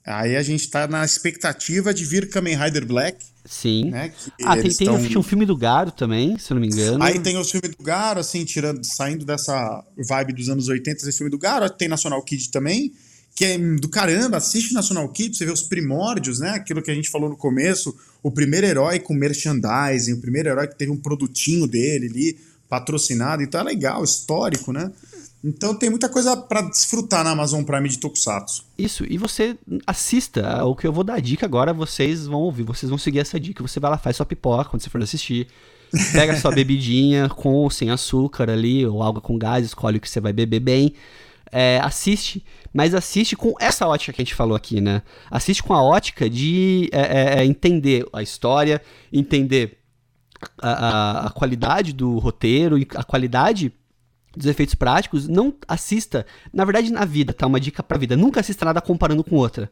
[0.07, 3.25] Aí a gente tá na expectativa de vir Kamen Rider Black.
[3.47, 3.91] Sim.
[3.91, 4.13] Né,
[4.43, 4.97] ah, tem, tem tão...
[4.97, 7.03] um filme do Garo também, se eu não me engano.
[7.03, 11.17] Aí tem o filme do Garo, assim, tirando, saindo dessa vibe dos anos 80, esse
[11.17, 11.69] filme do Garo.
[11.71, 12.93] Tem National Kid também,
[13.35, 16.51] que é do caramba, assiste National Kid, você vê os primórdios, né?
[16.51, 20.69] Aquilo que a gente falou no começo, o primeiro herói com merchandising, o primeiro herói
[20.69, 24.91] que teve um produtinho dele ali, patrocinado, então é legal, histórico, né?
[25.45, 28.65] Então tem muita coisa para desfrutar na Amazon Prime de Tokusatsu.
[28.79, 30.65] Isso, e você assista.
[30.65, 33.63] O que eu vou dar dica agora, vocês vão ouvir, vocês vão seguir essa dica.
[33.63, 35.47] Você vai lá, faz sua pipoca quando você for assistir.
[36.13, 40.09] Pega sua bebidinha com ou sem açúcar ali, ou algo com gás, escolhe o que
[40.09, 40.95] você vai beber bem.
[41.53, 42.43] É, assiste,
[42.73, 45.03] mas assiste com essa ótica que a gente falou aqui, né?
[45.31, 48.81] Assiste com a ótica de é, é, é entender a história,
[49.13, 49.79] entender
[50.61, 53.73] a, a, a qualidade do roteiro e a qualidade
[54.37, 57.47] dos efeitos práticos, não assista, na verdade na vida, tá?
[57.47, 59.71] Uma dica pra vida, nunca assista nada comparando com outra.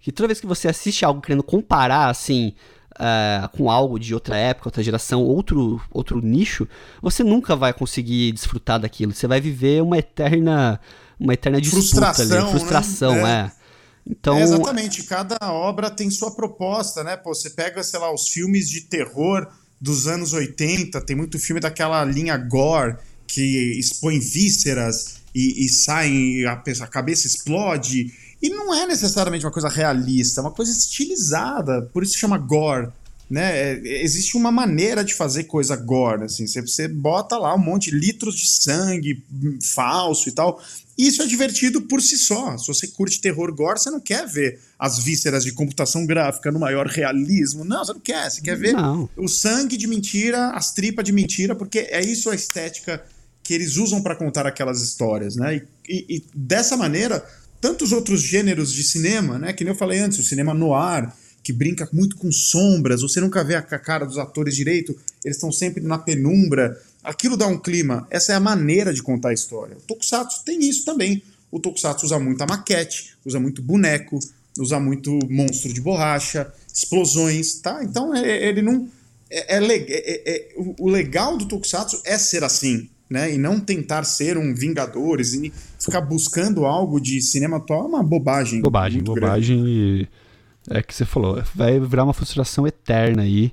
[0.00, 2.54] Que toda vez que você assiste algo querendo comparar, assim,
[2.96, 6.68] uh, com algo de outra época, outra geração, outro, outro nicho,
[7.00, 9.12] você nunca vai conseguir desfrutar daquilo.
[9.12, 10.80] Você vai viver uma eterna,
[11.18, 13.52] uma eterna frustração, ali, frustração, né?
[13.52, 13.66] é.
[14.08, 17.16] Então, é exatamente, cada obra tem sua proposta, né?
[17.16, 19.48] Pô, você pega, sei lá, os filmes de terror
[19.80, 22.96] dos anos 80, tem muito filme daquela linha gore,
[23.26, 28.12] que expõe vísceras e, e saem, a, a cabeça explode.
[28.40, 32.88] E não é necessariamente uma coisa realista, é uma coisa estilizada, por isso chama gore.
[33.28, 33.72] né?
[33.72, 36.46] É, existe uma maneira de fazer coisa gore, assim.
[36.46, 40.62] Você, você bota lá um monte de litros de sangue hum, falso e tal.
[40.96, 42.56] Isso é divertido por si só.
[42.56, 46.58] Se você curte terror gore, você não quer ver as vísceras de computação gráfica no
[46.58, 47.64] maior realismo.
[47.64, 48.30] Não, você não quer.
[48.30, 49.08] Você quer ver não.
[49.16, 53.04] o sangue de mentira, as tripas de mentira, porque é isso a estética
[53.46, 55.62] que eles usam para contar aquelas histórias, né?
[55.88, 57.24] E, e, e, dessa maneira,
[57.60, 59.52] tantos outros gêneros de cinema, né?
[59.52, 61.12] Que nem eu falei antes, o cinema noir,
[61.44, 65.52] que brinca muito com sombras, você nunca vê a cara dos atores direito, eles estão
[65.52, 66.76] sempre na penumbra.
[67.04, 68.04] Aquilo dá um clima.
[68.10, 69.76] Essa é a maneira de contar a história.
[69.76, 71.22] O Tokusatsu tem isso também.
[71.48, 74.18] O Tokusatsu usa muito a maquete, usa muito boneco,
[74.58, 77.78] usa muito monstro de borracha, explosões, tá?
[77.84, 78.88] Então é, ele não.
[79.30, 83.32] É, é, é, é o legal do Tokusatsu é ser assim, né?
[83.32, 88.02] E não tentar ser um Vingadores e ficar buscando algo de cinema atual é uma
[88.02, 88.60] bobagem.
[88.60, 90.08] Bobagem, bobagem grande.
[90.12, 90.26] e.
[90.68, 93.52] É que você falou, vai virar uma frustração eterna aí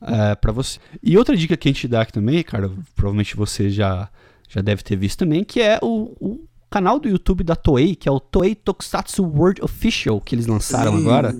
[0.00, 0.78] é, para você.
[1.02, 4.08] E outra dica que a gente dá aqui também, cara, provavelmente você já,
[4.48, 8.08] já deve ter visto também, que é o, o canal do YouTube da Toei, que
[8.08, 11.00] é o Toei Tokusatsu World Official, que eles lançaram Sim.
[11.00, 11.36] agora.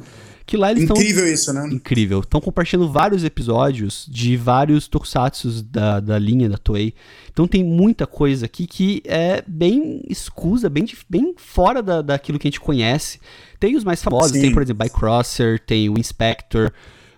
[0.53, 1.67] Que lá eles Incrível tão, isso, né?
[1.73, 2.21] Incrível.
[2.21, 6.93] Estão compartilhando vários episódios de vários tokusatsu da, da linha da Toei.
[7.31, 12.49] Então tem muita coisa aqui que é bem escusa, bem, bem fora da, daquilo que
[12.49, 13.19] a gente conhece.
[13.59, 14.43] Tem os mais famosos, Sim.
[14.43, 16.71] tem, por exemplo, Bycrosser, tem o Inspector.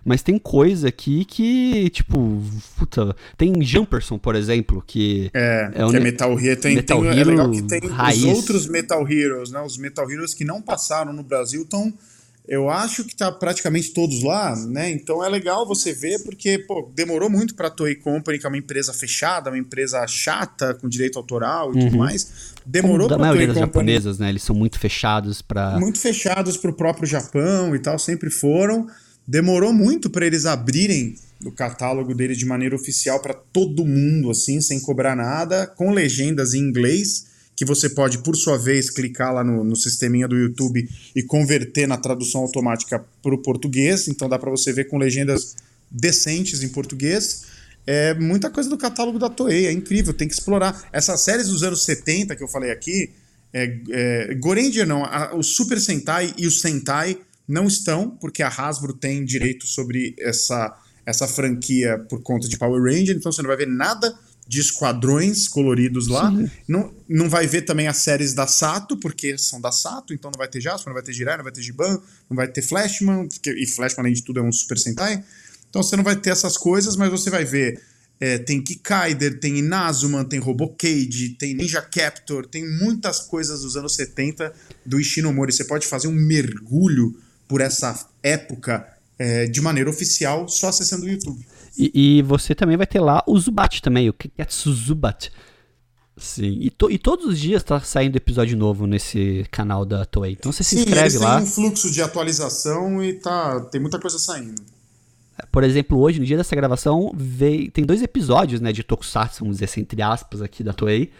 [0.04, 2.40] Mas tem coisa aqui que, tipo,
[2.78, 7.10] puta, tem Jumperson, por exemplo, que é, é, que é Metal Hero, tem, Metal tem,
[7.10, 8.22] Hero é legal que tem raiz.
[8.22, 9.60] os outros Metal Heroes, né?
[9.60, 11.92] Os Metal Heroes que não passaram no Brasil estão
[12.46, 14.90] eu acho que tá praticamente todos lá, né?
[14.90, 18.48] Então é legal você ver, porque pô, demorou muito para a Toei Company, que é
[18.48, 21.84] uma empresa fechada, uma empresa chata, com direito autoral e uhum.
[21.86, 22.52] tudo mais.
[22.66, 24.28] Demorou para a maioria das Company, japonesas, né?
[24.28, 28.86] Eles são muito fechados para Muito fechados para o próprio Japão e tal, sempre foram.
[29.26, 31.16] Demorou muito para eles abrirem
[31.46, 36.52] o catálogo deles de maneira oficial para todo mundo, assim, sem cobrar nada, com legendas
[36.52, 40.88] em inglês que você pode, por sua vez, clicar lá no, no sisteminha do YouTube
[41.14, 44.08] e converter na tradução automática para o português.
[44.08, 45.54] Então dá para você ver com legendas
[45.90, 47.44] decentes em português.
[47.86, 50.88] É muita coisa do catálogo da Toei, é incrível, tem que explorar.
[50.92, 53.10] Essas séries dos anos 70 que eu falei aqui,
[53.52, 58.94] é, é, não, a, o Super Sentai e o Sentai não estão, porque a Hasbro
[58.94, 60.74] tem direito sobre essa,
[61.04, 65.48] essa franquia por conta de Power Ranger, então você não vai ver nada de esquadrões
[65.48, 66.32] coloridos lá.
[66.68, 70.38] Não, não vai ver também as séries da Sato, porque são da Sato, então não
[70.38, 73.28] vai ter Jasper, não vai ter Jirai, não vai ter Giban, não vai ter Flashman,
[73.46, 75.24] e Flashman, além de tudo, é um Super Sentai.
[75.70, 77.82] Então você não vai ter essas coisas, mas você vai ver.
[78.20, 83.96] É, tem Kikaider, tem Inazuma, tem Robocade, tem Ninja Captor, tem muitas coisas dos anos
[83.96, 84.52] 70
[84.86, 85.52] do Ishinomori.
[85.52, 87.18] Você pode fazer um mergulho
[87.48, 88.86] por essa época
[89.18, 91.44] é, de maneira oficial só acessando o YouTube.
[91.76, 95.30] E, e, você também vai ter lá o Zubat também, o Kiketsu Zubat.
[96.16, 100.32] Sim, e, to, e todos os dias tá saindo episódio novo nesse canal da Toei.
[100.32, 101.36] Então você se Sim, inscreve lá.
[101.36, 104.62] Tem um fluxo de atualização e tá, tem muita coisa saindo.
[105.50, 109.56] Por exemplo, hoje, no dia dessa gravação, veio, tem dois episódios né, de Tokusatsu, vamos
[109.56, 111.10] dizer assim, entre aspas, aqui da Toei.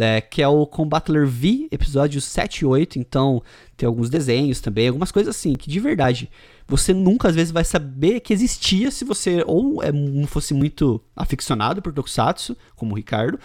[0.00, 2.98] É, que é o Combattler V, episódio 7 e 8.
[2.98, 3.42] Então,
[3.76, 6.30] tem alguns desenhos também, algumas coisas assim, que de verdade
[6.66, 11.00] você nunca às vezes vai saber que existia se você ou é, não fosse muito
[11.16, 13.38] aficionado por Tokusatsu, como o Ricardo,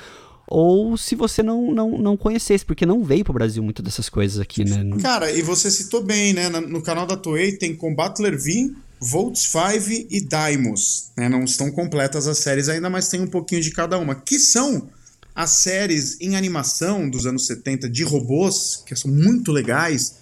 [0.46, 4.40] ou se você não, não, não conhecesse, porque não veio pro Brasil muito dessas coisas
[4.40, 4.84] aqui, né?
[5.02, 6.50] Cara, e você citou bem, né?
[6.50, 11.12] No canal da Toei tem Combattler V, Volts 5 e Daimos.
[11.18, 11.30] Né?
[11.30, 14.16] Não estão completas as séries ainda, mas tem um pouquinho de cada uma.
[14.16, 14.90] Que são
[15.36, 20.16] as séries em animação dos anos 70 de robôs, que são muito legais,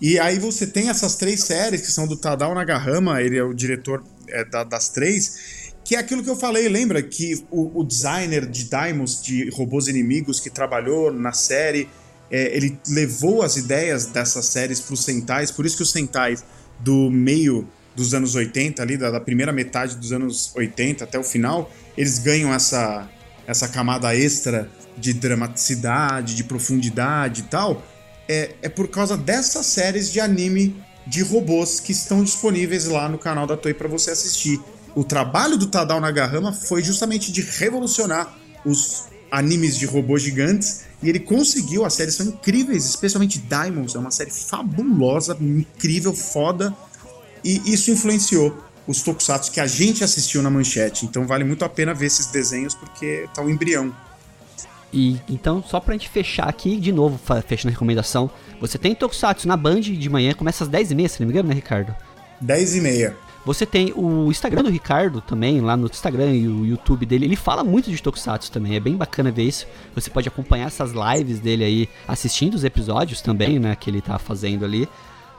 [0.00, 3.54] e aí você tem essas três séries que são do Tadao Nagahama, ele é o
[3.54, 7.02] diretor é, da, das três, que é aquilo que eu falei, lembra?
[7.02, 11.88] Que o, o designer de Daimos, de robôs inimigos, que trabalhou na série,
[12.30, 16.44] é, ele levou as ideias dessas séries para os Sentais, por isso que os Sentais
[16.78, 17.66] do meio
[17.96, 22.18] dos anos 80, ali, da, da, primeira metade dos anos 80 até o final, eles
[22.18, 23.10] ganham essa,
[23.48, 27.82] essa camada extra de dramaticidade, de profundidade e tal,
[28.28, 30.76] é, é por causa dessas séries de anime
[31.06, 34.60] de robôs que estão disponíveis lá no canal da Toei para você assistir.
[34.94, 41.08] O trabalho do Tadao Nagahama foi justamente de revolucionar os animes de robôs gigantes e
[41.08, 46.76] ele conseguiu, as séries são incríveis, especialmente Diamonds, é uma série fabulosa, incrível, foda,
[47.42, 51.04] e isso influenciou os tokusatsu que a gente assistiu na manchete.
[51.04, 53.94] Então vale muito a pena ver esses desenhos porque tá um embrião
[54.92, 59.46] e então, só pra gente fechar aqui, de novo, fechando a recomendação, você tem Tokusatsu
[59.46, 61.94] na Band de manhã, começa às 10h30, se não me engano, né, Ricardo?
[62.42, 63.14] 10h30.
[63.44, 67.24] Você tem o Instagram do Ricardo também, lá no Instagram e o YouTube dele.
[67.24, 69.66] Ele fala muito de Tokusatsu também, é bem bacana ver isso.
[69.94, 74.18] Você pode acompanhar essas lives dele aí, assistindo os episódios também, né, que ele tá
[74.18, 74.88] fazendo ali.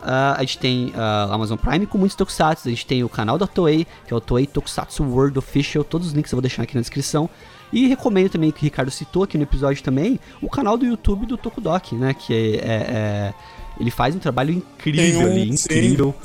[0.02, 3.10] Uh, a gente tem a uh, Amazon Prime com muitos Tokusatsu, a gente tem o
[3.10, 6.42] canal da Toei, que é o Toei Tokusatsu World Official, todos os links eu vou
[6.42, 7.30] deixar aqui na descrição.
[7.72, 11.26] E recomendo também, que o Ricardo citou aqui no episódio também, o canal do YouTube
[11.26, 13.34] do Tokudok, né, que é, é, é
[13.80, 16.16] ele faz um trabalho incrível um, ali, incrível.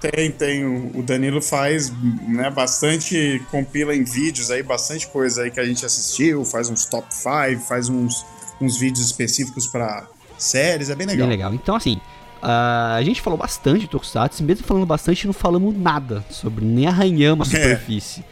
[0.00, 0.64] Tem, tem.
[0.94, 1.92] O Danilo faz
[2.26, 6.86] né, bastante, compila em vídeos aí, bastante coisa aí que a gente assistiu, faz uns
[6.86, 8.26] top 5, faz uns,
[8.60, 10.06] uns vídeos específicos para
[10.36, 11.28] séries, é bem legal.
[11.28, 11.54] Bem legal.
[11.54, 12.00] Então, assim,
[12.42, 16.86] Uh, a gente falou bastante de Tokusatsu, mesmo falando bastante, não falamos nada sobre, nem
[16.86, 17.62] arranhamos a é.
[17.62, 18.24] superfície.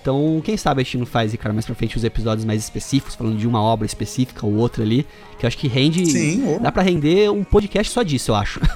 [0.00, 3.14] Então, quem sabe a gente não faz, cara, mais pra frente os episódios mais específicos,
[3.14, 5.06] falando de uma obra específica ou outra ali,
[5.38, 6.06] que eu acho que rende.
[6.06, 8.60] Sim, dá para render um podcast só disso, eu acho.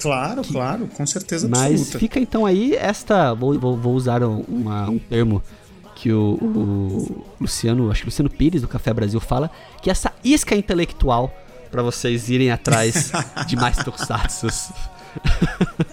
[0.00, 1.76] Claro, que, claro, com certeza absoluta.
[1.76, 3.34] Mas fica então aí esta.
[3.34, 5.42] Vou, vou, vou usar uma, um termo
[5.96, 9.50] que o, o, Luciano, acho que o Luciano Pires do Café Brasil fala,
[9.82, 11.34] que é essa isca intelectual
[11.70, 13.10] para vocês irem atrás
[13.46, 14.48] de mais tokusatsu.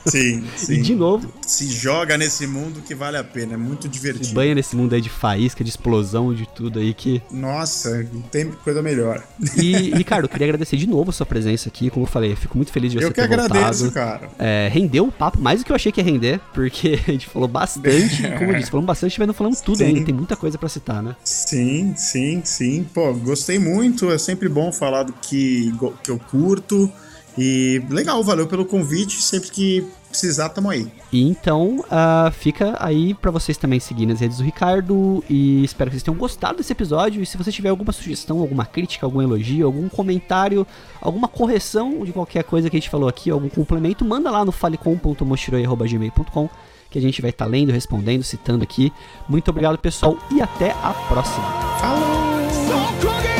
[0.06, 0.74] Sim, sim.
[0.74, 1.32] E de novo.
[1.42, 4.26] Se joga nesse mundo que vale a pena, é muito divertido.
[4.26, 7.22] Se banha nesse mundo aí de faísca, de explosão, de tudo aí que.
[7.32, 9.24] Nossa, não tem coisa melhor.
[9.58, 11.90] E, Ricardo, eu queria agradecer de novo a sua presença aqui.
[11.90, 13.44] Como eu falei, eu fico muito feliz de você eu ter voltado.
[13.44, 14.30] Eu que agradeço, cara.
[14.38, 17.28] É, rendeu o papo mais do que eu achei que ia render, porque a gente
[17.28, 18.22] falou bastante.
[18.38, 19.86] como eu disse, falamos bastante, mas não falamos tudo sim.
[19.86, 20.06] ainda.
[20.06, 21.16] Tem muita coisa para citar, né?
[21.24, 22.86] Sim, sim, sim.
[22.94, 24.12] Pô, gostei muito.
[24.12, 25.74] É sempre bom falar do que,
[26.04, 26.92] que eu curto.
[27.38, 29.22] E legal, valeu pelo convite.
[29.22, 30.88] Sempre que precisar, tamo aí.
[31.12, 35.24] E então, uh, fica aí para vocês também seguir nas redes do Ricardo.
[35.30, 37.22] E espero que vocês tenham gostado desse episódio.
[37.22, 40.66] E se você tiver alguma sugestão, alguma crítica, algum elogio, algum comentário,
[41.02, 44.52] alguma correção de qualquer coisa que a gente falou aqui, algum complemento, manda lá no
[44.52, 46.49] falecom.mochiroi.gmail.com
[46.90, 48.94] que a gente vai estar tá lendo, respondendo, citando aqui.
[49.28, 51.44] Muito obrigado, pessoal, e até a próxima.
[51.80, 53.35] Falou!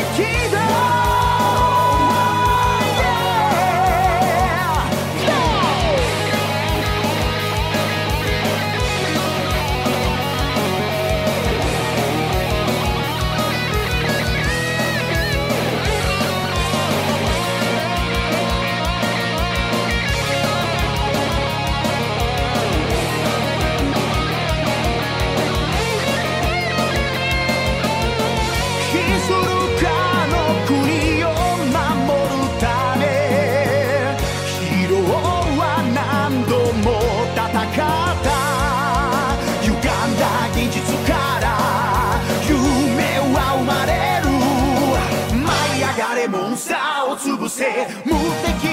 [47.56, 48.65] Você, mutequim.